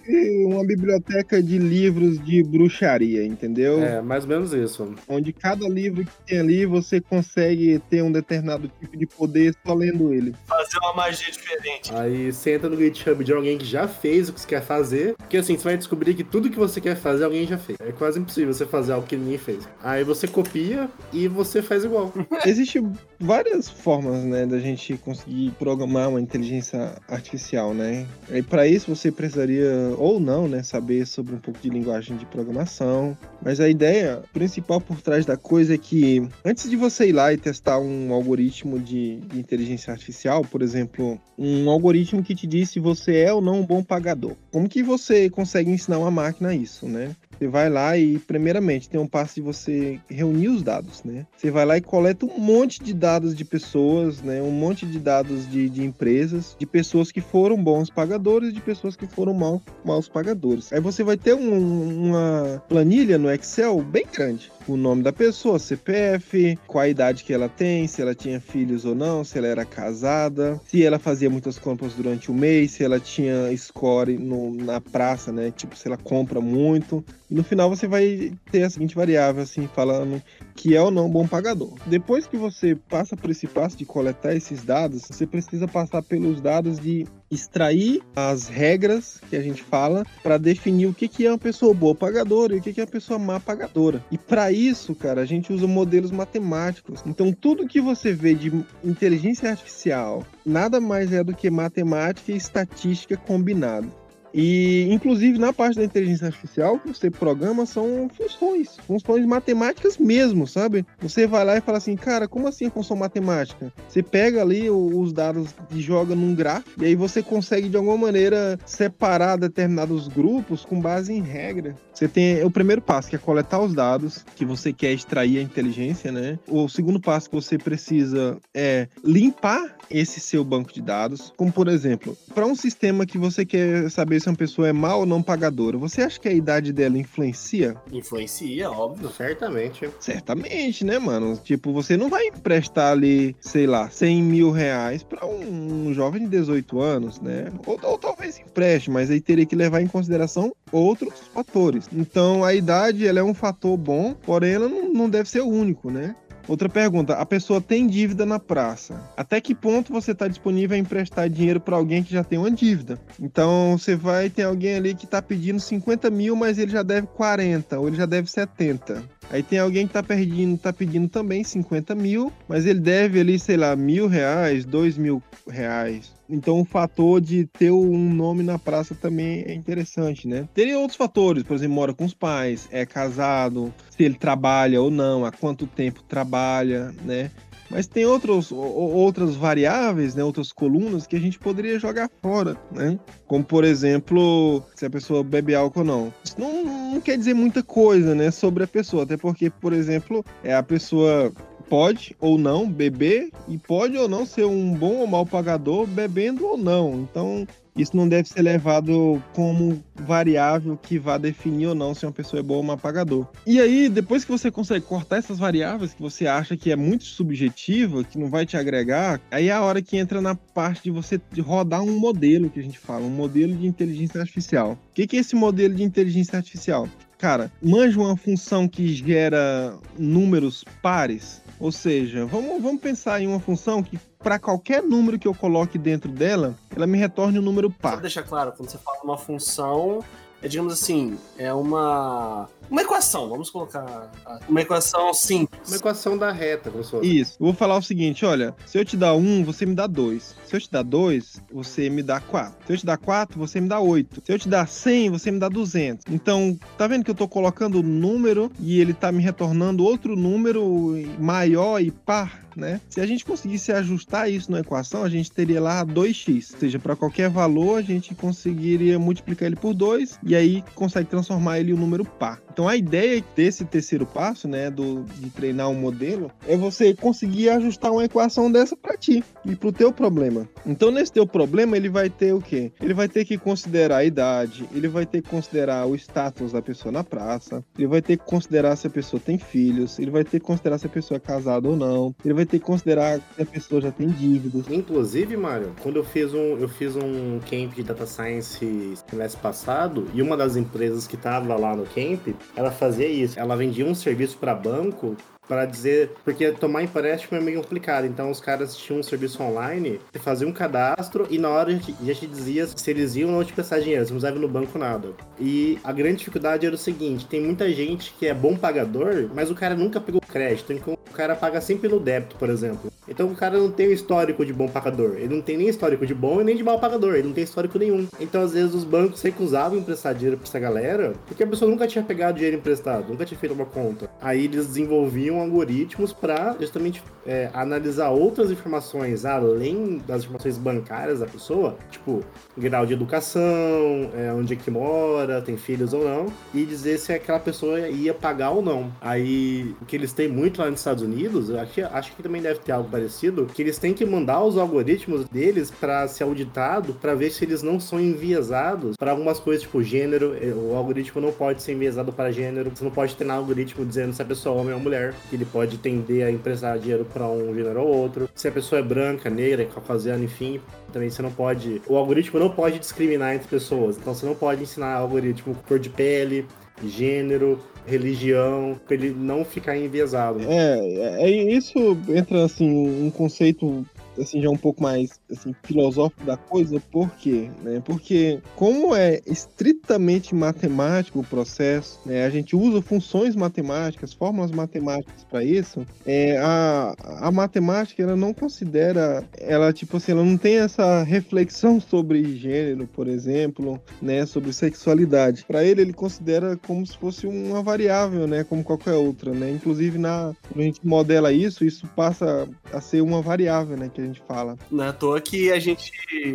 uma 0.45 0.65
biblioteca 0.65 1.41
de 1.41 1.57
livros 1.57 2.23
de 2.23 2.43
bruxaria, 2.43 3.25
entendeu? 3.25 3.81
É, 3.81 4.01
mais 4.01 4.23
ou 4.23 4.29
menos 4.29 4.53
isso. 4.53 4.93
Onde 5.07 5.33
cada 5.33 5.67
livro 5.67 6.05
que 6.05 6.11
tem 6.25 6.39
ali 6.39 6.65
você 6.65 7.01
consegue 7.01 7.79
ter 7.89 8.03
um 8.03 8.11
determinado 8.11 8.69
tipo 8.79 8.97
de 8.97 9.05
poder 9.05 9.55
só 9.65 9.78
lendo 9.79 10.13
ele. 10.13 10.35
Fazer 10.45 10.77
uma 10.79 10.93
magia 10.93 11.31
diferente. 11.31 11.93
Aí 11.93 12.31
você 12.31 12.53
entra 12.53 12.69
no 12.69 12.77
GitHub 12.77 13.23
de 13.23 13.33
alguém 13.33 13.57
que 13.57 13.65
já 13.65 13.87
fez 13.87 14.29
o 14.29 14.33
que 14.33 14.41
você 14.41 14.47
quer 14.47 14.61
fazer. 14.61 15.15
Porque 15.15 15.37
assim, 15.37 15.57
você 15.57 15.63
vai 15.63 15.77
descobrir 15.77 16.13
que 16.13 16.23
tudo 16.23 16.49
que 16.49 16.57
você 16.57 16.81
quer 16.81 16.95
fazer, 16.95 17.23
alguém 17.23 17.47
já 17.47 17.57
fez. 17.57 17.77
É 17.81 17.91
quase 17.91 18.19
impossível 18.19 18.53
você 18.53 18.65
fazer 18.65 18.93
algo 18.93 19.07
que 19.07 19.15
ninguém 19.15 19.37
fez. 19.37 19.67
Aí 19.81 20.03
você 20.03 20.27
copia 20.27 20.89
e 21.13 21.27
você 21.27 21.61
faz 21.61 21.83
igual. 21.83 22.13
Existem 22.45 22.91
várias 23.19 23.69
formas, 23.69 24.23
né, 24.23 24.45
da 24.45 24.59
gente 24.59 24.97
conseguir 24.97 25.51
programar 25.57 26.09
uma 26.09 26.21
inteligência 26.21 26.95
artificial, 27.07 27.73
né? 27.73 28.05
E 28.31 28.41
para 28.41 28.67
isso 28.67 28.93
você 28.93 29.11
precisaria 29.11 29.93
ou 29.97 30.19
não, 30.19 30.47
né, 30.47 30.63
saber 30.63 31.05
sobre 31.05 31.35
um 31.35 31.39
pouco 31.39 31.59
de 31.59 31.69
linguagem 31.69 32.17
de 32.17 32.25
programação. 32.25 33.17
Mas 33.41 33.59
a 33.59 33.69
ideia 33.69 34.21
principal 34.33 34.81
por 34.81 35.01
trás 35.01 35.25
da 35.25 35.37
coisa 35.37 35.75
é 35.75 35.77
que 35.77 36.27
antes 36.43 36.69
de 36.69 36.75
você 36.75 37.09
ir 37.09 37.13
lá 37.13 37.33
e 37.33 37.37
testar 37.37 37.79
um 37.79 38.13
algoritmo 38.13 38.79
de, 38.79 39.17
de 39.17 39.39
inteligência 39.69 39.91
artificial, 39.91 40.43
por 40.43 40.61
exemplo, 40.61 41.19
um 41.37 41.69
algoritmo 41.69 42.23
que 42.23 42.35
te 42.35 42.47
diz 42.47 42.69
se 42.69 42.79
você 42.79 43.17
é 43.17 43.33
ou 43.33 43.41
não 43.41 43.59
um 43.61 43.65
bom 43.65 43.83
pagador. 43.83 44.33
Como 44.51 44.67
que 44.67 44.81
você 44.81 45.29
consegue 45.29 45.69
ensinar 45.71 45.99
uma 45.99 46.11
máquina 46.11 46.53
isso, 46.53 46.87
né? 46.87 47.15
Você 47.37 47.47
vai 47.47 47.69
lá 47.69 47.97
e, 47.97 48.19
primeiramente, 48.19 48.89
tem 48.89 48.99
um 48.99 49.07
passo 49.07 49.35
de 49.35 49.41
você 49.41 49.97
reunir 50.09 50.49
os 50.49 50.61
dados, 50.61 51.03
né? 51.05 51.25
Você 51.37 51.49
vai 51.49 51.65
lá 51.65 51.77
e 51.77 51.81
coleta 51.81 52.25
um 52.25 52.37
monte 52.37 52.83
de 52.83 52.93
dados 52.93 53.33
de 53.33 53.45
pessoas, 53.45 54.21
né? 54.21 54.41
Um 54.41 54.51
monte 54.51 54.85
de 54.85 54.99
dados 54.99 55.49
de, 55.49 55.69
de 55.69 55.83
empresas, 55.85 56.55
de 56.59 56.65
pessoas 56.65 57.13
que 57.13 57.21
foram 57.21 57.61
bons 57.63 57.89
pagadores, 57.89 58.53
de 58.53 58.59
pessoas 58.59 58.97
que 58.97 59.07
foram 59.07 59.33
mal, 59.33 59.61
maus 59.85 60.09
pagadores. 60.09 60.73
Aí 60.73 60.81
você 60.81 61.01
vai 61.01 61.15
ter 61.15 61.33
um- 61.33 62.07
uma 62.09 62.61
planilha 62.67 63.17
no 63.17 63.31
Excel 63.31 63.81
bem 63.83 64.05
grande. 64.13 64.51
O 64.67 64.77
nome 64.77 65.01
da 65.01 65.11
pessoa, 65.11 65.57
CPF, 65.57 66.57
qual 66.67 66.83
a 66.83 66.89
idade 66.89 67.23
que 67.23 67.33
ela 67.33 67.49
tem, 67.49 67.87
se 67.87 68.01
ela 68.01 68.13
tinha 68.13 68.39
filhos 68.39 68.85
ou 68.85 68.93
não, 68.93 69.23
se 69.23 69.37
ela 69.37 69.47
era 69.47 69.65
casada, 69.65 70.61
se 70.67 70.83
ela 70.83 70.99
fazia 70.99 71.29
muitas 71.29 71.57
compras 71.57 71.93
durante 71.93 72.29
o 72.29 72.33
mês, 72.33 72.71
se 72.71 72.83
ela 72.83 72.99
tinha 72.99 73.55
score 73.57 74.17
no- 74.17 74.53
na 74.53 74.79
praça, 74.79 75.31
né? 75.31 75.51
Tipo, 75.51 75.75
se 75.75 75.87
ela 75.87 75.97
compra 75.97 76.39
muito. 76.39 77.03
E 77.31 77.33
no 77.33 77.43
final 77.43 77.67
você 77.69 77.87
vai 77.87 78.31
ter 78.51 78.63
a 78.63 78.69
seguinte 78.69 78.95
variável, 78.95 79.41
assim, 79.41 79.67
falando 79.73 80.21
que 80.55 80.75
é 80.75 80.81
ou 80.81 80.91
não 80.91 81.09
bom 81.09 81.27
pagador. 81.27 81.73
Depois 81.87 82.27
que 82.27 82.37
você 82.37 82.75
passa 82.75 83.17
por 83.17 83.31
esse 83.31 83.47
passo 83.47 83.75
de 83.75 83.85
coletar 83.85 84.35
esses 84.35 84.63
dados, 84.63 85.03
você 85.09 85.25
precisa 85.25 85.67
passar 85.67 86.03
pelos 86.03 86.41
dados 86.41 86.79
de 86.79 87.07
extrair 87.31 88.01
as 88.15 88.47
regras 88.47 89.21
que 89.29 89.35
a 89.35 89.41
gente 89.41 89.61
fala 89.61 90.05
para 90.23 90.37
definir 90.37 90.87
o 90.87 90.93
que, 90.93 91.07
que 91.07 91.25
é 91.25 91.31
uma 91.31 91.37
pessoa 91.37 91.73
boa 91.73 91.95
pagadora 91.95 92.55
e 92.55 92.59
o 92.59 92.61
que, 92.61 92.73
que 92.73 92.81
é 92.81 92.83
uma 92.83 92.89
pessoa 92.89 93.19
má 93.19 93.39
pagadora. 93.39 94.03
E 94.11 94.17
para 94.17 94.51
isso, 94.51 94.95
cara, 94.95 95.21
a 95.21 95.25
gente 95.25 95.53
usa 95.53 95.67
modelos 95.67 96.11
matemáticos. 96.11 97.01
Então, 97.05 97.31
tudo 97.31 97.67
que 97.67 97.81
você 97.81 98.13
vê 98.13 98.33
de 98.33 98.51
inteligência 98.83 99.49
artificial 99.49 100.25
nada 100.45 100.79
mais 100.79 101.11
é 101.13 101.23
do 101.23 101.35
que 101.35 101.49
matemática 101.49 102.31
e 102.31 102.37
estatística 102.37 103.15
combinado. 103.15 103.91
E, 104.33 104.87
inclusive, 104.91 105.37
na 105.37 105.51
parte 105.53 105.77
da 105.77 105.83
inteligência 105.83 106.27
artificial, 106.27 106.79
você 106.85 107.09
programa 107.09 107.65
são 107.65 108.09
funções, 108.15 108.77
funções 108.85 109.25
matemáticas 109.25 109.97
mesmo, 109.97 110.47
sabe? 110.47 110.85
Você 110.99 111.27
vai 111.27 111.43
lá 111.43 111.57
e 111.57 111.61
fala 111.61 111.77
assim, 111.77 111.95
cara, 111.95 112.27
como 112.27 112.47
assim 112.47 112.67
a 112.67 112.71
função 112.71 112.95
matemática? 112.95 113.71
Você 113.87 114.03
pega 114.03 114.41
ali 114.41 114.69
os 114.69 115.11
dados 115.13 115.53
e 115.71 115.81
joga 115.81 116.15
num 116.15 116.35
gráfico, 116.35 116.83
e 116.83 116.85
aí 116.85 116.95
você 116.95 117.21
consegue, 117.21 117.69
de 117.69 117.77
alguma 117.77 117.97
maneira, 117.97 118.59
separar 118.65 119.37
determinados 119.37 120.07
grupos 120.07 120.65
com 120.65 120.79
base 120.79 121.13
em 121.13 121.21
regra. 121.21 121.75
Você 121.93 122.07
tem 122.07 122.43
o 122.43 122.51
primeiro 122.51 122.81
passo, 122.81 123.09
que 123.09 123.15
é 123.15 123.19
coletar 123.19 123.59
os 123.59 123.73
dados 123.73 124.23
que 124.35 124.45
você 124.45 124.71
quer 124.71 124.93
extrair 124.93 125.39
a 125.39 125.41
inteligência, 125.41 126.11
né? 126.11 126.39
O 126.47 126.69
segundo 126.69 126.99
passo 126.99 127.29
que 127.29 127.35
você 127.35 127.57
precisa 127.57 128.37
é 128.53 128.87
limpar 129.03 129.77
esse 129.89 130.19
seu 130.19 130.43
banco 130.43 130.71
de 130.71 130.81
dados, 130.81 131.33
como 131.35 131.51
por 131.51 131.67
exemplo, 131.67 132.17
para 132.33 132.45
um 132.45 132.55
sistema 132.55 133.05
que 133.05 133.17
você 133.17 133.45
quer 133.45 133.89
saber 133.89 134.18
se 134.19 134.29
uma 134.29 134.35
pessoa 134.35 134.67
é 134.67 134.73
mal 134.73 135.01
ou 135.01 135.05
não 135.05 135.21
pagadora, 135.21 135.77
você 135.77 136.01
acha 136.01 136.19
que 136.19 136.27
a 136.27 136.33
idade 136.33 136.73
dela 136.73 136.97
influencia? 136.97 137.75
Influencia, 137.91 138.69
óbvio. 138.69 139.09
Certamente. 139.11 139.89
Certamente, 139.99 140.85
né, 140.85 140.99
mano? 140.99 141.37
Tipo, 141.37 141.71
você 141.71 141.97
não 141.97 142.09
vai 142.09 142.27
emprestar 142.27 142.91
ali, 142.91 143.35
sei 143.39 143.67
lá, 143.67 143.89
100 143.89 144.23
mil 144.23 144.51
reais 144.51 145.03
para 145.03 145.25
um, 145.25 145.93
jovem 145.93 146.23
de 146.23 146.29
18 146.29 146.79
anos, 146.79 147.19
né? 147.19 147.51
Ou, 147.65 147.79
ou 147.81 147.97
talvez 147.97 148.39
empreste, 148.39 148.89
mas 148.89 149.09
aí 149.09 149.21
teria 149.21 149.45
que 149.45 149.55
levar 149.55 149.81
em 149.81 149.87
consideração 149.87 150.53
outros 150.71 151.13
fatores. 151.33 151.87
Então, 151.93 152.43
a 152.43 152.53
idade, 152.53 153.07
ela 153.07 153.19
é 153.19 153.23
um 153.23 153.33
fator 153.33 153.75
bom, 153.77 154.13
porém 154.13 154.53
ela 154.53 154.69
não, 154.69 154.93
não 154.93 155.09
deve 155.09 155.29
ser 155.29 155.41
o 155.41 155.47
único, 155.47 155.89
né? 155.91 156.15
Outra 156.49 156.67
pergunta: 156.67 157.13
a 157.13 157.25
pessoa 157.25 157.61
tem 157.61 157.85
dívida 157.85 158.25
na 158.25 158.39
praça. 158.39 158.99
Até 159.15 159.39
que 159.39 159.53
ponto 159.53 159.93
você 159.93 160.13
está 160.13 160.27
disponível 160.27 160.75
a 160.75 160.79
emprestar 160.79 161.29
dinheiro 161.29 161.59
para 161.59 161.75
alguém 161.75 162.01
que 162.01 162.11
já 162.11 162.23
tem 162.23 162.39
uma 162.39 162.49
dívida? 162.49 162.99
Então 163.21 163.77
você 163.77 163.95
vai 163.95 164.31
ter 164.31 164.43
alguém 164.43 164.73
ali 164.75 164.95
que 164.95 165.05
está 165.05 165.21
pedindo 165.21 165.59
50 165.59 166.09
mil, 166.09 166.35
mas 166.35 166.57
ele 166.57 166.71
já 166.71 166.81
deve 166.81 167.05
40 167.05 167.79
ou 167.79 167.87
ele 167.87 167.97
já 167.97 168.07
deve 168.07 168.27
70. 168.29 169.03
Aí 169.29 169.43
tem 169.43 169.59
alguém 169.59 169.85
que 169.85 169.93
tá 169.93 170.01
pedindo, 170.01 170.57
tá 170.57 170.73
pedindo 170.73 171.07
também 171.07 171.43
50 171.43 171.93
mil, 171.93 172.33
mas 172.47 172.65
ele 172.65 172.79
deve 172.79 173.19
ali, 173.19 173.37
sei 173.37 173.55
lá, 173.55 173.75
mil 173.75 174.07
reais, 174.07 174.65
dois 174.65 174.97
mil 174.97 175.21
reais. 175.47 176.18
Então 176.29 176.61
o 176.61 176.65
fator 176.65 177.19
de 177.19 177.45
ter 177.45 177.71
um 177.71 178.13
nome 178.13 178.43
na 178.43 178.59
praça 178.59 178.93
também 178.93 179.43
é 179.47 179.53
interessante, 179.53 180.27
né? 180.27 180.47
Teria 180.53 180.77
outros 180.77 180.97
fatores, 180.97 181.43
por 181.43 181.55
exemplo, 181.55 181.75
mora 181.75 181.93
com 181.93 182.05
os 182.05 182.13
pais, 182.13 182.67
é 182.71 182.85
casado, 182.85 183.73
se 183.89 184.03
ele 184.03 184.15
trabalha 184.15 184.81
ou 184.81 184.91
não, 184.91 185.25
há 185.25 185.31
quanto 185.31 185.65
tempo 185.65 186.03
trabalha, 186.03 186.93
né? 187.03 187.31
Mas 187.69 187.85
tem 187.85 188.05
outros, 188.05 188.51
outras 188.51 189.35
variáveis, 189.35 190.15
né, 190.15 190.23
outras 190.23 190.51
colunas 190.51 191.05
que 191.05 191.15
a 191.15 191.19
gente 191.19 191.37
poderia 191.37 191.77
jogar 191.77 192.09
fora, 192.21 192.57
né? 192.71 192.99
Como, 193.27 193.43
por 193.43 193.63
exemplo, 193.63 194.63
se 194.75 194.85
a 194.85 194.89
pessoa 194.89 195.23
bebe 195.23 195.53
álcool 195.53 195.81
ou 195.81 195.85
não. 195.85 196.13
Isso 196.23 196.35
não, 196.39 196.63
não 196.93 197.01
quer 197.01 197.15
dizer 197.15 197.35
muita 197.35 197.61
coisa, 197.61 198.15
né, 198.15 198.31
sobre 198.31 198.63
a 198.63 198.67
pessoa. 198.67 199.03
Até 199.03 199.17
porque, 199.17 199.51
por 199.51 199.71
exemplo, 199.71 200.25
é 200.43 200.55
a 200.55 200.63
pessoa 200.63 201.31
pode 201.69 202.15
ou 202.19 202.37
não 202.37 202.69
beber 202.69 203.29
e 203.47 203.57
pode 203.57 203.95
ou 203.95 204.09
não 204.09 204.25
ser 204.25 204.45
um 204.45 204.73
bom 204.73 204.95
ou 204.95 205.07
mau 205.07 205.25
pagador 205.25 205.85
bebendo 205.85 206.45
ou 206.45 206.57
não. 206.57 207.07
Então, 207.09 207.47
isso 207.75 207.95
não 207.95 208.09
deve 208.09 208.27
ser 208.27 208.41
levado 208.41 209.23
como 209.33 209.81
variável 209.95 210.75
que 210.75 210.99
vá 210.99 211.17
definir 211.17 211.67
ou 211.67 211.75
não 211.75 211.93
se 211.93 212.05
uma 212.05 212.11
pessoa 212.11 212.39
é 212.39 212.43
boa 212.43 212.57
ou 212.57 212.63
má 212.63 212.75
pagador. 212.75 213.27
E 213.45 213.59
aí, 213.61 213.87
depois 213.87 214.25
que 214.25 214.31
você 214.31 214.51
consegue 214.51 214.85
cortar 214.85 215.17
essas 215.17 215.39
variáveis 215.39 215.93
que 215.93 216.01
você 216.01 216.27
acha 216.27 216.57
que 216.57 216.71
é 216.71 216.75
muito 216.75 217.05
subjetiva, 217.05 218.03
que 218.03 218.17
não 218.17 218.29
vai 218.29 218.45
te 218.45 218.57
agregar, 218.57 219.21
aí 219.31 219.47
é 219.47 219.51
a 219.51 219.61
hora 219.61 219.81
que 219.81 219.95
entra 219.95 220.19
na 220.19 220.35
parte 220.35 220.83
de 220.83 220.91
você 220.91 221.21
rodar 221.39 221.81
um 221.81 221.97
modelo 221.97 222.49
que 222.49 222.59
a 222.59 222.63
gente 222.63 222.79
fala, 222.79 223.05
um 223.05 223.09
modelo 223.09 223.55
de 223.55 223.67
inteligência 223.67 224.19
artificial. 224.19 224.77
O 224.89 224.93
que 224.93 225.15
é 225.15 225.19
esse 225.19 225.35
modelo 225.35 225.73
de 225.73 225.83
inteligência 225.83 226.37
artificial? 226.37 226.89
Cara, 227.19 227.51
manja 227.61 227.99
uma 227.99 228.15
função 228.15 228.65
que 228.65 228.93
gera 228.93 229.77
números 229.97 230.63
pares. 230.81 231.41
Ou 231.59 231.71
seja, 231.71 232.25
vamos, 232.25 232.61
vamos 232.61 232.81
pensar 232.81 233.21
em 233.21 233.27
uma 233.27 233.39
função 233.39 233.83
que 233.83 233.99
para 234.17 234.39
qualquer 234.39 234.81
número 234.81 235.19
que 235.19 235.27
eu 235.27 235.35
coloque 235.35 235.77
dentro 235.77 236.11
dela, 236.11 236.55
ela 236.75 236.87
me 236.87 236.97
retorne 236.97 237.37
um 237.37 237.41
número 237.41 237.69
par. 237.69 237.95
Só 237.95 238.01
deixar 238.01 238.23
claro, 238.23 238.53
quando 238.55 238.69
você 238.69 238.77
fala 238.77 238.99
uma 239.03 239.17
função, 239.17 240.03
é 240.41 240.47
digamos 240.47 240.71
assim, 240.71 241.17
é 241.37 241.53
uma 241.53 242.47
uma 242.69 242.81
equação, 242.81 243.29
vamos 243.29 243.49
colocar 243.49 244.11
uma 244.47 244.61
equação 244.61 245.13
simples. 245.13 245.67
Uma 245.67 245.77
equação 245.77 246.17
da 246.17 246.31
reta, 246.31 246.69
professor. 246.69 247.03
Isso. 247.03 247.33
Eu 247.39 247.45
vou 247.45 247.53
falar 247.53 247.77
o 247.77 247.81
seguinte, 247.81 248.25
olha, 248.25 248.55
se 248.65 248.77
eu 248.77 248.85
te 248.85 248.95
dar 248.95 249.15
um, 249.15 249.43
você 249.43 249.65
me 249.65 249.75
dá 249.75 249.87
dois. 249.87 250.35
Se 250.45 250.55
eu 250.55 250.59
te 250.59 250.71
dar 250.71 250.83
dois, 250.83 251.41
você 251.51 251.89
me 251.89 252.03
dá 252.03 252.19
quatro. 252.19 252.57
Se 252.65 252.73
eu 252.73 252.77
te 252.77 252.85
dar 252.85 252.97
quatro, 252.97 253.39
você 253.39 253.59
me 253.59 253.67
dá 253.67 253.79
oito. 253.79 254.21
Se 254.25 254.31
eu 254.31 254.39
te 254.39 254.47
dar 254.47 254.67
cem, 254.67 255.09
você 255.09 255.31
me 255.31 255.39
dá 255.39 255.49
duzentos. 255.49 256.05
Então, 256.09 256.57
tá 256.77 256.87
vendo 256.87 257.03
que 257.03 257.11
eu 257.11 257.15
tô 257.15 257.27
colocando 257.27 257.79
o 257.79 257.83
número 257.83 258.51
e 258.59 258.79
ele 258.79 258.93
tá 258.93 259.11
me 259.11 259.23
retornando 259.23 259.83
outro 259.83 260.15
número 260.15 260.95
maior 261.17 261.81
e 261.81 261.91
par? 261.91 262.48
Né? 262.59 262.81
Se 262.89 262.99
a 262.99 263.05
gente 263.05 263.25
conseguisse 263.25 263.71
ajustar 263.71 264.29
isso 264.29 264.51
na 264.51 264.59
equação, 264.59 265.03
a 265.03 265.09
gente 265.09 265.31
teria 265.31 265.61
lá 265.61 265.85
2x, 265.85 266.53
ou 266.53 266.59
seja, 266.59 266.77
para 266.77 266.95
qualquer 266.95 267.29
valor 267.29 267.77
a 267.77 267.81
gente 267.81 268.13
conseguiria 268.13 268.99
multiplicar 268.99 269.47
ele 269.47 269.55
por 269.55 269.73
2 269.73 270.19
e 270.23 270.35
aí 270.35 270.63
consegue 270.75 271.09
transformar 271.09 271.59
ele 271.59 271.71
em 271.71 271.73
um 271.73 271.77
número 271.77 272.03
par. 272.03 272.41
Então 272.51 272.67
a 272.67 272.75
ideia 272.75 273.23
desse 273.35 273.63
terceiro 273.63 274.05
passo, 274.05 274.47
né, 274.47 274.69
do, 274.69 275.03
de 275.03 275.29
treinar 275.29 275.69
um 275.69 275.75
modelo, 275.75 276.29
é 276.45 276.57
você 276.57 276.93
conseguir 276.93 277.49
ajustar 277.49 277.91
uma 277.91 278.03
equação 278.03 278.51
dessa 278.51 278.75
para 278.75 278.97
ti 278.97 279.23
e 279.45 279.55
para 279.55 279.69
o 279.69 279.71
teu 279.71 279.93
problema. 279.93 280.47
Então 280.65 280.91
nesse 280.91 281.13
teu 281.13 281.25
problema 281.25 281.77
ele 281.77 281.87
vai 281.87 282.09
ter 282.09 282.33
o 282.33 282.41
quê? 282.41 282.71
Ele 282.81 282.93
vai 282.93 283.07
ter 283.07 283.23
que 283.23 283.37
considerar 283.37 283.97
a 283.97 284.03
idade, 284.03 284.67
ele 284.73 284.89
vai 284.89 285.05
ter 285.05 285.21
que 285.21 285.29
considerar 285.29 285.85
o 285.85 285.95
status 285.95 286.51
da 286.51 286.61
pessoa 286.61 286.91
na 286.91 287.03
praça, 287.03 287.63
ele 287.77 287.87
vai 287.87 288.01
ter 288.01 288.17
que 288.17 288.25
considerar 288.25 288.75
se 288.75 288.87
a 288.87 288.89
pessoa 288.89 289.21
tem 289.23 289.37
filhos, 289.37 289.97
ele 289.97 290.11
vai 290.11 290.23
ter 290.23 290.39
que 290.39 290.45
considerar 290.45 290.77
se 290.77 290.85
a 290.85 290.89
pessoa 290.89 291.15
é 291.15 291.19
casada 291.19 291.67
ou 291.67 291.77
não, 291.77 292.13
ele 292.25 292.33
vai 292.33 292.45
ter 292.49 292.59
que 292.59 292.65
considerar 292.65 293.19
se 293.35 293.41
a 293.41 293.45
pessoa 293.45 293.81
já 293.81 293.91
tem 293.91 294.09
dívidas. 294.09 294.69
Inclusive, 294.69 295.37
Mário, 295.37 295.73
quando 295.81 295.97
eu 295.97 296.03
fiz 296.03 296.33
um 296.33 296.57
eu 296.57 296.67
fiz 296.67 296.95
um 296.95 297.39
camp 297.49 297.75
de 297.75 297.83
data 297.83 298.05
science 298.05 298.65
mês 299.13 299.35
passado 299.35 300.07
e 300.13 300.21
uma 300.21 300.35
das 300.35 300.55
empresas 300.55 301.07
que 301.07 301.15
estava 301.15 301.55
lá 301.55 301.75
no 301.75 301.85
camp 301.85 302.27
ela 302.55 302.71
fazia 302.71 303.07
isso. 303.07 303.39
Ela 303.39 303.55
vendia 303.55 303.85
um 303.85 303.95
serviço 303.95 304.37
para 304.37 304.53
banco 304.53 305.15
para 305.49 305.65
dizer, 305.65 306.11
porque 306.23 306.51
tomar 306.51 306.83
empréstimo 306.83 307.35
é 307.35 307.41
meio 307.41 307.61
complicado. 307.61 308.05
Então 308.05 308.29
os 308.29 308.39
caras 308.39 308.77
tinham 308.77 308.99
um 308.99 309.03
serviço 309.03 309.41
online, 309.41 309.99
faziam 310.19 310.51
um 310.51 310.53
cadastro 310.53 311.25
e 311.27 311.39
na 311.39 311.49
hora 311.49 311.77
já 312.03 312.13
te 312.13 312.27
dizia 312.27 312.67
se 312.67 312.91
eles 312.91 313.15
iam 313.15 313.31
ou 313.31 313.37
não 313.37 313.43
te 313.43 313.51
prestar 313.51 313.79
dinheiro, 313.79 314.05
se 314.05 314.11
não 314.11 314.17
usava 314.17 314.37
no 314.37 314.47
banco 314.47 314.77
nada. 314.77 315.09
E 315.39 315.79
a 315.83 315.91
grande 315.91 316.17
dificuldade 316.17 316.67
era 316.67 316.75
o 316.75 316.77
seguinte: 316.77 317.25
tem 317.25 317.41
muita 317.41 317.69
gente 317.71 318.13
que 318.19 318.27
é 318.27 318.33
bom 318.33 318.55
pagador, 318.55 319.27
mas 319.33 319.49
o 319.49 319.55
cara 319.55 319.75
nunca 319.75 319.99
pegou 319.99 320.21
crédito. 320.21 320.71
Então 320.71 320.93
o 320.93 321.13
cara 321.13 321.35
paga 321.35 321.59
sempre 321.59 321.89
no 321.89 321.99
débito, 321.99 322.35
por 322.35 322.49
exemplo. 322.49 322.91
Então 323.07 323.27
o 323.27 323.35
cara 323.35 323.57
não 323.57 323.71
tem 323.71 323.87
o 323.87 323.91
histórico 323.91 324.45
de 324.45 324.53
bom 324.53 324.67
pagador. 324.67 325.15
Ele 325.15 325.33
não 325.33 325.41
tem 325.41 325.57
nem 325.57 325.67
histórico 325.67 326.05
de 326.05 326.13
bom 326.13 326.41
e 326.41 326.43
nem 326.43 326.55
de 326.55 326.63
mau 326.63 326.79
pagador. 326.79 327.15
Ele 327.15 327.27
não 327.27 327.33
tem 327.33 327.43
histórico 327.43 327.79
nenhum. 327.79 328.07
Então 328.19 328.43
às 328.43 328.53
vezes 328.53 328.75
os 328.75 328.83
bancos 328.83 329.21
recusavam 329.21 329.79
emprestar 329.79 330.13
dinheiro 330.13 330.37
pra 330.37 330.47
essa 330.47 330.59
galera 330.59 331.13
porque 331.25 331.43
a 331.43 331.47
pessoa 331.47 331.69
nunca 331.69 331.87
tinha 331.87 332.03
pegado 332.03 332.35
dinheiro 332.35 332.57
emprestado, 332.57 333.09
nunca 333.09 333.25
tinha 333.25 333.39
feito 333.39 333.53
uma 333.53 333.65
conta. 333.65 334.09
Aí 334.21 334.45
eles 334.45 334.67
desenvolviam 334.67 335.38
algoritmos 335.41 336.13
para 336.13 336.55
justamente 336.59 337.01
é, 337.25 337.49
analisar 337.53 338.09
outras 338.09 338.51
informações 338.51 339.25
além 339.25 340.01
das 340.07 340.23
informações 340.23 340.57
bancárias 340.57 341.19
da 341.19 341.25
pessoa, 341.25 341.75
tipo 341.91 342.23
grau 342.57 342.85
de 342.85 342.93
educação, 342.93 344.09
é, 344.15 344.33
onde 344.33 344.53
é 344.53 344.55
que 344.55 344.71
mora, 344.71 345.41
tem 345.41 345.57
filhos 345.57 345.93
ou 345.93 346.03
não, 346.03 346.27
e 346.53 346.65
dizer 346.65 346.97
se 346.97 347.13
aquela 347.13 347.39
pessoa 347.39 347.87
ia 347.87 348.13
pagar 348.13 348.51
ou 348.51 348.61
não. 348.61 348.91
Aí, 349.01 349.75
o 349.81 349.85
que 349.85 349.95
eles 349.95 350.13
têm 350.13 350.27
muito 350.27 350.61
lá 350.61 350.69
nos 350.69 350.79
Estados 350.79 351.03
Unidos, 351.03 351.49
eu 351.49 351.59
acho, 351.59 352.15
que 352.15 352.23
também 352.23 352.41
deve 352.41 352.59
ter 352.59 352.71
algo 352.71 352.89
parecido, 352.89 353.45
que 353.45 353.61
eles 353.61 353.77
têm 353.77 353.93
que 353.93 354.05
mandar 354.05 354.43
os 354.43 354.57
algoritmos 354.57 355.25
deles 355.29 355.71
para 355.71 356.07
ser 356.07 356.23
auditado, 356.23 356.93
para 356.93 357.13
ver 357.15 357.31
se 357.31 357.45
eles 357.45 357.61
não 357.61 357.79
são 357.79 357.99
enviesados 357.99 358.95
para 358.97 359.11
algumas 359.11 359.39
coisas, 359.39 359.63
tipo 359.63 359.81
gênero. 359.83 360.35
É, 360.41 360.47
o 360.47 360.75
algoritmo 360.75 361.21
não 361.21 361.31
pode 361.31 361.61
ser 361.61 361.73
enviesado 361.73 362.11
para 362.11 362.31
gênero, 362.31 362.71
você 362.73 362.83
não 362.83 362.91
pode 362.91 363.15
treinar 363.15 363.37
algoritmo 363.37 363.85
dizendo 363.85 364.13
se 364.13 364.21
a 364.21 364.25
pessoa 364.25 364.57
é 364.57 364.61
homem 364.61 364.73
ou 364.73 364.79
mulher, 364.79 365.13
ele 365.35 365.45
pode 365.45 365.77
tender 365.77 366.25
a 366.25 366.31
emprestar 366.31 366.77
dinheiro 366.79 367.05
para 367.05 367.27
um 367.27 367.53
gênero 367.53 367.81
ou 367.81 367.87
outro. 367.87 368.29
Se 368.35 368.47
a 368.47 368.51
pessoa 368.51 368.79
é 368.79 368.83
branca, 368.83 369.29
negra, 369.29 369.65
caucasiana, 369.65 370.23
enfim, 370.23 370.59
também 370.91 371.09
você 371.09 371.21
não 371.21 371.31
pode. 371.31 371.81
O 371.87 371.95
algoritmo 371.95 372.39
não 372.39 372.49
pode 372.49 372.79
discriminar 372.79 373.35
entre 373.35 373.47
pessoas. 373.47 373.97
Então 373.97 374.13
você 374.13 374.25
não 374.25 374.35
pode 374.35 374.63
ensinar 374.63 374.93
algoritmo 374.93 375.55
cor 375.67 375.79
de 375.79 375.89
pele, 375.89 376.45
gênero, 376.85 377.59
religião, 377.85 378.79
para 378.85 378.95
ele 378.95 379.09
não 379.11 379.43
ficar 379.43 379.77
enviesado. 379.77 380.39
É, 380.41 381.23
é, 381.23 381.29
isso 381.29 381.97
entra 382.09 382.45
assim 382.45 382.69
um 382.69 383.09
conceito 383.09 383.85
assim, 384.21 384.41
já 384.41 384.49
um 384.49 384.57
pouco 384.57 384.81
mais 384.81 385.19
assim, 385.31 385.53
filosófico 385.63 386.23
da 386.23 386.37
coisa, 386.37 386.79
por 386.91 387.09
quê? 387.11 387.49
Né? 387.63 387.81
Porque 387.83 388.39
como 388.55 388.95
é 388.95 389.21
estritamente 389.25 390.35
matemático 390.35 391.19
o 391.19 391.23
processo, 391.23 391.99
né? 392.05 392.25
a 392.25 392.29
gente 392.29 392.55
usa 392.55 392.81
funções 392.81 393.35
matemáticas, 393.35 394.13
fórmulas 394.13 394.51
matemáticas 394.51 395.23
para 395.29 395.43
isso, 395.43 395.85
é, 396.05 396.37
a, 396.37 396.95
a 397.21 397.31
matemática 397.31 398.01
ela 398.03 398.15
não 398.15 398.33
considera, 398.33 399.23
ela 399.37 399.71
tipo 399.73 399.97
assim, 399.97 400.11
ela 400.11 400.23
não 400.23 400.37
tem 400.37 400.57
essa 400.57 401.03
reflexão 401.03 401.79
sobre 401.79 402.35
gênero, 402.37 402.87
por 402.87 403.07
exemplo, 403.07 403.81
né, 404.01 404.25
sobre 404.25 404.53
sexualidade. 404.53 405.45
Para 405.45 405.63
ele, 405.63 405.81
ele 405.81 405.93
considera 405.93 406.57
como 406.57 406.85
se 406.85 406.97
fosse 406.97 407.27
uma 407.27 407.61
variável, 407.61 408.27
né, 408.27 408.43
como 408.43 408.63
qualquer 408.63 408.93
outra, 408.93 409.33
né. 409.33 409.49
Inclusive 409.51 409.97
na 409.97 410.33
quando 410.49 410.61
a 410.61 410.63
gente 410.63 410.85
modela 410.85 411.31
isso, 411.31 411.63
isso 411.63 411.87
passa 411.95 412.47
a 412.71 412.81
ser 412.81 413.01
uma 413.01 413.21
variável, 413.21 413.77
né, 413.77 413.89
que 413.93 414.01
a 414.01 414.05
gente 414.13 414.23
fala. 414.27 414.57
Não 414.69 414.83
é 414.83 414.89
à 414.89 414.93
toa 414.93 415.21
que 415.21 415.51
a 415.51 415.59
gente 415.59 415.91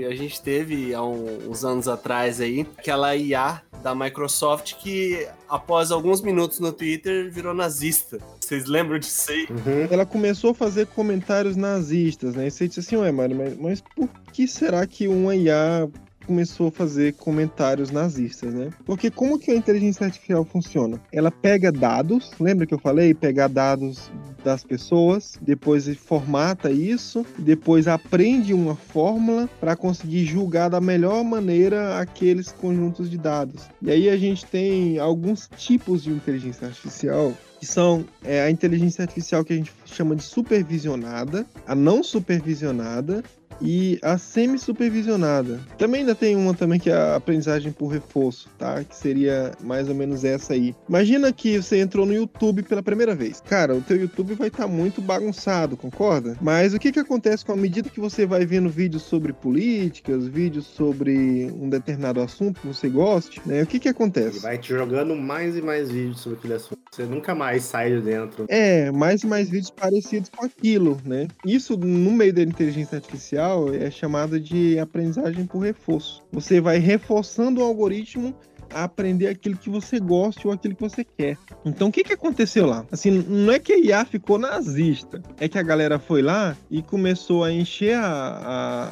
a 0.09 0.15
gente 0.15 0.41
teve 0.41 0.95
há 0.95 1.03
um, 1.03 1.51
uns 1.51 1.65
anos 1.65 1.89
atrás 1.89 2.41
aí 2.41 2.67
aquela 2.79 3.15
IA 3.15 3.63
da 3.83 3.95
Microsoft 3.95 4.75
que 4.77 5.27
após 5.49 5.91
alguns 5.91 6.23
minutos 6.23 6.59
no 6.59 6.73
Twitter 6.73 7.31
virou 7.31 7.53
nazista. 7.53 8.19
Vocês 8.41 8.67
lembram 8.67 8.99
disso 8.99 9.31
aí? 9.31 9.47
Uhum. 9.51 9.89
Ela 9.91 10.07
começou 10.07 10.51
a 10.51 10.55
fazer 10.55 10.87
comentários 10.89 11.57
nazistas, 11.57 12.35
né? 12.35 12.47
E 12.47 12.51
você 12.51 12.69
disse 12.69 12.81
assim, 12.81 12.97
ué, 12.97 13.11
Mário, 13.11 13.37
mas, 13.37 13.57
mas 13.59 13.81
por 13.81 14.09
que 14.33 14.47
será 14.47 14.87
que 14.87 15.09
uma 15.09 15.35
IA 15.35 15.89
começou 16.25 16.69
a 16.69 16.73
fazer 16.73 17.15
comentários 17.15 17.91
nazistas, 17.91 18.53
né? 18.53 18.71
Porque 18.85 19.11
como 19.11 19.39
que 19.39 19.51
a 19.51 19.55
inteligência 19.55 20.07
artificial 20.07 20.45
funciona? 20.45 21.01
Ela 21.13 21.31
pega 21.31 21.71
dados, 21.71 22.33
lembra 22.41 22.67
que 22.67 22.75
eu 22.75 22.79
falei? 22.79 23.15
Pegar 23.15 23.49
dados 23.49 24.11
das 24.43 24.63
pessoas, 24.63 25.39
depois 25.41 25.89
formata 25.97 26.71
isso, 26.71 27.25
depois 27.39 27.89
aprende 27.89 28.53
uma 28.53 28.75
fórmula 28.75 29.49
para 29.61 29.75
conseguir 29.75 30.25
julgar 30.25 30.69
da 30.69 30.81
melhor 30.81 31.25
maneira 31.25 31.99
aqueles 31.99 32.53
conjuntos 32.53 33.11
de 33.11 33.17
dados. 33.17 33.63
E 33.81 33.91
aí 33.91 34.09
a 34.09 34.17
gente 34.17 34.45
tem 34.47 34.99
alguns 34.99 35.49
tipos 35.57 36.03
de 36.03 36.11
inteligência 36.11 36.67
artificial 36.67 37.33
que 37.65 37.67
são 37.67 38.05
é, 38.23 38.43
a 38.43 38.51
inteligência 38.51 39.03
artificial 39.03 39.43
que 39.43 39.55
a 39.55 39.57
gente 39.57 39.73
chama 39.87 40.15
de 40.15 40.23
supervisionada, 40.23 41.47
a 41.67 41.75
não 41.75 42.03
supervisionada 42.03 43.25
e 43.61 43.99
a 44.03 44.19
semi-supervisionada. 44.19 45.61
Também 45.79 46.01
ainda 46.01 46.15
tem 46.15 46.37
uma 46.37 46.55
também 46.55 46.79
que 46.79 46.91
é 46.91 46.95
a 46.95 47.17
aprendizagem 47.17 47.73
por 47.73 47.89
reforço, 47.89 48.49
tá? 48.59 48.83
Que 48.85 48.97
seria 48.97 49.53
mais 49.61 49.89
ou 49.89 49.95
menos 49.95 50.25
essa 50.25 50.55
aí. 50.55 50.75
Imagina 50.89 51.33
que 51.33 51.61
você 51.61 51.79
entrou 51.79 52.07
no 52.07 52.13
YouTube 52.13 52.63
pela 52.63 52.83
primeira 52.83 53.15
vez. 53.15 53.41
Cara, 53.41 53.75
o 53.75 53.81
teu 53.81 53.97
YouTube 53.97 54.35
vai 54.35 54.49
estar 54.49 54.65
tá 54.65 54.69
muito 54.69 55.01
bagunçado, 55.01 55.77
concorda? 55.77 56.37
Mas 56.41 56.75
o 56.75 56.79
que 56.79 56.93
que 56.93 57.01
acontece 57.01 57.45
com 57.45 57.53
a 57.53 57.57
medida 57.57 57.89
que 57.89 58.01
você 58.01 58.27
vai 58.27 58.45
vendo 58.45 58.69
vídeos 58.69 59.03
sobre 59.03 59.33
políticas, 59.33 60.27
vídeos 60.27 60.67
sobre 60.67 61.51
um 61.53 61.69
determinado 61.69 62.21
assunto 62.21 62.61
que 62.61 62.67
você 62.67 62.89
goste, 62.89 63.41
né? 63.47 63.63
O 63.63 63.67
que 63.67 63.79
que 63.79 63.89
Ele 63.89 63.95
acontece? 63.97 64.41
vai 64.41 64.59
te 64.59 64.69
jogando 64.69 65.15
mais 65.15 65.57
e 65.57 65.63
mais 65.63 65.91
vídeos 65.91 66.21
sobre 66.21 66.39
aquele 66.39 66.55
assunto. 66.55 66.81
Você 66.91 67.05
nunca 67.05 67.35
mais 67.35 67.65
sai 67.65 67.91
de 67.91 68.01
dentro. 68.01 68.47
É, 68.49 68.91
mais 68.91 69.23
e 69.23 69.27
mais 69.27 69.49
vídeos 69.49 69.71
parecidos 69.71 70.31
com 70.31 70.45
aquilo, 70.45 71.01
né? 71.05 71.27
Isso 71.45 71.77
no 71.77 72.13
meio 72.13 72.33
da 72.33 72.43
inteligência 72.43 72.97
artificial 72.97 73.34
é 73.37 73.91
chamado 73.91 74.39
de 74.39 74.79
aprendizagem 74.79 75.47
por 75.47 75.61
reforço. 75.61 76.23
Você 76.33 76.61
vai 76.61 76.79
reforçando 76.79 77.61
o 77.61 77.65
algoritmo 77.65 78.35
a 78.73 78.85
aprender 78.85 79.29
aquilo 79.29 79.57
que 79.57 79.69
você 79.71 79.99
gosta 79.99 80.47
ou 80.47 80.53
aquilo 80.55 80.75
que 80.75 80.83
você 80.83 81.05
quer. 81.05 81.37
Então, 81.65 81.89
o 81.89 81.93
que, 81.93 82.05
que 82.05 82.13
aconteceu 82.13 82.67
lá? 82.67 82.85
Assim, 82.93 83.11
não 83.29 83.53
é 83.53 83.59
que 83.59 83.73
a 83.73 83.79
IA 83.79 84.05
ficou 84.05 84.39
nazista, 84.39 85.23
é 85.39 85.49
que 85.49 85.59
a 85.59 85.63
galera 85.63 85.99
foi 85.99 86.23
lá 86.23 86.57
e 86.71 86.83
começou 86.83 87.43
a 87.45 87.53
encher 87.53 87.97
a, 87.97 88.07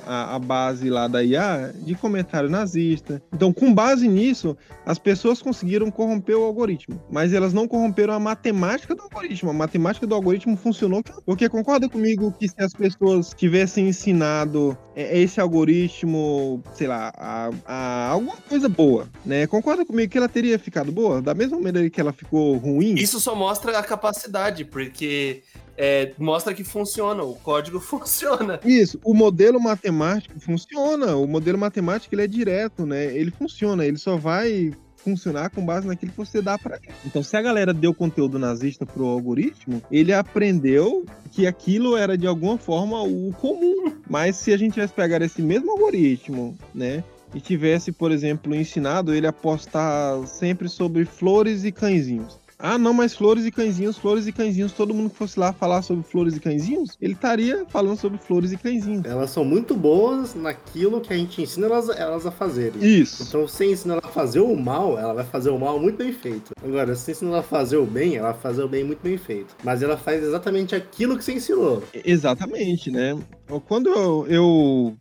a, 0.06 0.34
a- 0.36 0.38
base 0.38 0.90
lá 0.90 1.06
da 1.06 1.22
IA 1.22 1.72
de 1.82 1.94
comentário 1.94 2.50
nazista. 2.50 3.22
Então, 3.32 3.52
com 3.52 3.72
base 3.72 4.08
nisso, 4.08 4.56
as 4.84 4.98
pessoas 4.98 5.40
conseguiram 5.40 5.90
corromper 5.90 6.36
o 6.36 6.42
algoritmo, 6.44 7.00
mas 7.10 7.32
elas 7.32 7.52
não 7.52 7.68
corromperam 7.68 8.14
a 8.14 8.18
matemática 8.18 8.94
do 8.94 9.02
algoritmo. 9.02 9.50
A 9.50 9.52
matemática 9.52 10.06
do 10.06 10.14
algoritmo 10.14 10.56
funcionou 10.56 11.02
porque 11.24 11.48
concorda 11.48 11.88
comigo 11.88 12.32
que 12.38 12.48
se 12.48 12.54
as 12.58 12.72
pessoas 12.72 13.32
tivessem 13.36 13.88
ensinado 13.88 14.76
é, 14.96 15.18
esse 15.20 15.40
algoritmo, 15.40 16.62
sei 16.74 16.86
lá, 16.86 17.12
a, 17.16 17.50
a 17.66 18.08
alguma 18.08 18.36
coisa 18.48 18.68
boa, 18.68 19.08
né? 19.24 19.46
Concorda 19.46 19.61
comigo 19.62 20.10
que 20.10 20.18
ela 20.18 20.28
teria 20.28 20.58
ficado 20.58 20.92
boa? 20.92 21.22
Da 21.22 21.34
mesma 21.34 21.58
maneira 21.58 21.88
que 21.88 22.00
ela 22.00 22.12
ficou 22.12 22.56
ruim? 22.56 22.94
Isso 22.94 23.20
só 23.20 23.34
mostra 23.34 23.78
a 23.78 23.82
capacidade, 23.82 24.64
porque 24.64 25.42
é, 25.76 26.12
mostra 26.18 26.52
que 26.52 26.64
funciona, 26.64 27.22
o 27.22 27.34
código 27.34 27.78
funciona. 27.80 28.60
Isso, 28.64 28.98
o 29.04 29.14
modelo 29.14 29.60
matemático 29.60 30.38
funciona. 30.40 31.16
O 31.16 31.26
modelo 31.26 31.58
matemático 31.58 32.14
ele 32.14 32.22
é 32.22 32.26
direto, 32.26 32.84
né? 32.84 33.16
Ele 33.16 33.30
funciona, 33.30 33.84
ele 33.84 33.98
só 33.98 34.16
vai 34.16 34.72
funcionar 35.02 35.50
com 35.50 35.64
base 35.64 35.86
naquilo 35.86 36.12
que 36.12 36.18
você 36.18 36.40
dá 36.40 36.56
para 36.56 36.76
ele. 36.76 36.94
Então, 37.04 37.22
se 37.22 37.36
a 37.36 37.42
galera 37.42 37.74
deu 37.74 37.92
conteúdo 37.92 38.38
nazista 38.38 38.86
pro 38.86 39.06
algoritmo, 39.06 39.82
ele 39.90 40.12
aprendeu 40.12 41.04
que 41.32 41.46
aquilo 41.46 41.96
era 41.96 42.16
de 42.16 42.26
alguma 42.26 42.56
forma 42.56 43.02
o 43.02 43.32
comum. 43.40 43.92
Mas 44.08 44.36
se 44.36 44.52
a 44.52 44.56
gente 44.56 44.74
tivesse 44.74 44.92
pegar 44.92 45.20
esse 45.22 45.42
mesmo 45.42 45.72
algoritmo, 45.72 46.56
né, 46.74 47.02
e 47.34 47.40
tivesse, 47.40 47.92
por 47.92 48.10
exemplo, 48.10 48.54
ensinado 48.54 49.14
ele 49.14 49.26
a 49.26 49.32
postar 49.32 50.26
sempre 50.26 50.68
sobre 50.68 51.04
flores 51.04 51.64
e 51.64 51.72
cãezinhos. 51.72 52.42
Ah, 52.64 52.78
não, 52.78 52.94
mas 52.94 53.12
flores 53.12 53.44
e 53.44 53.50
cãezinhos, 53.50 53.98
flores 53.98 54.28
e 54.28 54.32
cãezinhos, 54.32 54.70
todo 54.70 54.94
mundo 54.94 55.10
que 55.10 55.16
fosse 55.16 55.38
lá 55.38 55.52
falar 55.52 55.82
sobre 55.82 56.04
flores 56.04 56.36
e 56.36 56.40
cãezinhos, 56.40 56.96
ele 57.00 57.14
estaria 57.14 57.66
falando 57.68 57.98
sobre 57.98 58.18
flores 58.18 58.52
e 58.52 58.56
cãezinhos. 58.56 59.04
Elas 59.04 59.30
são 59.30 59.44
muito 59.44 59.74
boas 59.74 60.36
naquilo 60.36 61.00
que 61.00 61.12
a 61.12 61.16
gente 61.16 61.42
ensina 61.42 61.66
elas, 61.66 61.88
elas 61.88 62.24
a 62.24 62.30
fazerem. 62.30 62.80
Isso. 62.80 63.24
Então, 63.24 63.48
se 63.48 63.56
você 63.56 63.72
ensina 63.72 63.94
ela 63.94 64.02
a 64.04 64.08
fazer 64.08 64.38
o 64.38 64.54
mal, 64.54 64.96
ela 64.96 65.12
vai 65.12 65.24
fazer 65.24 65.50
o 65.50 65.58
mal 65.58 65.80
muito 65.80 65.96
bem 65.96 66.12
feito. 66.12 66.52
Agora, 66.62 66.94
se 66.94 67.02
você 67.02 67.10
ensina 67.10 67.30
ela 67.32 67.40
a 67.40 67.42
fazer 67.42 67.78
o 67.78 67.84
bem, 67.84 68.14
ela 68.14 68.30
vai 68.30 68.40
fazer 68.40 68.62
o 68.62 68.68
bem 68.68 68.84
muito 68.84 69.02
bem 69.02 69.18
feito. 69.18 69.56
Mas 69.64 69.82
ela 69.82 69.96
faz 69.96 70.22
exatamente 70.22 70.72
aquilo 70.72 71.18
que 71.18 71.24
você 71.24 71.32
ensinou. 71.32 71.82
Exatamente, 71.92 72.92
né? 72.92 73.18
Quando 73.66 73.88
eu, 73.90 74.26
eu, 74.28 74.96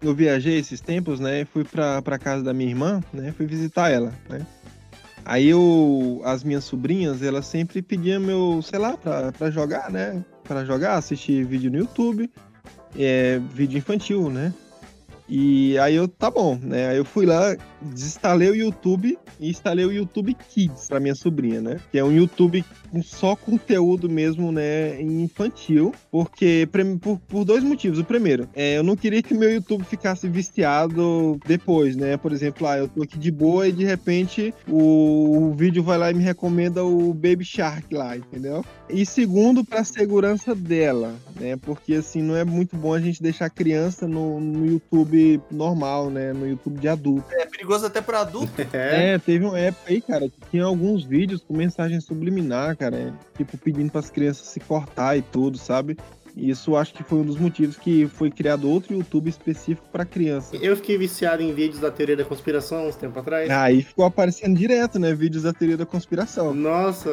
eu 0.00 0.14
viajei 0.14 0.58
esses 0.58 0.80
tempos, 0.80 1.20
né? 1.20 1.44
Fui 1.44 1.64
pra, 1.64 2.18
casa 2.18 2.42
da 2.42 2.52
minha 2.52 2.70
irmã, 2.70 3.00
né? 3.12 3.32
Fui 3.36 3.46
visitar 3.46 3.90
ela, 3.90 4.12
né? 4.28 4.46
Aí 5.24 5.48
eu, 5.48 6.22
as 6.24 6.44
minhas 6.44 6.64
sobrinhas, 6.64 7.20
elas 7.20 7.46
sempre 7.46 7.82
pediam 7.82 8.20
meu, 8.20 8.60
sei 8.62 8.78
lá, 8.78 8.96
pra, 8.96 9.32
pra 9.32 9.50
jogar, 9.50 9.90
né? 9.90 10.24
Pra 10.44 10.64
jogar, 10.64 10.96
assistir 10.96 11.44
vídeo 11.44 11.70
no 11.70 11.78
YouTube, 11.78 12.30
é, 12.96 13.40
vídeo 13.52 13.78
infantil, 13.78 14.30
né? 14.30 14.54
E 15.28 15.76
aí 15.78 15.94
eu, 15.94 16.06
tá 16.06 16.30
bom, 16.30 16.58
né? 16.62 16.88
Aí 16.88 16.96
eu 16.98 17.04
fui 17.04 17.26
lá, 17.26 17.56
desinstalei 17.82 18.48
o 18.48 18.54
YouTube 18.54 19.18
e 19.40 19.50
instalei 19.50 19.84
o 19.84 19.92
YouTube 19.92 20.34
Kids 20.34 20.88
pra 20.88 21.00
minha 21.00 21.14
sobrinha, 21.14 21.60
né? 21.60 21.80
Que 21.90 21.98
é 21.98 22.04
um 22.04 22.12
YouTube 22.12 22.64
com 22.90 23.02
só 23.02 23.34
conteúdo 23.34 24.08
mesmo, 24.08 24.52
né, 24.52 25.00
infantil, 25.02 25.92
porque 26.10 26.68
por, 27.00 27.18
por 27.18 27.44
dois 27.44 27.62
motivos. 27.62 27.98
O 27.98 28.04
primeiro, 28.04 28.48
é, 28.54 28.78
eu 28.78 28.82
não 28.82 28.96
queria 28.96 29.22
que 29.22 29.34
meu 29.34 29.52
YouTube 29.52 29.84
ficasse 29.84 30.28
viciado 30.28 31.38
depois, 31.46 31.96
né? 31.96 32.16
Por 32.16 32.32
exemplo, 32.32 32.66
ah, 32.66 32.78
eu 32.78 32.88
tô 32.88 33.02
aqui 33.02 33.18
de 33.18 33.30
boa 33.30 33.68
e 33.68 33.72
de 33.72 33.84
repente 33.84 34.54
o, 34.68 35.48
o 35.48 35.54
vídeo 35.54 35.82
vai 35.82 35.98
lá 35.98 36.10
e 36.10 36.14
me 36.14 36.22
recomenda 36.22 36.84
o 36.84 37.12
Baby 37.12 37.44
Shark 37.44 37.92
lá, 37.94 38.16
entendeu? 38.16 38.64
E 38.88 39.04
segundo, 39.04 39.64
pra 39.64 39.82
segurança 39.84 40.54
dela, 40.54 41.14
né? 41.38 41.56
Porque 41.56 41.94
assim, 41.94 42.22
não 42.22 42.36
é 42.36 42.44
muito 42.44 42.76
bom 42.76 42.94
a 42.94 43.00
gente 43.00 43.22
deixar 43.22 43.48
criança 43.50 44.06
no, 44.06 44.40
no 44.40 44.66
YouTube 44.66 45.40
normal, 45.50 46.10
né? 46.10 46.32
No 46.32 46.46
YouTube 46.46 46.78
de 46.80 46.88
adulto. 46.88 47.26
É 47.32 47.46
perigoso 47.46 47.86
até 47.86 48.00
para 48.00 48.20
adulto. 48.20 48.52
É. 48.72 49.14
É, 49.14 49.18
teve 49.18 49.44
uma 49.44 49.58
época 49.58 49.90
aí, 49.90 50.00
cara, 50.00 50.28
que 50.28 50.38
tinha 50.50 50.64
alguns 50.64 51.04
vídeos 51.04 51.42
com 51.42 51.56
mensagem 51.56 52.00
subliminar, 52.00 52.76
cara, 52.76 53.14
tipo 53.36 53.56
pedindo 53.56 53.90
para 53.90 54.00
as 54.00 54.10
crianças 54.10 54.48
se 54.48 54.60
cortar 54.60 55.16
e 55.16 55.22
tudo, 55.22 55.56
sabe? 55.56 55.96
E 56.36 56.50
isso 56.50 56.76
acho 56.76 56.92
que 56.92 57.02
foi 57.02 57.18
um 57.18 57.24
dos 57.24 57.38
motivos 57.38 57.76
que 57.76 58.06
foi 58.06 58.30
criado 58.30 58.68
outro 58.68 58.94
YouTube 58.94 59.28
específico 59.28 59.88
para 59.90 60.04
criança. 60.04 60.54
Eu 60.56 60.76
fiquei 60.76 60.98
viciado 60.98 61.42
em 61.42 61.54
vídeos 61.54 61.80
da 61.80 61.90
teoria 61.90 62.16
da 62.16 62.24
conspiração 62.24 62.86
uns 62.86 62.96
tempo 62.96 63.18
atrás. 63.18 63.48
Aí 63.50 63.82
ficou 63.82 64.04
aparecendo 64.04 64.56
direto, 64.56 64.98
né? 64.98 65.14
Vídeos 65.14 65.44
da 65.44 65.52
teoria 65.52 65.78
da 65.78 65.86
conspiração. 65.86 66.52
Nossa, 66.52 67.10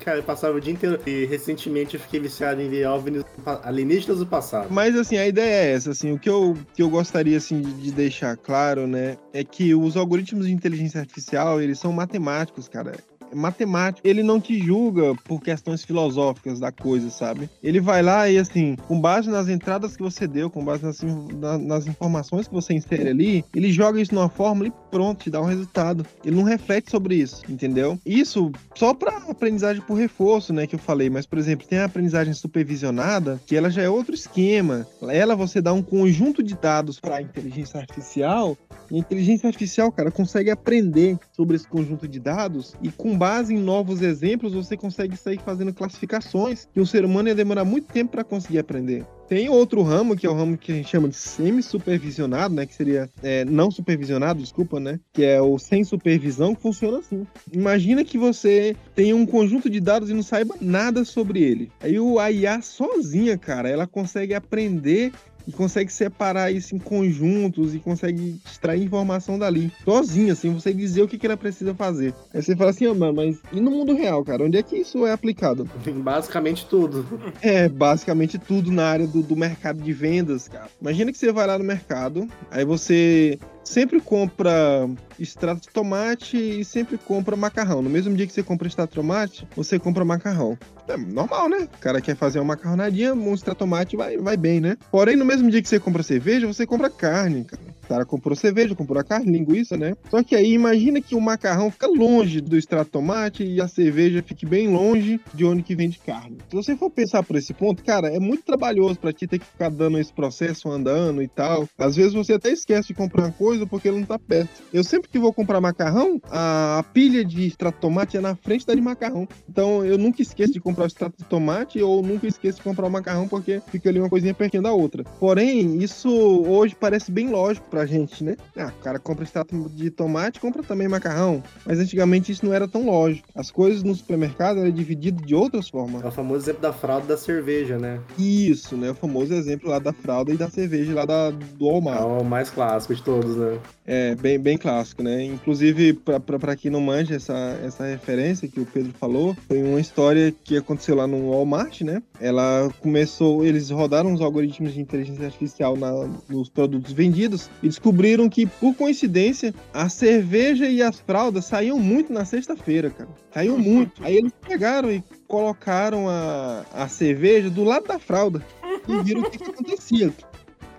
cara, 0.00 0.18
eu 0.18 0.22
passava 0.22 0.56
o 0.56 0.60
dia 0.60 0.72
inteiro. 0.72 0.98
E 1.06 1.26
recentemente 1.26 1.94
eu 1.94 2.00
fiquei 2.00 2.18
viciado 2.18 2.60
em 2.62 2.70
ver 2.70 2.86
OVNIs 2.86 3.22
alienígenas 3.62 4.18
do 4.18 4.26
passado. 4.26 4.68
Mas 4.70 4.96
assim, 4.96 5.18
a 5.18 5.26
ideia 5.26 5.66
é 5.66 5.72
essa, 5.72 5.90
assim, 5.90 6.12
o 6.12 6.18
que 6.18 6.28
eu, 6.28 6.56
que 6.74 6.82
eu 6.82 6.88
gostaria 6.88 7.36
assim 7.36 7.60
de, 7.60 7.72
de 7.74 7.92
deixar 7.92 8.36
claro, 8.36 8.86
né, 8.86 9.16
é 9.32 9.44
que 9.44 9.74
os 9.74 9.96
algoritmos 9.96 10.46
de 10.46 10.52
inteligência 10.52 11.00
artificial, 11.00 11.60
eles 11.60 11.78
são 11.78 11.92
matemáticos, 11.92 12.68
cara. 12.68 12.94
Matemático. 13.34 14.06
Ele 14.06 14.22
não 14.22 14.40
te 14.40 14.58
julga 14.58 15.14
por 15.24 15.40
questões 15.40 15.84
filosóficas 15.84 16.60
da 16.60 16.72
coisa, 16.72 17.10
sabe? 17.10 17.48
Ele 17.62 17.80
vai 17.80 18.02
lá 18.02 18.28
e, 18.28 18.38
assim, 18.38 18.76
com 18.86 19.00
base 19.00 19.28
nas 19.30 19.48
entradas 19.48 19.96
que 19.96 20.02
você 20.02 20.26
deu, 20.26 20.50
com 20.50 20.64
base 20.64 20.84
nas, 20.84 21.02
na, 21.02 21.58
nas 21.58 21.86
informações 21.86 22.48
que 22.48 22.54
você 22.54 22.74
insere 22.74 23.08
ali, 23.08 23.44
ele 23.54 23.72
joga 23.72 24.00
isso 24.00 24.14
numa 24.14 24.28
fórmula 24.28 24.68
e 24.68 24.72
pronto, 24.90 25.24
te 25.24 25.30
dá 25.30 25.40
um 25.40 25.44
resultado. 25.44 26.06
Ele 26.24 26.36
não 26.36 26.42
reflete 26.42 26.90
sobre 26.90 27.16
isso, 27.16 27.42
entendeu? 27.48 27.98
Isso 28.04 28.50
só 28.74 28.94
para 28.94 29.16
aprendizagem 29.30 29.82
por 29.82 29.94
reforço, 29.94 30.52
né, 30.52 30.66
que 30.66 30.74
eu 30.74 30.78
falei. 30.78 31.10
Mas, 31.10 31.26
por 31.26 31.38
exemplo, 31.38 31.66
tem 31.66 31.78
a 31.78 31.84
aprendizagem 31.84 32.34
supervisionada, 32.34 33.40
que 33.46 33.56
ela 33.56 33.70
já 33.70 33.82
é 33.82 33.88
outro 33.88 34.14
esquema. 34.14 34.86
Ela 35.02 35.34
você 35.34 35.60
dá 35.60 35.72
um 35.72 35.82
conjunto 35.82 36.42
de 36.42 36.54
dados 36.54 36.98
para 37.00 37.16
a 37.16 37.22
inteligência 37.22 37.80
artificial 37.80 38.56
e 38.90 38.96
a 38.96 38.98
inteligência 38.98 39.46
artificial, 39.46 39.90
cara, 39.92 40.10
consegue 40.10 40.50
aprender 40.50 41.18
sobre 41.32 41.56
esse 41.56 41.66
conjunto 41.66 42.06
de 42.06 42.20
dados 42.20 42.74
e 42.82 42.90
com 42.90 43.16
base 43.16 43.54
em 43.54 43.58
novos 43.58 44.02
exemplos 44.02 44.54
você 44.54 44.76
consegue 44.76 45.16
sair 45.16 45.40
fazendo 45.44 45.72
classificações 45.72 46.68
que 46.72 46.80
o 46.80 46.86
ser 46.86 47.04
humano 47.04 47.28
ia 47.28 47.34
demorar 47.34 47.64
muito 47.64 47.92
tempo 47.92 48.12
para 48.12 48.24
conseguir 48.24 48.58
aprender. 48.58 49.04
Tem 49.28 49.48
outro 49.48 49.82
ramo, 49.82 50.16
que 50.16 50.24
é 50.24 50.30
o 50.30 50.34
ramo 50.34 50.56
que 50.56 50.70
a 50.70 50.74
gente 50.74 50.88
chama 50.88 51.08
de 51.08 51.16
semi-supervisionado, 51.16 52.54
né? 52.54 52.64
Que 52.64 52.74
seria 52.74 53.10
é, 53.22 53.44
não 53.44 53.72
supervisionado, 53.72 54.40
desculpa, 54.40 54.78
né? 54.78 55.00
Que 55.12 55.24
é 55.24 55.42
o 55.42 55.58
sem 55.58 55.82
supervisão, 55.82 56.54
que 56.54 56.62
funciona 56.62 56.98
assim. 56.98 57.26
Imagina 57.52 58.04
que 58.04 58.16
você 58.16 58.76
tem 58.94 59.12
um 59.12 59.26
conjunto 59.26 59.68
de 59.68 59.80
dados 59.80 60.10
e 60.10 60.14
não 60.14 60.22
saiba 60.22 60.54
nada 60.60 61.04
sobre 61.04 61.42
ele. 61.42 61.72
Aí 61.80 61.98
o 61.98 62.24
IA 62.24 62.60
sozinha, 62.62 63.36
cara, 63.36 63.68
ela 63.68 63.86
consegue 63.86 64.32
aprender 64.32 65.12
e 65.46 65.52
consegue 65.52 65.92
separar 65.92 66.50
isso 66.50 66.74
em 66.74 66.78
conjuntos 66.78 67.74
e 67.74 67.78
consegue 67.78 68.40
extrair 68.44 68.82
informação 68.82 69.38
dali, 69.38 69.72
sozinho, 69.84 70.32
assim, 70.32 70.52
você 70.52 70.72
dizer 70.72 71.02
o 71.02 71.08
que, 71.08 71.18
que 71.18 71.26
ela 71.26 71.36
precisa 71.36 71.74
fazer. 71.74 72.14
Aí 72.34 72.42
você 72.42 72.56
fala 72.56 72.70
assim, 72.70 72.86
oh, 72.86 72.94
mano, 72.94 73.14
mas 73.14 73.38
e 73.52 73.60
no 73.60 73.70
mundo 73.70 73.94
real, 73.94 74.24
cara? 74.24 74.44
Onde 74.44 74.58
é 74.58 74.62
que 74.62 74.76
isso 74.76 75.06
é 75.06 75.12
aplicado? 75.12 75.68
Basicamente 76.02 76.66
tudo. 76.66 77.06
É, 77.40 77.68
basicamente 77.68 78.38
tudo 78.38 78.72
na 78.72 78.86
área 78.86 79.06
do, 79.06 79.22
do 79.22 79.36
mercado 79.36 79.80
de 79.80 79.92
vendas, 79.92 80.48
cara. 80.48 80.68
Imagina 80.80 81.12
que 81.12 81.18
você 81.18 81.30
vai 81.32 81.46
lá 81.46 81.58
no 81.58 81.64
mercado, 81.64 82.28
aí 82.50 82.64
você 82.64 83.38
sempre 83.66 84.00
compra 84.00 84.88
extrato 85.18 85.62
de 85.62 85.68
tomate 85.68 86.36
e 86.36 86.64
sempre 86.64 86.96
compra 86.96 87.36
macarrão. 87.36 87.82
No 87.82 87.90
mesmo 87.90 88.14
dia 88.14 88.26
que 88.26 88.32
você 88.32 88.42
compra 88.42 88.68
extrato 88.68 88.90
de 88.90 88.94
tomate, 88.94 89.46
você 89.56 89.78
compra 89.78 90.04
macarrão. 90.04 90.56
É 90.88 90.96
normal, 90.96 91.48
né? 91.48 91.68
O 91.74 91.78
cara 91.78 92.00
quer 92.00 92.16
fazer 92.16 92.38
uma 92.38 92.46
macarronadinha, 92.46 93.12
um 93.12 93.34
extrato 93.34 93.56
de 93.56 93.58
tomate 93.58 93.96
vai, 93.96 94.16
vai 94.18 94.36
bem, 94.36 94.60
né? 94.60 94.76
Porém, 94.90 95.16
no 95.16 95.24
mesmo 95.24 95.50
dia 95.50 95.60
que 95.60 95.68
você 95.68 95.80
compra 95.80 96.02
cerveja, 96.02 96.46
você 96.46 96.64
compra 96.64 96.88
carne, 96.88 97.44
cara. 97.44 97.62
O 97.86 97.88
cara 97.88 98.04
comprou 98.04 98.34
cerveja, 98.34 98.74
comprou 98.74 99.00
a 99.00 99.04
carne, 99.04 99.30
linguiça, 99.30 99.76
né? 99.76 99.94
Só 100.10 100.22
que 100.22 100.34
aí 100.34 100.52
imagina 100.52 101.00
que 101.00 101.14
o 101.14 101.20
macarrão 101.20 101.70
fica 101.70 101.86
longe 101.86 102.40
do 102.40 102.56
extrato 102.56 102.90
tomate 102.90 103.44
e 103.44 103.60
a 103.60 103.68
cerveja 103.68 104.22
fique 104.22 104.44
bem 104.44 104.68
longe 104.68 105.20
de 105.32 105.44
onde 105.44 105.62
que 105.62 105.76
vende 105.76 105.98
carne. 106.00 106.38
Se 106.50 106.56
você 106.56 106.76
for 106.76 106.90
pensar 106.90 107.22
por 107.22 107.36
esse 107.36 107.54
ponto, 107.54 107.84
cara, 107.84 108.08
é 108.08 108.18
muito 108.18 108.42
trabalhoso 108.44 108.98
para 108.98 109.12
ti 109.12 109.26
ter 109.28 109.38
que 109.38 109.46
ficar 109.46 109.70
dando 109.70 109.98
esse 109.98 110.12
processo 110.12 110.68
andando 110.68 111.22
e 111.22 111.28
tal. 111.28 111.68
Às 111.78 111.94
vezes 111.94 112.12
você 112.12 112.34
até 112.34 112.50
esquece 112.50 112.88
de 112.88 112.94
comprar 112.94 113.22
uma 113.22 113.32
coisa 113.32 113.66
porque 113.66 113.86
ele 113.86 114.00
não 114.00 114.06
tá 114.06 114.18
perto. 114.18 114.62
Eu 114.72 114.82
sempre 114.82 115.08
que 115.08 115.18
vou 115.18 115.32
comprar 115.32 115.60
macarrão, 115.60 116.20
a 116.28 116.84
pilha 116.92 117.24
de 117.24 117.46
extrato 117.46 117.78
tomate 117.80 118.16
é 118.16 118.20
na 118.20 118.34
frente 118.34 118.66
da 118.66 118.74
de 118.74 118.80
macarrão. 118.80 119.28
Então 119.48 119.84
eu 119.84 119.96
nunca 119.96 120.20
esqueço 120.20 120.52
de 120.52 120.60
comprar 120.60 120.84
o 120.84 120.86
extrato 120.88 121.16
de 121.18 121.24
tomate 121.24 121.80
ou 121.80 122.02
nunca 122.02 122.26
esqueço 122.26 122.58
de 122.58 122.64
comprar 122.64 122.86
o 122.86 122.90
macarrão 122.90 123.28
porque 123.28 123.60
fica 123.68 123.88
ali 123.88 124.00
uma 124.00 124.10
coisinha 124.10 124.34
pertinho 124.34 124.62
da 124.62 124.72
outra. 124.72 125.04
Porém, 125.18 125.78
isso 125.78 126.08
hoje 126.10 126.76
parece 126.78 127.10
bem 127.12 127.30
lógico 127.30 127.68
pra 127.76 127.84
gente, 127.84 128.24
né? 128.24 128.36
Ah, 128.56 128.72
o 128.74 128.82
cara 128.82 128.98
compra 128.98 129.22
extrato 129.22 129.68
de 129.68 129.90
tomate, 129.90 130.40
compra 130.40 130.62
também 130.62 130.88
macarrão. 130.88 131.42
Mas 131.66 131.78
antigamente 131.78 132.32
isso 132.32 132.46
não 132.46 132.54
era 132.54 132.66
tão 132.66 132.86
lógico. 132.86 133.28
As 133.34 133.50
coisas 133.50 133.82
no 133.82 133.94
supermercado 133.94 134.60
eram 134.60 134.70
divididas 134.70 135.26
de 135.26 135.34
outras 135.34 135.68
formas. 135.68 136.02
É 136.02 136.08
o 136.08 136.10
famoso 136.10 136.44
exemplo 136.44 136.62
da 136.62 136.72
fralda 136.72 137.06
da 137.06 137.18
cerveja, 137.18 137.78
né? 137.78 138.00
Isso, 138.18 138.78
né? 138.78 138.92
O 138.92 138.94
famoso 138.94 139.34
exemplo 139.34 139.68
lá 139.68 139.78
da 139.78 139.92
fralda 139.92 140.32
e 140.32 140.38
da 140.38 140.48
cerveja 140.48 140.94
lá 140.94 141.04
da, 141.04 141.30
do 141.30 141.66
Walmart. 141.66 142.00
É 142.00 142.04
o 142.04 142.24
mais 142.24 142.48
clássico 142.48 142.94
de 142.94 143.02
todos, 143.02 143.36
né? 143.36 143.58
É, 143.86 144.16
bem, 144.16 144.38
bem 144.38 144.58
clássico, 144.58 145.02
né? 145.02 145.22
Inclusive, 145.22 145.92
para 145.92 146.56
quem 146.56 146.70
não 146.70 146.80
manja 146.80 147.14
essa, 147.14 147.58
essa 147.64 147.86
referência 147.86 148.48
que 148.48 148.58
o 148.58 148.66
Pedro 148.66 148.92
falou, 148.98 149.36
foi 149.46 149.62
uma 149.62 149.80
história 149.80 150.34
que 150.42 150.56
aconteceu 150.56 150.96
lá 150.96 151.06
no 151.06 151.30
Walmart, 151.30 151.82
né? 151.82 152.02
Ela 152.20 152.68
começou, 152.80 153.44
eles 153.44 153.70
rodaram 153.70 154.12
os 154.12 154.20
algoritmos 154.20 154.74
de 154.74 154.80
inteligência 154.80 155.26
artificial 155.26 155.76
na, 155.76 155.92
nos 156.28 156.48
produtos 156.48 156.92
vendidos 156.92 157.48
e 157.62 157.68
descobriram 157.68 158.28
que, 158.28 158.44
por 158.44 158.74
coincidência, 158.74 159.54
a 159.72 159.88
cerveja 159.88 160.66
e 160.66 160.82
as 160.82 160.98
fraldas 160.98 161.44
saíam 161.44 161.78
muito 161.78 162.12
na 162.12 162.24
sexta-feira, 162.24 162.90
cara. 162.90 163.10
Saíam 163.32 163.56
muito. 163.56 164.02
Aí 164.02 164.16
eles 164.16 164.32
pegaram 164.46 164.90
e 164.90 165.02
colocaram 165.28 166.08
a, 166.08 166.64
a 166.72 166.88
cerveja 166.88 167.48
do 167.50 167.62
lado 167.62 167.86
da 167.86 167.98
fralda 168.00 168.44
e 168.88 169.02
viram 169.04 169.20
o 169.20 169.30
que, 169.30 169.38
que 169.38 169.50
acontecia. 169.50 170.12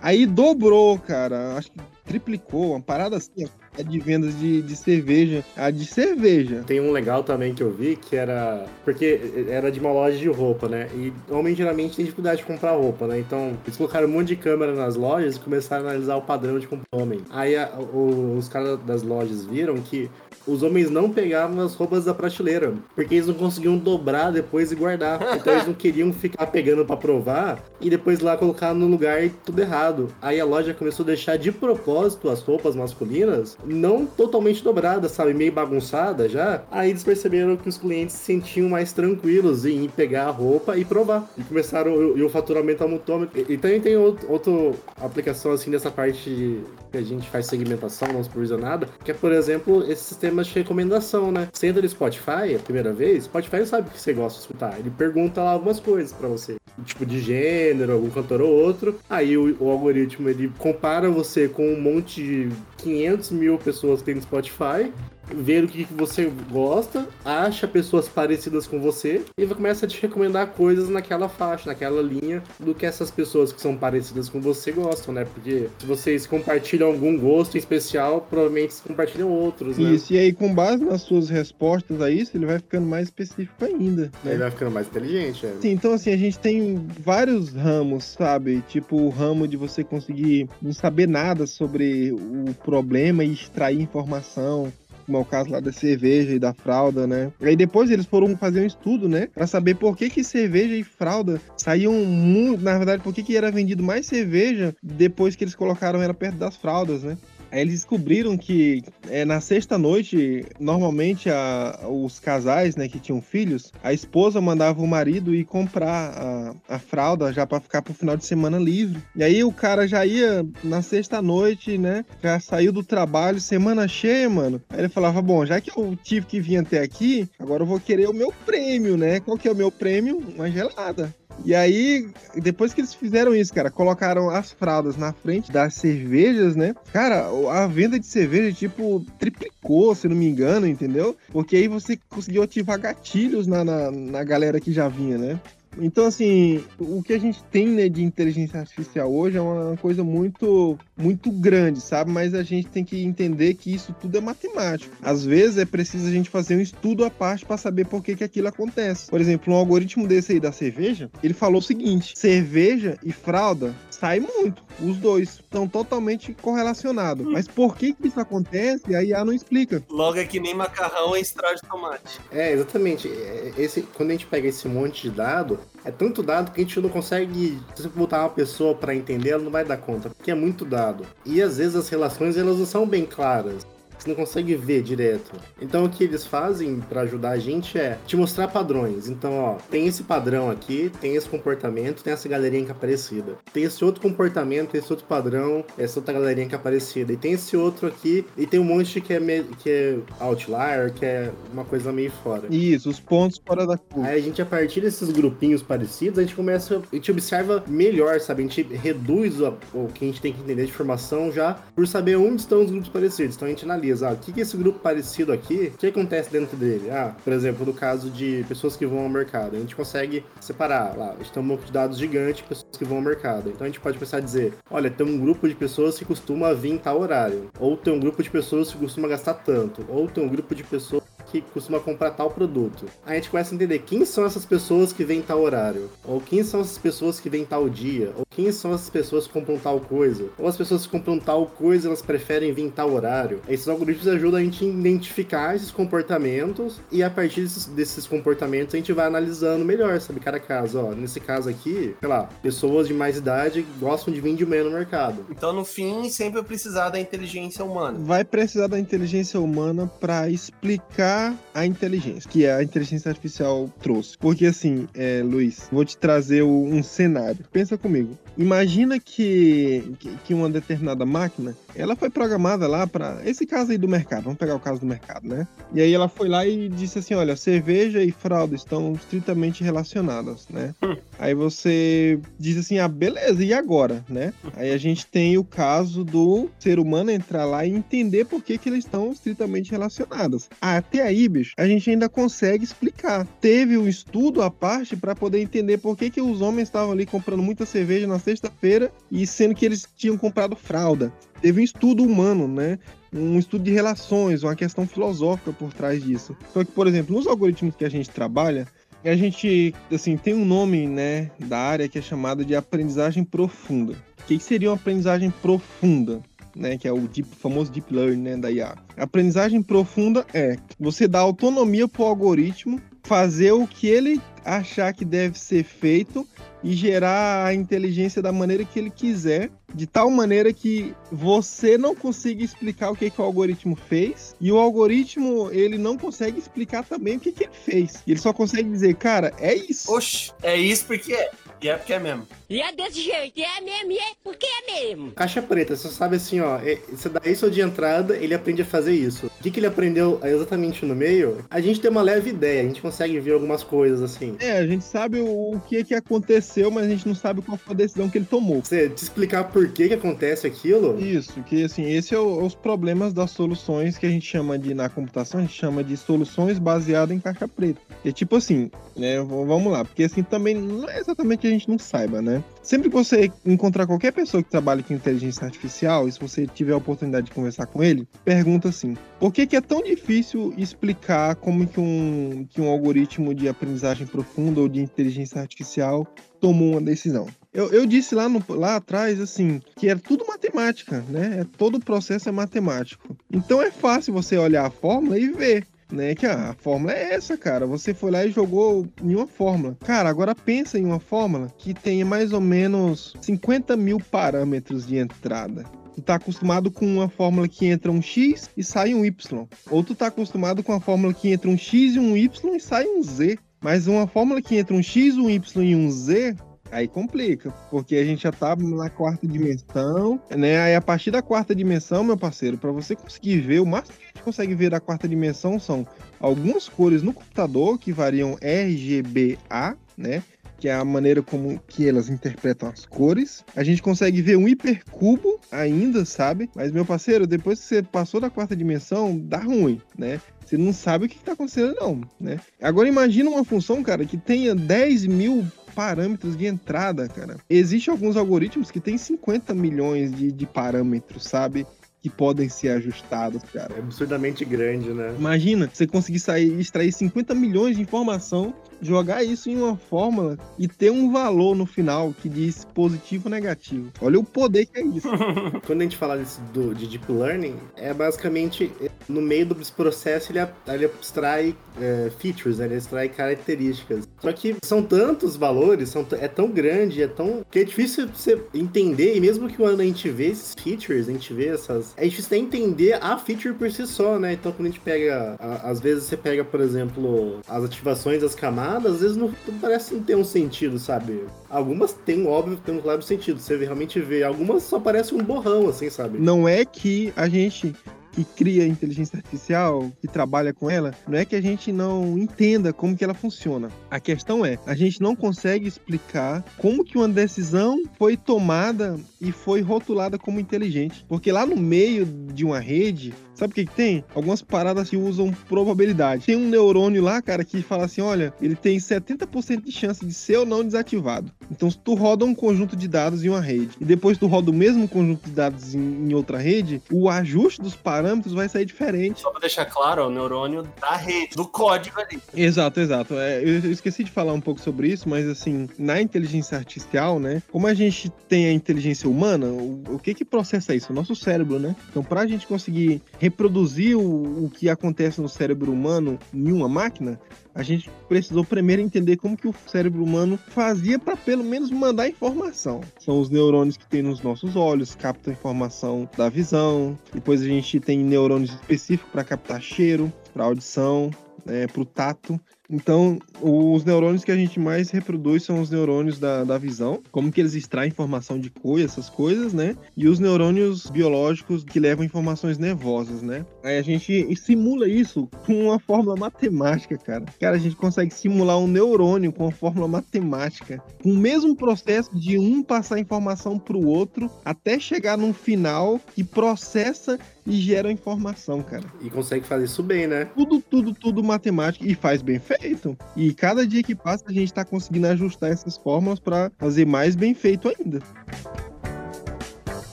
Aí 0.00 0.26
dobrou, 0.26 0.98
cara. 0.98 1.56
Acho 1.56 1.72
que 1.72 1.78
triplicou, 2.08 2.70
uma 2.70 2.80
parada 2.80 3.16
assim, 3.18 3.46
a 3.78 3.82
de 3.82 4.00
vendas 4.00 4.36
de, 4.38 4.62
de 4.62 4.74
cerveja, 4.74 5.44
a 5.54 5.70
de 5.70 5.84
cerveja. 5.84 6.64
Tem 6.66 6.80
um 6.80 6.90
legal 6.90 7.22
também 7.22 7.54
que 7.54 7.62
eu 7.62 7.70
vi 7.70 7.96
que 7.96 8.16
era. 8.16 8.66
Porque 8.84 9.20
era 9.48 9.70
de 9.70 9.78
uma 9.78 9.92
loja 9.92 10.16
de 10.16 10.28
roupa, 10.28 10.68
né? 10.68 10.88
E 10.94 11.12
homem 11.30 11.54
geralmente 11.54 11.96
tem 11.96 12.04
dificuldade 12.04 12.38
de 12.38 12.46
comprar 12.46 12.72
roupa, 12.72 13.06
né? 13.06 13.18
Então 13.18 13.56
eles 13.64 13.76
colocaram 13.76 14.08
um 14.08 14.10
monte 14.10 14.28
de 14.28 14.36
câmera 14.36 14.74
nas 14.74 14.96
lojas 14.96 15.36
e 15.36 15.40
começaram 15.40 15.86
a 15.86 15.90
analisar 15.90 16.16
o 16.16 16.22
padrão 16.22 16.58
de 16.58 16.66
comprar 16.66 16.86
homem. 16.92 17.20
Aí 17.30 17.54
a, 17.54 17.68
o, 17.78 18.36
os 18.36 18.48
caras 18.48 18.80
das 18.80 19.02
lojas 19.02 19.44
viram 19.44 19.76
que 19.76 20.10
os 20.48 20.62
homens 20.62 20.90
não 20.90 21.10
pegavam 21.10 21.64
as 21.64 21.74
roupas 21.74 22.04
da 22.04 22.14
prateleira, 22.14 22.74
porque 22.94 23.14
eles 23.14 23.26
não 23.26 23.34
conseguiam 23.34 23.76
dobrar 23.76 24.32
depois 24.32 24.72
e 24.72 24.74
guardar. 24.74 25.36
Então 25.36 25.52
eles 25.52 25.66
não 25.66 25.74
queriam 25.74 26.12
ficar 26.12 26.46
pegando 26.46 26.84
para 26.84 26.96
provar 26.96 27.62
e 27.80 27.90
depois 27.90 28.20
lá 28.20 28.36
colocar 28.36 28.72
no 28.74 28.86
lugar 28.86 29.28
tudo 29.44 29.60
errado. 29.60 30.08
Aí 30.20 30.40
a 30.40 30.44
loja 30.44 30.72
começou 30.72 31.04
a 31.04 31.06
deixar 31.06 31.36
de 31.36 31.52
propósito 31.52 32.28
as 32.28 32.40
roupas 32.40 32.74
masculinas 32.74 33.56
não 33.64 34.06
totalmente 34.06 34.64
dobradas, 34.64 35.12
sabe, 35.12 35.34
meio 35.34 35.52
bagunçada 35.52 36.28
já. 36.28 36.62
Aí 36.70 36.90
eles 36.90 37.04
perceberam 37.04 37.56
que 37.56 37.68
os 37.68 37.76
clientes 37.76 38.16
se 38.16 38.24
sentiam 38.24 38.68
mais 38.68 38.92
tranquilos 38.92 39.66
em 39.66 39.88
pegar 39.88 40.26
a 40.26 40.30
roupa 40.30 40.76
e 40.76 40.84
provar. 40.84 41.28
E 41.36 41.42
começaram 41.42 42.16
e 42.16 42.22
o 42.22 42.28
faturamento 42.28 42.82
aumentou. 42.82 43.28
E, 43.34 43.52
e 43.52 43.58
também 43.58 43.80
tem 43.80 43.96
outro, 43.96 44.30
outra 44.30 44.52
aplicação 45.00 45.52
assim 45.52 45.70
dessa 45.70 45.90
parte 45.90 46.60
que 46.90 46.98
a 46.98 47.02
gente 47.02 47.28
faz 47.28 47.46
segmentação 47.46 48.08
não 48.12 48.22
supervisionada, 48.22 48.88
que 49.04 49.10
é, 49.10 49.14
por 49.14 49.32
exemplo, 49.32 49.84
esse 49.90 50.04
sistema 50.04 50.37
de 50.46 50.54
recomendação, 50.54 51.32
né? 51.32 51.48
Você 51.52 51.66
entra 51.66 51.82
no 51.82 51.88
Spotify 51.88 52.54
a 52.54 52.58
primeira 52.58 52.92
vez, 52.92 53.24
Spotify 53.24 53.66
sabe 53.66 53.88
o 53.88 53.90
que 53.90 54.00
você 54.00 54.12
gosta 54.12 54.38
de 54.38 54.40
escutar. 54.42 54.78
Ele 54.78 54.90
pergunta 54.90 55.42
lá 55.42 55.50
algumas 55.50 55.80
coisas 55.80 56.12
para 56.12 56.28
você, 56.28 56.56
tipo 56.84 57.04
de 57.04 57.20
gênero, 57.20 57.92
algum 57.92 58.10
cantor 58.10 58.40
ou 58.40 58.50
outro. 58.50 58.98
Aí 59.08 59.36
o, 59.36 59.56
o, 59.60 59.70
algoritmo 59.70 60.28
ele 60.28 60.52
compara 60.58 61.10
você 61.10 61.48
com 61.48 61.66
um 61.66 61.80
monte 61.80 62.22
de 62.22 62.48
500 62.78 63.30
mil 63.30 63.58
pessoas 63.58 64.00
que 64.00 64.06
tem 64.06 64.14
no 64.14 64.22
Spotify 64.22 64.92
ver 65.34 65.64
o 65.64 65.68
que 65.68 65.86
você 65.92 66.30
gosta, 66.50 67.06
acha 67.24 67.66
pessoas 67.66 68.08
parecidas 68.08 68.66
com 68.66 68.80
você 68.80 69.22
e 69.38 69.46
começa 69.46 69.86
a 69.86 69.88
te 69.88 70.00
recomendar 70.00 70.48
coisas 70.48 70.88
naquela 70.88 71.28
faixa, 71.28 71.68
naquela 71.68 72.02
linha 72.02 72.42
do 72.58 72.74
que 72.74 72.86
essas 72.86 73.10
pessoas 73.10 73.52
que 73.52 73.60
são 73.60 73.76
parecidas 73.76 74.28
com 74.28 74.40
você 74.40 74.72
gostam, 74.72 75.14
né? 75.14 75.24
Porque 75.24 75.68
se 75.78 75.86
vocês 75.86 76.26
compartilham 76.26 76.88
algum 76.88 77.18
gosto 77.18 77.56
em 77.56 77.58
especial, 77.58 78.26
provavelmente 78.28 78.74
compartilham 78.86 79.30
outros, 79.30 79.78
né? 79.78 79.92
Isso, 79.92 80.12
e 80.12 80.18
aí 80.18 80.32
com 80.32 80.54
base 80.54 80.84
nas 80.84 81.02
suas 81.02 81.28
respostas 81.28 82.00
a 82.00 82.10
isso, 82.10 82.36
ele 82.36 82.46
vai 82.46 82.58
ficando 82.58 82.86
mais 82.86 83.08
específico 83.08 83.64
ainda. 83.64 84.10
Né? 84.24 84.32
Ele 84.32 84.38
vai 84.38 84.50
ficando 84.50 84.70
mais 84.70 84.86
inteligente, 84.86 85.46
é. 85.46 85.54
Sim, 85.60 85.70
então 85.70 85.92
assim, 85.92 86.12
a 86.12 86.16
gente 86.16 86.38
tem 86.38 86.86
vários 87.00 87.52
ramos, 87.52 88.04
sabe? 88.04 88.62
Tipo 88.68 88.96
o 88.96 89.08
ramo 89.08 89.46
de 89.46 89.56
você 89.56 89.82
conseguir 89.84 90.48
não 90.60 90.72
saber 90.72 91.08
nada 91.08 91.46
sobre 91.46 92.12
o 92.12 92.54
problema 92.64 93.24
e 93.24 93.32
extrair 93.32 93.80
informação 93.80 94.72
como 95.08 95.16
é 95.16 95.20
o 95.22 95.24
caso 95.24 95.50
lá 95.50 95.58
da 95.58 95.72
cerveja 95.72 96.34
e 96.34 96.38
da 96.38 96.52
fralda, 96.52 97.06
né? 97.06 97.32
Aí 97.40 97.56
depois 97.56 97.90
eles 97.90 98.04
foram 98.04 98.36
fazer 98.36 98.60
um 98.60 98.66
estudo, 98.66 99.08
né? 99.08 99.28
Pra 99.34 99.46
saber 99.46 99.74
por 99.74 99.96
que 99.96 100.10
que 100.10 100.22
cerveja 100.22 100.76
e 100.76 100.84
fralda 100.84 101.40
saíam 101.56 101.94
muito, 101.94 102.62
na 102.62 102.76
verdade, 102.76 103.02
por 103.02 103.14
que 103.14 103.22
que 103.22 103.34
era 103.34 103.50
vendido 103.50 103.82
mais 103.82 104.04
cerveja 104.04 104.76
depois 104.82 105.34
que 105.34 105.44
eles 105.44 105.54
colocaram 105.54 106.02
ela 106.02 106.12
perto 106.12 106.36
das 106.36 106.56
fraldas, 106.56 107.02
né? 107.02 107.16
Aí 107.50 107.60
eles 107.60 107.74
descobriram 107.74 108.36
que 108.36 108.82
é, 109.08 109.24
na 109.24 109.40
sexta 109.40 109.78
noite, 109.78 110.44
normalmente 110.58 111.30
a, 111.30 111.86
os 111.88 112.18
casais, 112.18 112.76
né, 112.76 112.88
que 112.88 113.00
tinham 113.00 113.20
filhos, 113.20 113.72
a 113.82 113.92
esposa 113.92 114.40
mandava 114.40 114.82
o 114.82 114.86
marido 114.86 115.34
ir 115.34 115.44
comprar 115.44 116.54
a, 116.68 116.76
a 116.76 116.78
fralda 116.78 117.32
já 117.32 117.46
para 117.46 117.60
ficar 117.60 117.82
pro 117.82 117.94
final 117.94 118.16
de 118.16 118.24
semana 118.24 118.58
livre. 118.58 119.02
E 119.16 119.22
aí 119.22 119.42
o 119.44 119.52
cara 119.52 119.86
já 119.86 120.04
ia 120.04 120.46
na 120.62 120.82
sexta 120.82 121.22
noite, 121.22 121.78
né, 121.78 122.04
já 122.22 122.38
saiu 122.40 122.72
do 122.72 122.82
trabalho, 122.82 123.40
semana 123.40 123.88
cheia, 123.88 124.28
mano. 124.28 124.60
Aí 124.70 124.80
ele 124.80 124.88
falava, 124.88 125.20
bom, 125.22 125.44
já 125.44 125.60
que 125.60 125.70
eu 125.70 125.96
tive 126.02 126.26
que 126.26 126.40
vir 126.40 126.58
até 126.58 126.80
aqui, 126.80 127.28
agora 127.38 127.62
eu 127.62 127.66
vou 127.66 127.80
querer 127.80 128.08
o 128.08 128.14
meu 128.14 128.32
prêmio, 128.44 128.96
né? 128.96 129.20
Qual 129.20 129.38
que 129.38 129.48
é 129.48 129.52
o 129.52 129.56
meu 129.56 129.70
prêmio? 129.70 130.18
Uma 130.34 130.50
gelada. 130.50 131.14
E 131.44 131.54
aí, 131.54 132.10
depois 132.34 132.74
que 132.74 132.80
eles 132.80 132.92
fizeram 132.92 133.34
isso, 133.34 133.54
cara, 133.54 133.70
colocaram 133.70 134.28
as 134.30 134.50
fraldas 134.50 134.96
na 134.96 135.12
frente 135.12 135.52
das 135.52 135.74
cervejas, 135.74 136.56
né? 136.56 136.74
Cara, 136.92 137.30
a 137.46 137.66
venda 137.66 137.98
de 137.98 138.06
cerveja, 138.06 138.56
tipo, 138.56 139.04
triplicou, 139.18 139.94
se 139.94 140.08
não 140.08 140.16
me 140.16 140.28
engano, 140.28 140.66
entendeu? 140.66 141.16
Porque 141.30 141.56
aí 141.56 141.68
você 141.68 141.98
conseguiu 142.08 142.42
ativar 142.42 142.80
gatilhos 142.80 143.46
na, 143.46 143.64
na, 143.64 143.90
na 143.90 144.24
galera 144.24 144.58
que 144.60 144.72
já 144.72 144.88
vinha, 144.88 145.18
né? 145.18 145.40
Então, 145.80 146.06
assim, 146.06 146.64
o 146.78 147.02
que 147.02 147.12
a 147.12 147.18
gente 147.18 147.42
tem 147.44 147.68
né, 147.68 147.88
de 147.88 148.02
inteligência 148.02 148.60
artificial 148.60 149.12
hoje 149.12 149.36
é 149.36 149.40
uma 149.40 149.76
coisa 149.76 150.02
muito, 150.02 150.78
muito 150.96 151.30
grande, 151.30 151.80
sabe? 151.80 152.10
Mas 152.10 152.34
a 152.34 152.42
gente 152.42 152.68
tem 152.68 152.84
que 152.84 153.02
entender 153.02 153.54
que 153.54 153.72
isso 153.74 153.94
tudo 154.00 154.18
é 154.18 154.20
matemático. 154.20 154.94
Às 155.02 155.24
vezes 155.24 155.58
é 155.58 155.64
preciso 155.64 156.06
a 156.06 156.10
gente 156.10 156.30
fazer 156.30 156.56
um 156.56 156.60
estudo 156.60 157.04
à 157.04 157.10
parte 157.10 157.44
para 157.44 157.56
saber 157.56 157.86
por 157.86 158.02
que, 158.02 158.16
que 158.16 158.24
aquilo 158.24 158.48
acontece. 158.48 159.08
Por 159.10 159.20
exemplo, 159.20 159.52
um 159.52 159.56
algoritmo 159.56 160.06
desse 160.06 160.32
aí 160.32 160.40
da 160.40 160.52
cerveja, 160.52 161.10
ele 161.22 161.34
falou 161.34 161.58
o 161.58 161.62
seguinte: 161.62 162.12
cerveja 162.16 162.98
e 163.04 163.12
fralda 163.12 163.74
sai 163.90 164.20
muito. 164.20 164.62
Os 164.80 164.96
dois 164.96 165.30
estão 165.30 165.66
totalmente 165.66 166.32
correlacionados. 166.34 167.26
Mas 167.26 167.48
por 167.48 167.76
que, 167.76 167.92
que 167.92 168.06
isso 168.06 168.20
acontece? 168.20 168.94
A 168.94 169.02
IA 169.02 169.24
não 169.24 169.32
explica. 169.32 169.82
Logo 169.90 170.18
é 170.18 170.24
que 170.24 170.38
nem 170.38 170.54
macarrão 170.54 171.16
em 171.16 171.20
estrada 171.20 171.56
de 171.56 171.62
tomate. 171.62 172.20
É, 172.30 172.52
exatamente. 172.52 173.08
É, 173.08 173.52
Esse, 173.58 173.82
quando 173.82 174.10
a 174.10 174.12
gente 174.12 174.26
pega 174.26 174.48
esse 174.48 174.68
monte 174.68 175.02
de 175.02 175.10
dado, 175.10 175.58
é 175.84 175.90
tanto 175.90 176.22
dado 176.22 176.52
que 176.52 176.60
a 176.60 176.64
gente 176.64 176.80
não 176.80 176.88
consegue. 176.88 177.58
Se 177.74 177.82
você 177.82 177.88
botar 177.88 178.20
uma 178.20 178.30
pessoa 178.30 178.74
para 178.74 178.94
entender, 178.94 179.30
ela 179.30 179.42
não 179.42 179.50
vai 179.50 179.64
dar 179.64 179.76
conta, 179.76 180.10
porque 180.10 180.30
é 180.30 180.34
muito 180.34 180.64
dado. 180.64 181.04
E 181.24 181.40
às 181.40 181.58
vezes 181.58 181.76
as 181.76 181.88
relações 181.88 182.36
elas 182.36 182.58
não 182.58 182.66
são 182.66 182.86
bem 182.86 183.06
claras. 183.06 183.66
Você 183.98 184.08
não 184.08 184.16
consegue 184.16 184.54
ver 184.54 184.82
direto. 184.82 185.32
Então 185.60 185.84
o 185.84 185.88
que 185.88 186.04
eles 186.04 186.24
fazem 186.24 186.80
para 186.88 187.02
ajudar 187.02 187.30
a 187.30 187.38
gente 187.38 187.78
é 187.78 187.98
te 188.06 188.16
mostrar 188.16 188.48
padrões. 188.48 189.08
Então, 189.08 189.38
ó, 189.38 189.54
tem 189.70 189.86
esse 189.86 190.02
padrão 190.04 190.50
aqui, 190.50 190.90
tem 191.00 191.14
esse 191.16 191.28
comportamento, 191.28 192.02
tem 192.02 192.12
essa 192.12 192.28
galerinha 192.28 192.64
que 192.66 192.70
é 192.70 192.74
parecida. 192.74 193.32
Tem 193.52 193.64
esse 193.64 193.84
outro 193.84 194.00
comportamento, 194.00 194.74
esse 194.74 194.90
outro 194.92 195.06
padrão, 195.06 195.64
essa 195.76 195.98
outra 195.98 196.14
galerinha 196.14 196.46
que 196.48 196.54
é 196.54 196.58
parecida. 196.58 197.12
E 197.12 197.16
tem 197.16 197.32
esse 197.32 197.56
outro 197.56 197.86
aqui, 197.86 198.24
e 198.36 198.46
tem 198.46 198.60
um 198.60 198.64
monte 198.64 199.00
que 199.00 199.12
é, 199.12 199.20
me- 199.20 199.44
que 199.62 199.68
é 199.70 199.98
outlier, 200.20 200.92
que 200.94 201.04
é 201.04 201.30
uma 201.52 201.64
coisa 201.64 201.92
meio 201.92 202.10
fora. 202.22 202.44
Isso, 202.50 202.88
os 202.90 203.00
pontos 203.00 203.40
fora 203.44 203.66
da 203.66 203.76
curva. 203.76 204.08
Aí 204.08 204.18
a 204.18 204.22
gente, 204.22 204.40
a 204.40 204.46
partir 204.46 204.80
desses 204.80 205.10
grupinhos 205.10 205.62
parecidos, 205.62 206.18
a 206.18 206.22
gente 206.22 206.34
começa, 206.34 206.82
a 206.90 206.94
gente 206.94 207.10
observa 207.10 207.64
melhor, 207.66 208.20
sabe? 208.20 208.42
A 208.42 208.46
gente 208.46 208.62
reduz 208.62 209.40
o, 209.40 209.54
o 209.74 209.88
que 209.88 210.04
a 210.04 210.08
gente 210.08 210.20
tem 210.20 210.32
que 210.32 210.40
entender 210.40 210.64
de 210.64 210.70
informação 210.70 211.32
já 211.32 211.54
por 211.74 211.86
saber 211.86 212.16
onde 212.16 212.42
estão 212.42 212.62
os 212.62 212.70
grupos 212.70 212.88
parecidos. 212.88 213.36
Então 213.36 213.46
a 213.46 213.50
gente 213.50 213.64
analisa, 213.64 213.87
ah, 214.02 214.12
o 214.12 214.16
que, 214.16 214.38
é 214.38 214.42
esse 214.42 214.56
grupo 214.56 214.78
parecido 214.78 215.32
aqui, 215.32 215.72
o 215.74 215.78
que 215.78 215.86
acontece 215.86 216.30
dentro 216.30 216.56
dele? 216.56 216.90
Ah, 216.90 217.14
por 217.22 217.32
exemplo, 217.32 217.66
no 217.66 217.72
caso 217.72 218.10
de 218.10 218.44
pessoas 218.48 218.76
que 218.76 218.86
vão 218.86 219.00
ao 219.00 219.08
mercado, 219.08 219.56
a 219.56 219.58
gente 219.58 219.74
consegue 219.74 220.24
separar 220.40 220.96
lá, 220.96 221.12
a 221.12 221.16
gente 221.16 221.32
tem 221.32 221.42
um 221.42 221.48
banco 221.48 221.64
de 221.64 221.72
dados 221.72 221.98
gigante 221.98 222.42
de 222.42 222.48
pessoas 222.48 222.76
que 222.76 222.84
vão 222.84 222.98
ao 222.98 223.02
mercado. 223.02 223.48
Então 223.48 223.64
a 223.64 223.68
gente 223.68 223.80
pode 223.80 223.98
começar 223.98 224.18
a 224.18 224.20
dizer, 224.20 224.54
olha, 224.70 224.90
tem 224.90 225.06
um 225.06 225.18
grupo 225.18 225.48
de 225.48 225.54
pessoas 225.54 225.98
que 225.98 226.04
costuma 226.04 226.52
vir 226.52 226.72
em 226.72 226.78
tal 226.78 227.00
horário, 227.00 227.50
ou 227.58 227.76
tem 227.76 227.92
um 227.92 228.00
grupo 228.00 228.22
de 228.22 228.30
pessoas 228.30 228.72
que 228.72 228.78
costuma 228.78 229.08
gastar 229.08 229.34
tanto, 229.34 229.84
ou 229.88 230.08
tem 230.08 230.24
um 230.24 230.28
grupo 230.28 230.54
de 230.54 230.62
pessoas 230.62 231.02
que 231.30 231.40
costuma 231.40 231.80
comprar 231.80 232.10
tal 232.10 232.30
produto. 232.30 232.86
Aí 233.04 233.12
a 233.12 233.16
gente 233.16 233.30
começa 233.30 233.52
a 233.52 233.54
entender 233.54 233.78
quem 233.80 234.04
são 234.04 234.24
essas 234.24 234.44
pessoas 234.44 234.92
que 234.92 235.04
vêm 235.04 235.22
tal 235.22 235.40
horário, 235.40 235.90
ou 236.04 236.20
quem 236.20 236.42
são 236.42 236.60
essas 236.60 236.78
pessoas 236.78 237.20
que 237.20 237.28
vêm 237.28 237.44
tal 237.44 237.68
dia, 237.68 238.12
ou 238.16 238.24
quem 238.28 238.50
são 238.52 238.72
essas 238.72 238.90
pessoas 238.90 239.26
que 239.26 239.32
compram 239.32 239.58
tal 239.58 239.80
coisa, 239.80 240.28
ou 240.38 240.46
as 240.46 240.56
pessoas 240.56 240.84
que 240.84 240.92
compram 240.92 241.18
tal 241.18 241.46
coisa 241.46 241.88
elas 241.88 242.02
preferem 242.02 242.52
vir 242.52 242.62
em 242.62 242.70
tal 242.70 242.92
horário. 242.92 243.40
Esses 243.48 243.68
algoritmos 243.68 244.08
ajudam 244.08 244.40
a 244.40 244.42
gente 244.42 244.64
a 244.64 244.68
identificar 244.68 245.56
esses 245.56 245.70
comportamentos 245.70 246.80
e 246.90 247.02
a 247.02 247.10
partir 247.10 247.42
desses, 247.42 247.66
desses 247.66 248.06
comportamentos 248.06 248.74
a 248.74 248.78
gente 248.78 248.92
vai 248.92 249.06
analisando 249.06 249.64
melhor, 249.64 250.00
sabe, 250.00 250.20
cada 250.20 250.40
caso. 250.40 250.78
Ó, 250.78 250.94
nesse 250.94 251.20
caso 251.20 251.48
aqui, 251.48 251.94
sei 251.98 252.08
lá, 252.08 252.28
pessoas 252.42 252.88
de 252.88 252.94
mais 252.94 253.16
idade 253.16 253.66
gostam 253.78 254.12
de 254.12 254.20
vir 254.20 254.34
de 254.34 254.46
manhã 254.46 254.64
no 254.64 254.70
mercado. 254.70 255.26
Então, 255.30 255.52
no 255.52 255.64
fim, 255.64 256.08
sempre 256.10 256.34
vai 256.34 256.44
precisar 256.44 256.90
da 256.90 257.00
inteligência 257.00 257.64
humana. 257.64 257.98
Vai 258.00 258.24
precisar 258.24 258.66
da 258.66 258.78
inteligência 258.78 259.40
humana 259.40 259.90
para 260.00 260.28
explicar 260.28 261.17
a 261.54 261.66
inteligência, 261.66 262.28
que 262.30 262.46
a 262.46 262.62
inteligência 262.62 263.08
artificial 263.10 263.70
trouxe. 263.82 264.16
Porque 264.18 264.46
assim, 264.46 264.86
é, 264.94 265.22
Luiz, 265.24 265.68
vou 265.72 265.84
te 265.84 265.96
trazer 265.96 266.42
o- 266.42 266.64
um 266.64 266.82
cenário. 266.82 267.38
Pensa 267.52 267.76
comigo. 267.76 268.16
Imagina 268.36 269.00
que, 269.00 269.82
que, 269.98 270.10
que 270.24 270.34
uma 270.34 270.48
determinada 270.48 271.04
máquina, 271.04 271.56
ela 271.74 271.96
foi 271.96 272.08
programada 272.08 272.68
lá 272.68 272.86
para 272.86 273.18
esse 273.24 273.44
caso 273.44 273.72
aí 273.72 273.78
do 273.78 273.88
mercado. 273.88 274.24
Vamos 274.24 274.38
pegar 274.38 274.54
o 274.54 274.60
caso 274.60 274.80
do 274.80 274.86
mercado, 274.86 275.26
né? 275.26 275.46
E 275.74 275.80
aí 275.80 275.92
ela 275.92 276.08
foi 276.08 276.28
lá 276.28 276.46
e 276.46 276.68
disse 276.68 276.98
assim, 277.00 277.14
olha, 277.14 277.34
cerveja 277.36 278.02
e 278.02 278.12
fralda 278.12 278.54
estão 278.54 278.92
estritamente 278.92 279.64
relacionadas, 279.64 280.46
né? 280.48 280.72
Aí 281.18 281.34
você 281.34 282.18
diz 282.38 282.56
assim, 282.58 282.78
ah, 282.78 282.86
beleza, 282.88 283.44
e 283.44 283.52
agora, 283.52 284.04
né? 284.08 284.32
Aí 284.54 284.70
a 284.72 284.78
gente 284.78 285.04
tem 285.06 285.36
o 285.36 285.42
caso 285.44 286.04
do 286.04 286.48
ser 286.60 286.78
humano 286.78 287.10
entrar 287.10 287.44
lá 287.44 287.66
e 287.66 287.70
entender 287.70 288.24
por 288.26 288.42
que, 288.42 288.56
que 288.56 288.68
eles 288.68 288.84
estão 288.84 289.10
estritamente 289.10 289.70
relacionados. 289.72 290.48
Até 290.60 291.02
aí, 291.08 291.28
bicho, 291.28 291.52
a 291.56 291.66
gente 291.66 291.90
ainda 291.90 292.08
consegue 292.08 292.64
explicar. 292.64 293.26
Teve 293.40 293.76
um 293.76 293.88
estudo 293.88 294.42
à 294.42 294.50
parte 294.50 294.96
para 294.96 295.14
poder 295.14 295.40
entender 295.40 295.78
por 295.78 295.96
que, 295.96 296.10
que 296.10 296.20
os 296.20 296.40
homens 296.40 296.68
estavam 296.68 296.92
ali 296.92 297.06
comprando 297.06 297.42
muita 297.42 297.66
cerveja 297.66 298.06
na 298.06 298.18
sexta-feira 298.18 298.92
e 299.10 299.26
sendo 299.26 299.54
que 299.54 299.66
eles 299.66 299.86
tinham 299.96 300.16
comprado 300.16 300.54
fralda. 300.54 301.12
Teve 301.40 301.60
um 301.60 301.64
estudo 301.64 302.02
humano, 302.02 302.46
né? 302.46 302.78
um 303.12 303.38
estudo 303.38 303.64
de 303.64 303.70
relações, 303.70 304.42
uma 304.42 304.54
questão 304.54 304.86
filosófica 304.86 305.52
por 305.52 305.72
trás 305.72 306.02
disso. 306.02 306.36
Só 306.52 306.62
que, 306.62 306.70
por 306.70 306.86
exemplo, 306.86 307.16
nos 307.16 307.26
algoritmos 307.26 307.74
que 307.74 307.84
a 307.84 307.88
gente 307.88 308.10
trabalha, 308.10 308.66
a 309.04 309.16
gente, 309.16 309.74
assim, 309.90 310.16
tem 310.16 310.34
um 310.34 310.44
nome, 310.44 310.86
né, 310.86 311.30
da 311.38 311.58
área 311.58 311.88
que 311.88 311.98
é 311.98 312.02
chamado 312.02 312.44
de 312.44 312.54
aprendizagem 312.54 313.24
profunda. 313.24 313.94
O 314.20 314.24
que 314.26 314.38
seria 314.38 314.68
uma 314.68 314.76
aprendizagem 314.76 315.30
profunda? 315.30 316.20
Né, 316.58 316.76
que 316.76 316.88
é 316.88 316.92
o 316.92 317.06
deep, 317.06 317.28
famoso 317.36 317.70
deep 317.70 317.94
learning 317.94 318.20
né, 318.20 318.36
da 318.36 318.50
IA. 318.50 318.74
A 318.96 319.04
aprendizagem 319.04 319.62
profunda 319.62 320.26
é 320.34 320.56
você 320.76 321.06
dar 321.06 321.20
autonomia 321.20 321.86
para 321.86 322.02
o 322.02 322.06
algoritmo 322.06 322.82
fazer 323.04 323.52
o 323.52 323.66
que 323.66 323.86
ele 323.86 324.20
achar 324.44 324.92
que 324.92 325.04
deve 325.04 325.38
ser 325.38 325.64
feito 325.64 326.26
e 326.62 326.74
gerar 326.74 327.46
a 327.46 327.54
inteligência 327.54 328.20
da 328.20 328.32
maneira 328.32 328.64
que 328.64 328.78
ele 328.78 328.90
quiser, 328.90 329.50
de 329.74 329.86
tal 329.86 330.10
maneira 330.10 330.52
que 330.52 330.94
você 331.10 331.78
não 331.78 331.94
consiga 331.94 332.42
explicar 332.42 332.90
o 332.90 332.96
que, 332.96 333.10
que 333.10 333.20
o 333.20 333.24
algoritmo 333.24 333.76
fez 333.76 334.34
e 334.40 334.50
o 334.50 334.58
algoritmo 334.58 335.50
ele 335.52 335.78
não 335.78 335.96
consegue 335.96 336.38
explicar 336.38 336.84
também 336.84 337.16
o 337.16 337.20
que, 337.20 337.32
que 337.32 337.44
ele 337.44 337.52
fez. 337.52 338.02
Ele 338.06 338.18
só 338.18 338.32
consegue 338.32 338.68
dizer, 338.68 338.94
cara, 338.96 339.32
é 339.38 339.54
isso. 339.54 339.92
Oxe, 339.92 340.32
é 340.42 340.56
isso 340.56 340.84
porque 340.86 341.12
é. 341.12 341.30
E 341.60 341.68
é 341.68 341.76
porque 341.76 341.92
é 341.92 341.98
mesmo. 341.98 342.26
E 342.48 342.60
é 342.62 342.72
desse 342.72 343.00
jeito, 343.02 343.38
e 343.38 343.42
é 343.42 343.60
mesmo, 343.60 343.92
e 343.92 343.98
é 343.98 344.12
porque 344.24 344.46
é 344.46 344.72
mesmo. 344.88 345.10
Caixa 345.12 345.42
preta, 345.42 345.76
você 345.76 345.88
sabe 345.88 346.16
assim, 346.16 346.40
ó, 346.40 346.56
é- 346.58 346.78
você 346.90 347.08
dá 347.08 347.20
isso 347.26 347.50
de 347.50 347.60
entrada, 347.60 348.16
ele 348.16 348.32
aprende 348.34 348.62
a 348.62 348.64
fazer 348.64 348.92
isso. 348.94 349.26
O 349.26 349.42
que, 349.42 349.50
que 349.50 349.60
ele 349.60 349.66
aprendeu 349.66 350.20
exatamente 350.24 350.84
no 350.86 350.94
meio? 350.94 351.44
A 351.50 351.60
gente 351.60 351.80
tem 351.80 351.90
uma 351.90 352.00
leve 352.02 352.30
ideia, 352.30 352.62
a 352.62 352.64
gente 352.64 352.80
consegue 352.80 353.18
ver 353.20 353.32
algumas 353.32 353.62
coisas 353.62 354.02
assim. 354.02 354.36
É, 354.40 354.52
a 354.58 354.66
gente 354.66 354.84
sabe 354.84 355.20
o, 355.20 355.60
que 355.68 355.84
que 355.84 355.94
aconteceu, 355.94 356.70
mas 356.70 356.86
a 356.86 356.88
gente 356.88 357.06
não 357.06 357.14
sabe 357.14 357.42
qual 357.42 357.58
foi 357.58 357.74
a 357.74 357.76
decisão 357.76 358.08
que 358.08 358.18
ele 358.18 358.24
tomou. 358.26 358.62
Você 358.64 358.88
te 358.88 359.02
explicar 359.02 359.44
por 359.44 359.68
que, 359.72 359.88
que 359.88 359.94
acontece 359.94 360.46
aquilo, 360.46 360.98
Isso, 361.00 361.42
que 361.42 361.64
assim, 361.64 361.90
esse 361.90 362.14
é 362.14 362.18
o- 362.18 362.44
os 362.44 362.54
problemas 362.54 363.12
das 363.12 363.30
soluções 363.30 363.98
que 363.98 364.06
a 364.06 364.10
gente 364.10 364.26
chama 364.26 364.58
de, 364.58 364.74
na 364.74 364.88
computação, 364.88 365.40
a 365.40 365.42
gente 365.42 365.54
chama 365.54 365.84
de 365.84 365.96
soluções 365.96 366.58
baseadas 366.58 367.14
em 367.16 367.20
caixa 367.20 367.46
preta. 367.46 367.80
É 368.04 368.12
tipo 368.12 368.36
assim, 368.36 368.70
né, 368.96 369.20
vamos 369.20 369.72
lá, 369.72 369.84
porque 369.84 370.04
assim 370.04 370.22
também 370.22 370.54
não 370.54 370.88
é 370.88 370.98
exatamente 371.00 371.47
que 371.48 371.54
a 371.54 371.58
gente 371.58 371.68
não 371.68 371.78
saiba, 371.78 372.20
né? 372.20 372.42
Sempre 372.62 372.88
que 372.88 372.94
você 372.94 373.30
encontrar 373.44 373.86
qualquer 373.86 374.12
pessoa 374.12 374.42
que 374.42 374.50
trabalhe 374.50 374.82
com 374.82 374.92
inteligência 374.94 375.44
artificial, 375.44 376.06
e 376.06 376.12
se 376.12 376.20
você 376.20 376.46
tiver 376.46 376.72
a 376.72 376.76
oportunidade 376.76 377.26
de 377.26 377.32
conversar 377.32 377.66
com 377.66 377.82
ele, 377.82 378.06
pergunta 378.24 378.68
assim, 378.68 378.96
por 379.18 379.32
que 379.32 379.46
que 379.46 379.56
é 379.56 379.60
tão 379.60 379.82
difícil 379.82 380.52
explicar 380.56 381.34
como 381.36 381.66
que 381.66 381.80
um, 381.80 382.46
que 382.48 382.60
um 382.60 382.68
algoritmo 382.68 383.34
de 383.34 383.48
aprendizagem 383.48 384.06
profunda 384.06 384.60
ou 384.60 384.68
de 384.68 384.80
inteligência 384.80 385.40
artificial 385.40 386.06
tomou 386.40 386.72
uma 386.72 386.80
decisão? 386.80 387.26
Eu, 387.52 387.70
eu 387.72 387.86
disse 387.86 388.14
lá, 388.14 388.28
no- 388.28 388.44
lá 388.50 388.76
atrás, 388.76 389.20
assim, 389.20 389.60
que 389.76 389.88
é 389.88 389.96
tudo 389.96 390.26
matemática, 390.26 391.02
né? 391.08 391.38
É, 391.40 391.46
todo 391.56 391.76
o 391.76 391.80
processo 391.84 392.28
é 392.28 392.32
matemático. 392.32 393.16
Então 393.32 393.62
é 393.62 393.70
fácil 393.70 394.12
você 394.12 394.36
olhar 394.36 394.66
a 394.66 394.70
fórmula 394.70 395.18
e 395.18 395.28
ver. 395.30 395.66
Né, 395.90 396.14
que 396.14 396.26
ah, 396.26 396.50
a 396.50 396.54
fórmula 396.54 396.92
é 396.92 397.14
essa, 397.14 397.36
cara. 397.36 397.66
Você 397.66 397.94
foi 397.94 398.10
lá 398.10 398.24
e 398.24 398.30
jogou 398.30 398.86
em 399.02 399.14
uma 399.14 399.26
fórmula. 399.26 399.76
Cara, 399.84 400.08
agora 400.10 400.34
pensa 400.34 400.78
em 400.78 400.84
uma 400.84 401.00
fórmula 401.00 401.48
que 401.56 401.72
tenha 401.72 402.04
mais 402.04 402.32
ou 402.32 402.40
menos 402.40 403.14
50 403.22 403.76
mil 403.76 403.98
parâmetros 403.98 404.86
de 404.86 404.98
entrada. 404.98 405.64
Tu 405.94 406.02
tá 406.02 406.14
acostumado 406.16 406.70
com 406.70 406.86
uma 406.86 407.08
fórmula 407.08 407.48
que 407.48 407.66
entra 407.66 407.90
um 407.90 408.02
X 408.02 408.50
e 408.56 408.62
sai 408.62 408.94
um 408.94 409.04
Y. 409.04 409.46
Ou 409.70 409.82
tu 409.82 409.94
tá 409.94 410.08
acostumado 410.08 410.62
com 410.62 410.72
uma 410.72 410.80
fórmula 410.80 411.12
que 411.12 411.30
entra 411.30 411.50
um 411.50 411.56
X 411.56 411.96
e 411.96 411.98
um 411.98 412.16
Y 412.16 412.54
e 412.54 412.60
sai 412.60 412.86
um 412.86 413.02
Z. 413.02 413.38
Mas 413.60 413.88
uma 413.88 414.06
fórmula 414.06 414.40
que 414.40 414.56
entra 414.56 414.76
um 414.76 414.82
X, 414.82 415.16
um 415.16 415.28
Y 415.28 415.64
e 415.64 415.74
um 415.74 415.90
Z, 415.90 416.36
Aí 416.70 416.86
complica, 416.86 417.50
porque 417.70 417.96
a 417.96 418.04
gente 418.04 418.22
já 418.22 418.32
tá 418.32 418.54
na 418.56 418.90
quarta 418.90 419.26
dimensão, 419.26 420.20
né? 420.36 420.60
Aí 420.60 420.74
a 420.74 420.80
partir 420.80 421.10
da 421.10 421.22
quarta 421.22 421.54
dimensão, 421.54 422.04
meu 422.04 422.16
parceiro, 422.16 422.58
para 422.58 422.70
você 422.70 422.94
conseguir 422.94 423.40
ver, 423.40 423.60
o 423.60 423.66
máximo 423.66 423.96
que 423.96 424.04
a 424.04 424.08
gente 424.08 424.22
consegue 424.22 424.54
ver 424.54 424.70
da 424.70 424.80
quarta 424.80 425.08
dimensão 425.08 425.58
são 425.58 425.86
algumas 426.20 426.68
cores 426.68 427.02
no 427.02 427.12
computador 427.12 427.78
que 427.78 427.92
variam 427.92 428.36
RGBA, 428.42 429.76
né? 429.96 430.22
Que 430.58 430.68
é 430.68 430.74
a 430.74 430.84
maneira 430.84 431.22
como 431.22 431.60
que 431.68 431.88
elas 431.88 432.08
interpretam 432.08 432.68
as 432.68 432.84
cores. 432.84 433.44
A 433.54 433.62
gente 433.62 433.80
consegue 433.80 434.20
ver 434.20 434.36
um 434.36 434.48
hipercubo 434.48 435.38
ainda, 435.52 436.04
sabe? 436.04 436.50
Mas, 436.54 436.72
meu 436.72 436.84
parceiro, 436.84 437.26
depois 437.26 437.60
que 437.60 437.66
você 437.66 437.82
passou 437.82 438.20
da 438.20 438.28
quarta 438.28 438.56
dimensão, 438.56 439.16
dá 439.16 439.38
ruim, 439.38 439.80
né? 439.96 440.20
Você 440.44 440.56
não 440.56 440.72
sabe 440.72 441.06
o 441.06 441.08
que 441.08 441.16
está 441.16 441.32
acontecendo, 441.32 441.76
não, 441.78 442.00
né? 442.18 442.40
Agora 442.60 442.88
imagina 442.88 443.30
uma 443.30 443.44
função, 443.44 443.82
cara, 443.82 444.04
que 444.04 444.16
tenha 444.16 444.54
10 444.54 445.06
mil 445.06 445.46
parâmetros 445.78 446.36
de 446.36 446.44
entrada, 446.44 447.08
cara. 447.08 447.36
Existem 447.48 447.92
alguns 447.94 448.16
algoritmos 448.16 448.68
que 448.68 448.80
têm 448.80 448.98
50 448.98 449.54
milhões 449.54 450.12
de, 450.12 450.32
de 450.32 450.44
parâmetros, 450.44 451.22
sabe? 451.22 451.64
Que 452.00 452.08
podem 452.08 452.48
ser 452.48 452.68
ajustados, 452.70 453.42
cara. 453.52 453.74
É 453.74 453.78
absurdamente 453.78 454.44
grande, 454.44 454.90
né? 454.90 455.14
Imagina 455.18 455.68
você 455.72 455.86
conseguir 455.86 456.20
sair, 456.20 456.58
extrair 456.58 456.92
50 456.92 457.34
milhões 457.34 457.76
de 457.76 457.82
informação 457.82 458.54
jogar 458.80 459.24
isso 459.24 459.50
em 459.50 459.56
uma 459.56 459.76
fórmula 459.76 460.38
e 460.58 460.68
ter 460.68 460.90
um 460.90 461.10
valor 461.10 461.54
no 461.54 461.66
final 461.66 462.12
que 462.12 462.28
diz 462.28 462.64
positivo 462.74 463.24
ou 463.26 463.30
negativo. 463.30 463.90
Olha 464.00 464.18
o 464.18 464.24
poder 464.24 464.66
que 464.66 464.78
é 464.78 464.82
isso. 464.82 465.08
Quando 465.66 465.80
a 465.80 465.84
gente 465.84 465.96
fala 465.96 466.18
disso 466.18 466.40
do, 466.52 466.74
de 466.74 466.86
Deep 466.86 467.10
Learning, 467.10 467.56
é 467.76 467.92
basicamente 467.92 468.70
no 469.08 469.20
meio 469.20 469.46
desse 469.46 469.72
processo 469.72 470.32
ele, 470.32 470.40
ele 470.66 470.84
abstrai 470.84 471.56
é, 471.80 472.10
features, 472.18 472.58
né? 472.58 472.66
ele 472.66 472.76
extrai 472.76 473.08
características. 473.08 474.08
Só 474.20 474.32
que 474.32 474.56
são 474.62 474.82
tantos 474.82 475.36
valores, 475.36 475.88
são, 475.88 476.06
é 476.12 476.28
tão 476.28 476.50
grande, 476.50 477.02
é 477.02 477.08
tão. 477.08 477.44
que 477.50 477.60
é 477.60 477.64
difícil 477.64 478.08
você 478.08 478.40
entender, 478.54 479.16
e 479.16 479.20
mesmo 479.20 479.48
que 479.48 479.56
quando 479.56 479.80
a 479.80 479.84
gente 479.84 480.08
vê 480.10 480.28
esses 480.28 480.54
features, 480.54 481.08
a 481.08 481.12
gente 481.12 481.32
vê 481.32 481.48
essas. 481.48 481.87
É 481.96 482.04
difícil 482.04 482.26
até 482.26 482.36
entender 482.36 482.98
a 483.00 483.16
feature 483.18 483.54
por 483.54 483.70
si 483.70 483.86
só, 483.86 484.18
né? 484.18 484.34
Então 484.34 484.52
quando 484.52 484.68
a 484.68 484.70
gente 484.70 484.80
pega. 484.80 485.36
A, 485.38 485.70
às 485.70 485.80
vezes 485.80 486.04
você 486.04 486.16
pega, 486.16 486.44
por 486.44 486.60
exemplo, 486.60 487.40
as 487.48 487.64
ativações 487.64 488.22
das 488.22 488.34
camadas 488.34 488.94
às 488.94 489.00
vezes 489.00 489.16
não, 489.16 489.32
não 489.46 489.58
parece 489.60 489.94
não 489.94 490.02
ter 490.02 490.16
um 490.16 490.24
sentido, 490.24 490.78
sabe? 490.78 491.24
Algumas 491.48 491.92
tem, 491.92 492.26
óbvio, 492.26 492.58
tem 492.64 492.76
um 492.76 492.80
claro 492.80 493.02
sentido. 493.02 493.40
Você 493.40 493.56
realmente 493.56 494.00
vê. 494.00 494.22
Algumas 494.22 494.62
só 494.62 494.78
parece 494.78 495.14
um 495.14 495.18
borrão, 495.18 495.68
assim, 495.68 495.90
sabe? 495.90 496.18
Não 496.18 496.48
é 496.48 496.64
que 496.64 497.12
a 497.16 497.28
gente 497.28 497.74
que 498.18 498.24
cria 498.24 498.66
inteligência 498.66 499.16
artificial, 499.16 499.92
que 500.00 500.08
trabalha 500.08 500.52
com 500.52 500.68
ela, 500.68 500.92
não 501.06 501.16
é 501.16 501.24
que 501.24 501.36
a 501.36 501.40
gente 501.40 501.70
não 501.70 502.18
entenda 502.18 502.72
como 502.72 502.96
que 502.96 503.04
ela 503.04 503.14
funciona. 503.14 503.70
A 503.88 504.00
questão 504.00 504.44
é, 504.44 504.58
a 504.66 504.74
gente 504.74 505.00
não 505.00 505.14
consegue 505.14 505.68
explicar 505.68 506.44
como 506.56 506.84
que 506.84 506.98
uma 506.98 507.08
decisão 507.08 507.80
foi 507.96 508.16
tomada 508.16 508.98
e 509.20 509.30
foi 509.30 509.60
rotulada 509.60 510.18
como 510.18 510.40
inteligente. 510.40 511.06
Porque 511.08 511.30
lá 511.30 511.46
no 511.46 511.56
meio 511.56 512.04
de 512.04 512.44
uma 512.44 512.58
rede, 512.58 513.14
sabe 513.38 513.52
o 513.52 513.54
que, 513.54 513.66
que 513.66 513.74
tem? 513.74 514.04
Algumas 514.14 514.42
paradas 514.42 514.90
que 514.90 514.96
usam 514.96 515.32
probabilidade. 515.48 516.26
Tem 516.26 516.36
um 516.36 516.48
neurônio 516.48 517.02
lá, 517.02 517.22
cara, 517.22 517.44
que 517.44 517.62
fala 517.62 517.84
assim: 517.84 518.00
olha, 518.00 518.32
ele 518.40 518.56
tem 518.56 518.76
70% 518.76 519.64
de 519.64 519.72
chance 519.72 520.04
de 520.04 520.12
ser 520.12 520.38
ou 520.38 520.46
não 520.46 520.64
desativado. 520.64 521.30
Então, 521.50 521.70
se 521.70 521.78
tu 521.78 521.94
roda 521.94 522.24
um 522.24 522.34
conjunto 522.34 522.76
de 522.76 522.88
dados 522.88 523.24
em 523.24 523.28
uma 523.28 523.40
rede 523.40 523.70
e 523.80 523.84
depois 523.84 524.18
tu 524.18 524.26
roda 524.26 524.50
o 524.50 524.54
mesmo 524.54 524.88
conjunto 524.88 525.24
de 525.24 525.30
dados 525.30 525.74
em, 525.74 526.08
em 526.08 526.14
outra 526.14 526.38
rede, 526.38 526.82
o 526.90 527.08
ajuste 527.08 527.62
dos 527.62 527.74
parâmetros 527.74 528.34
vai 528.34 528.48
sair 528.48 528.64
diferente. 528.64 529.20
Só 529.20 529.30
pra 529.30 529.40
deixar 529.40 529.64
claro, 529.66 530.06
o 530.06 530.10
neurônio 530.10 530.68
da 530.80 530.96
rede, 530.96 531.36
do 531.36 531.46
código 531.46 532.00
ali. 532.00 532.20
Exato, 532.34 532.80
exato. 532.80 533.14
É, 533.14 533.42
eu 533.42 533.70
esqueci 533.70 534.04
de 534.04 534.10
falar 534.10 534.32
um 534.32 534.40
pouco 534.40 534.60
sobre 534.60 534.88
isso, 534.88 535.08
mas 535.08 535.28
assim, 535.28 535.68
na 535.78 536.00
inteligência 536.00 536.58
artificial, 536.58 537.18
né? 537.18 537.42
Como 537.50 537.66
a 537.66 537.74
gente 537.74 538.10
tem 538.28 538.46
a 538.46 538.52
inteligência 538.52 539.08
humana, 539.08 539.46
o, 539.46 539.82
o 539.94 539.98
que 539.98 540.14
que 540.14 540.24
processa 540.24 540.74
isso? 540.74 540.92
O 540.92 540.94
nosso 540.94 541.14
cérebro, 541.14 541.58
né? 541.58 541.74
Então, 541.90 542.02
pra 542.02 542.26
gente 542.26 542.46
conseguir 542.46 543.00
reproduzir 543.28 543.96
o, 543.96 544.46
o 544.46 544.50
que 544.50 544.68
acontece 544.68 545.20
no 545.20 545.28
cérebro 545.28 545.70
humano 545.70 546.18
em 546.32 546.50
uma 546.50 546.68
máquina, 546.68 547.20
a 547.54 547.62
gente 547.62 547.90
precisou 548.08 548.44
primeiro 548.44 548.80
entender 548.80 549.16
como 549.16 549.36
que 549.36 549.48
o 549.48 549.54
cérebro 549.66 550.02
humano 550.02 550.38
fazia 550.48 550.98
para 550.98 551.16
pelo 551.16 551.44
menos 551.44 551.70
mandar 551.70 552.08
informação. 552.08 552.80
São 552.98 553.20
os 553.20 553.28
neurônios 553.28 553.76
que 553.76 553.86
tem 553.86 554.02
nos 554.02 554.22
nossos 554.22 554.56
olhos, 554.56 554.94
captam 554.94 555.32
informação 555.32 556.08
da 556.16 556.28
visão. 556.28 556.98
Depois 557.12 557.42
a 557.42 557.44
gente 557.44 557.78
tem 557.80 557.98
neurônios 557.98 558.50
específicos 558.50 559.10
para 559.12 559.24
captar 559.24 559.60
cheiro, 559.60 560.12
para 560.32 560.44
audição, 560.44 561.10
é, 561.46 561.66
para 561.66 561.82
o 561.82 561.84
tato. 561.84 562.40
Então, 562.70 563.18
os 563.40 563.84
neurônios 563.84 564.24
que 564.24 564.30
a 564.30 564.36
gente 564.36 564.60
mais 564.60 564.90
reproduz 564.90 565.42
são 565.42 565.60
os 565.60 565.70
neurônios 565.70 566.18
da, 566.18 566.44
da 566.44 566.58
visão, 566.58 567.00
como 567.10 567.32
que 567.32 567.40
eles 567.40 567.54
extraem 567.54 567.88
informação 567.88 568.38
de 568.38 568.50
cor 568.50 568.80
essas 568.80 569.08
coisas, 569.08 569.54
né? 569.54 569.74
E 569.96 570.06
os 570.06 570.18
neurônios 570.18 570.90
biológicos 570.90 571.64
que 571.64 571.80
levam 571.80 572.04
informações 572.04 572.58
nervosas, 572.58 573.22
né? 573.22 573.46
Aí 573.64 573.78
a 573.78 573.82
gente 573.82 574.36
simula 574.36 574.86
isso 574.86 575.28
com 575.46 575.64
uma 575.64 575.78
fórmula 575.78 576.16
matemática, 576.16 576.98
cara. 576.98 577.24
Cara, 577.40 577.56
a 577.56 577.58
gente 577.58 577.76
consegue 577.76 578.12
simular 578.12 578.58
um 578.58 578.66
neurônio 578.66 579.32
com 579.32 579.44
uma 579.44 579.52
fórmula 579.52 579.88
matemática, 579.88 580.82
com 581.02 581.12
o 581.12 581.16
mesmo 581.16 581.56
processo 581.56 582.14
de 582.14 582.38
um 582.38 582.62
passar 582.62 582.98
informação 582.98 583.58
para 583.58 583.76
o 583.76 583.86
outro 583.86 584.30
até 584.44 584.78
chegar 584.78 585.16
num 585.16 585.32
final 585.32 585.98
que 586.14 586.22
processa 586.22 587.18
e 587.48 587.60
gera 587.60 587.90
informação, 587.90 588.62
cara. 588.62 588.84
E 589.00 589.08
consegue 589.08 589.46
fazer 589.46 589.64
isso 589.64 589.82
bem, 589.82 590.06
né? 590.06 590.26
Tudo, 590.26 590.60
tudo, 590.60 590.94
tudo 590.94 591.24
matemático 591.24 591.86
e 591.86 591.94
faz 591.94 592.20
bem 592.20 592.38
feito. 592.38 592.96
E 593.16 593.32
cada 593.32 593.66
dia 593.66 593.82
que 593.82 593.94
passa 593.94 594.24
a 594.28 594.32
gente 594.32 594.52
tá 594.52 594.64
conseguindo 594.64 595.06
ajustar 595.06 595.50
essas 595.50 595.78
fórmulas 595.78 596.20
para 596.20 596.52
fazer 596.58 596.86
mais 596.86 597.16
bem 597.16 597.34
feito 597.34 597.68
ainda. 597.68 598.00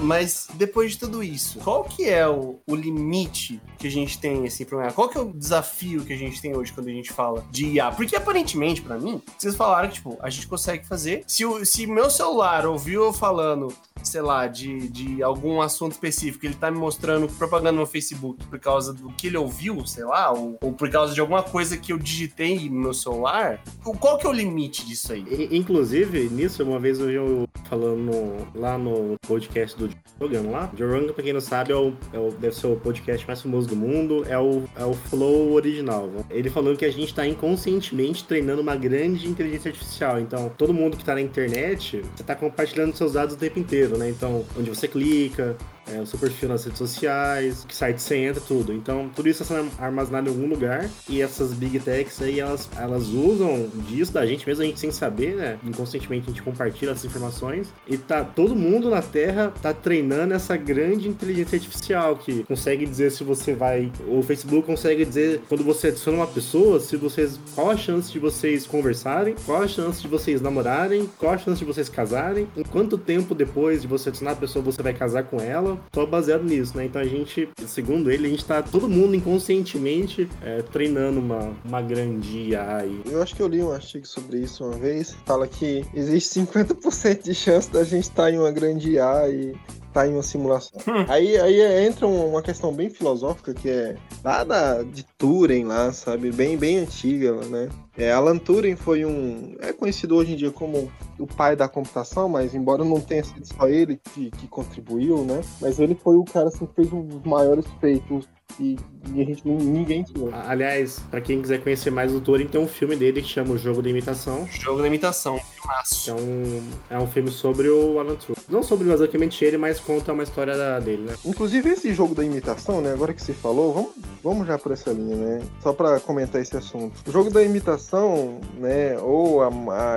Mas 0.00 0.49
depois 0.60 0.92
de 0.92 0.98
tudo 0.98 1.22
isso, 1.22 1.58
qual 1.60 1.82
que 1.84 2.06
é 2.06 2.28
o, 2.28 2.60
o 2.66 2.74
limite 2.74 3.58
que 3.78 3.86
a 3.86 3.90
gente 3.90 4.18
tem 4.18 4.46
assim 4.46 4.66
para 4.66 4.84
IA? 4.84 4.92
Qual 4.92 5.08
que 5.08 5.16
é 5.16 5.20
o 5.22 5.32
desafio 5.32 6.04
que 6.04 6.12
a 6.12 6.16
gente 6.16 6.38
tem 6.38 6.54
hoje 6.54 6.70
quando 6.70 6.88
a 6.88 6.92
gente 6.92 7.10
fala 7.10 7.42
de 7.50 7.64
IA? 7.64 7.90
Porque 7.90 8.14
aparentemente 8.14 8.82
para 8.82 8.98
mim, 8.98 9.22
vocês 9.38 9.56
falaram 9.56 9.88
que 9.88 9.94
tipo, 9.94 10.18
a 10.20 10.28
gente 10.28 10.46
consegue 10.46 10.86
fazer. 10.86 11.24
Se 11.26 11.46
o 11.46 11.64
se 11.64 11.86
meu 11.86 12.10
celular 12.10 12.66
ouviu 12.66 13.04
eu 13.04 13.12
falando 13.12 13.72
sei 14.10 14.20
lá, 14.20 14.46
de, 14.46 14.88
de 14.88 15.22
algum 15.22 15.62
assunto 15.62 15.92
específico, 15.92 16.44
ele 16.44 16.54
tá 16.54 16.70
me 16.70 16.78
mostrando 16.78 17.28
propaganda 17.28 17.72
no 17.72 17.86
Facebook 17.86 18.44
por 18.46 18.58
causa 18.58 18.92
do 18.92 19.08
que 19.10 19.28
ele 19.28 19.36
ouviu, 19.36 19.86
sei 19.86 20.04
lá, 20.04 20.32
ou, 20.32 20.58
ou 20.60 20.72
por 20.72 20.90
causa 20.90 21.14
de 21.14 21.20
alguma 21.20 21.42
coisa 21.42 21.76
que 21.76 21.92
eu 21.92 21.98
digitei 21.98 22.68
no 22.68 22.80
meu 22.80 22.94
celular, 22.94 23.62
qual 24.00 24.18
que 24.18 24.26
é 24.26 24.28
o 24.28 24.32
limite 24.32 24.84
disso 24.84 25.12
aí? 25.12 25.48
Inclusive, 25.52 26.28
nisso, 26.28 26.62
uma 26.64 26.78
vez 26.78 26.98
eu 26.98 27.48
falando 27.68 28.48
lá 28.54 28.76
no 28.76 29.14
podcast 29.26 29.78
do 29.78 29.88
Joe 30.20 30.46
lá, 30.48 30.70
Joe 30.76 30.90
Rogan, 30.90 31.12
pra 31.12 31.22
quem 31.22 31.32
não 31.32 31.40
sabe, 31.40 31.72
é 31.72 31.76
o, 31.76 31.94
é 32.12 32.18
o, 32.18 32.32
deve 32.32 32.54
ser 32.56 32.66
o 32.66 32.74
podcast 32.74 33.24
mais 33.26 33.40
famoso 33.40 33.68
do 33.68 33.76
mundo, 33.76 34.24
é 34.28 34.36
o, 34.36 34.64
é 34.76 34.84
o 34.84 34.92
Flow 34.92 35.52
original. 35.52 36.10
Ele 36.28 36.50
falou 36.50 36.76
que 36.76 36.84
a 36.84 36.90
gente 36.90 37.14
tá 37.14 37.24
inconscientemente 37.24 38.24
treinando 38.24 38.60
uma 38.60 38.74
grande 38.74 39.28
inteligência 39.28 39.70
artificial, 39.70 40.18
então 40.18 40.50
todo 40.58 40.74
mundo 40.74 40.96
que 40.96 41.04
tá 41.04 41.14
na 41.14 41.20
internet, 41.20 42.02
você 42.16 42.24
tá 42.24 42.34
compartilhando 42.34 42.96
seus 42.96 43.12
dados 43.12 43.36
o 43.36 43.38
tempo 43.38 43.60
inteiro 43.60 43.96
né? 44.00 44.10
Então, 44.10 44.44
onde 44.58 44.70
você 44.70 44.88
clica, 44.88 45.56
é, 45.92 46.00
o 46.00 46.06
seu 46.06 46.18
perfil 46.18 46.48
nas 46.48 46.64
redes 46.64 46.78
sociais, 46.78 47.64
que 47.66 47.74
site 47.74 48.00
você 48.00 48.16
entra, 48.16 48.40
tudo. 48.40 48.72
Então, 48.72 49.10
tudo 49.14 49.28
isso 49.28 49.42
está 49.42 49.64
armazenado 49.78 50.28
em 50.28 50.32
algum 50.32 50.46
lugar 50.46 50.88
e 51.08 51.20
essas 51.20 51.52
big 51.52 51.78
techs 51.80 52.20
aí, 52.22 52.40
elas, 52.40 52.68
elas 52.76 53.08
usam 53.08 53.68
disso 53.88 54.12
da 54.12 54.24
gente, 54.24 54.46
mesmo 54.46 54.62
a 54.62 54.66
gente 54.66 54.80
sem 54.80 54.90
saber, 54.90 55.34
né? 55.34 55.58
Inconscientemente 55.64 56.26
a 56.26 56.30
gente 56.30 56.42
compartilha 56.42 56.90
essas 56.90 57.04
informações 57.04 57.68
e 57.86 57.96
tá 57.96 58.24
todo 58.24 58.54
mundo 58.54 58.90
na 58.90 59.02
Terra 59.02 59.52
tá 59.60 59.72
treinando 59.72 60.34
essa 60.34 60.56
grande 60.56 61.08
inteligência 61.08 61.56
artificial 61.56 62.16
que 62.16 62.44
consegue 62.44 62.86
dizer 62.86 63.10
se 63.10 63.24
você 63.24 63.54
vai, 63.54 63.90
o 64.06 64.22
Facebook 64.22 64.66
consegue 64.66 65.04
dizer 65.04 65.42
quando 65.48 65.64
você 65.64 65.88
adiciona 65.88 66.18
uma 66.18 66.26
pessoa, 66.26 66.78
se 66.80 66.96
vocês, 66.96 67.38
qual 67.54 67.70
a 67.70 67.76
chance 67.76 68.12
de 68.12 68.18
vocês 68.18 68.66
conversarem, 68.66 69.34
qual 69.44 69.62
a 69.62 69.68
chance 69.68 70.00
de 70.00 70.08
vocês 70.08 70.40
namorarem, 70.40 71.08
qual 71.18 71.32
a 71.32 71.38
chance 71.38 71.58
de 71.58 71.64
vocês 71.64 71.88
casarem, 71.88 72.46
em 72.56 72.62
quanto 72.62 72.96
tempo 72.98 73.34
depois 73.34 73.82
de 73.82 73.88
você 73.88 74.08
adicionar 74.10 74.32
a 74.32 74.36
pessoa 74.36 74.64
você 74.64 74.82
vai 74.82 74.94
casar 74.94 75.24
com 75.24 75.40
ela, 75.40 75.79
só 75.94 76.06
baseado 76.06 76.44
nisso, 76.44 76.76
né? 76.76 76.84
Então 76.84 77.00
a 77.00 77.04
gente, 77.04 77.48
segundo 77.66 78.10
ele, 78.10 78.26
a 78.26 78.30
gente 78.30 78.44
tá 78.44 78.62
todo 78.62 78.88
mundo 78.88 79.14
inconscientemente 79.14 80.28
é, 80.42 80.62
treinando 80.62 81.20
uma, 81.20 81.52
uma 81.64 81.82
grande 81.82 82.54
AI. 82.54 83.00
Eu 83.06 83.22
acho 83.22 83.34
que 83.34 83.42
eu 83.42 83.48
li 83.48 83.62
um 83.62 83.72
artigo 83.72 84.06
sobre 84.06 84.38
isso 84.38 84.64
uma 84.64 84.76
vez. 84.76 85.16
Fala 85.24 85.46
que 85.46 85.84
existe 85.94 86.40
50% 86.40 87.22
de 87.22 87.34
chance 87.34 87.70
da 87.70 87.84
gente 87.84 88.04
estar 88.04 88.24
tá 88.24 88.30
em 88.30 88.38
uma 88.38 88.50
grande 88.50 88.98
AI 88.98 89.54
tá 89.92 90.06
em 90.06 90.12
uma 90.12 90.22
simulação. 90.22 90.80
Hum. 90.86 91.04
Aí, 91.08 91.36
aí 91.38 91.86
entra 91.86 92.06
uma 92.06 92.42
questão 92.42 92.72
bem 92.72 92.88
filosófica 92.88 93.52
que 93.52 93.68
é 93.68 93.96
lá 94.22 94.44
da, 94.44 94.82
de 94.82 95.04
Turing 95.18 95.64
lá, 95.64 95.92
sabe? 95.92 96.30
Bem, 96.30 96.56
bem 96.56 96.78
antiga, 96.78 97.32
né? 97.46 97.68
É, 97.96 98.12
Alan 98.12 98.38
Turing 98.38 98.76
foi 98.76 99.04
um. 99.04 99.56
É 99.60 99.72
conhecido 99.72 100.16
hoje 100.16 100.32
em 100.32 100.36
dia 100.36 100.50
como 100.50 100.90
o 101.18 101.26
pai 101.26 101.56
da 101.56 101.68
computação, 101.68 102.28
mas 102.28 102.54
embora 102.54 102.84
não 102.84 103.00
tenha 103.00 103.24
sido 103.24 103.44
só 103.44 103.68
ele 103.68 104.00
que, 104.14 104.30
que 104.30 104.48
contribuiu, 104.48 105.24
né? 105.24 105.40
Mas 105.60 105.78
ele 105.78 105.94
foi 105.94 106.16
o 106.16 106.24
cara 106.24 106.48
assim, 106.48 106.66
que 106.66 106.74
fez 106.74 106.88
dos 106.88 107.22
maiores 107.24 107.66
feitos 107.80 108.28
e, 108.58 108.76
e 109.14 109.20
a 109.22 109.24
gente 109.24 109.46
não- 109.46 109.56
ninguém 109.58 110.02
tinha. 110.02 110.30
Aliás, 110.46 111.00
pra 111.10 111.20
quem 111.20 111.40
quiser 111.40 111.62
conhecer 111.62 111.90
mais 111.90 112.10
do 112.12 112.20
Turing, 112.20 112.46
tem 112.48 112.60
um 112.60 112.66
filme 112.68 112.96
dele 112.96 113.22
que 113.22 113.28
chama 113.28 113.52
O 113.52 113.58
Jogo 113.58 113.82
da 113.82 113.88
Imitação. 113.90 114.48
Jogo 114.50 114.80
da 114.82 114.88
imitação, 114.88 115.38
filmaço. 115.38 116.10
é 116.10 116.14
um, 116.14 116.62
é 116.90 116.98
um 116.98 117.06
filme 117.06 117.30
sobre 117.30 117.68
o 117.68 117.98
Alan 117.98 118.16
Turing. 118.16 118.40
Não 118.48 118.62
sobre 118.62 118.90
exatamente 118.90 119.44
ele, 119.44 119.56
mas 119.56 119.78
conta 119.78 120.12
uma 120.12 120.22
história 120.22 120.56
da- 120.56 120.80
dele, 120.80 121.02
né? 121.02 121.14
Inclusive 121.24 121.68
esse 121.70 121.92
jogo 121.94 122.14
da 122.14 122.24
imitação, 122.24 122.80
né? 122.80 122.92
Agora 122.92 123.12
que 123.14 123.22
você 123.22 123.32
falou, 123.32 123.72
vamos, 123.72 123.90
vamos 124.22 124.46
já 124.46 124.58
por 124.58 124.72
essa 124.72 124.90
linha, 124.92 125.16
né? 125.16 125.42
Só 125.62 125.72
pra 125.72 126.00
comentar 126.00 126.40
esse 126.40 126.56
assunto. 126.56 127.00
O 127.06 127.12
jogo 127.12 127.30
da 127.30 127.42
imitação, 127.42 128.40
né? 128.58 128.98
Ou 128.98 129.42
a, 129.42 129.46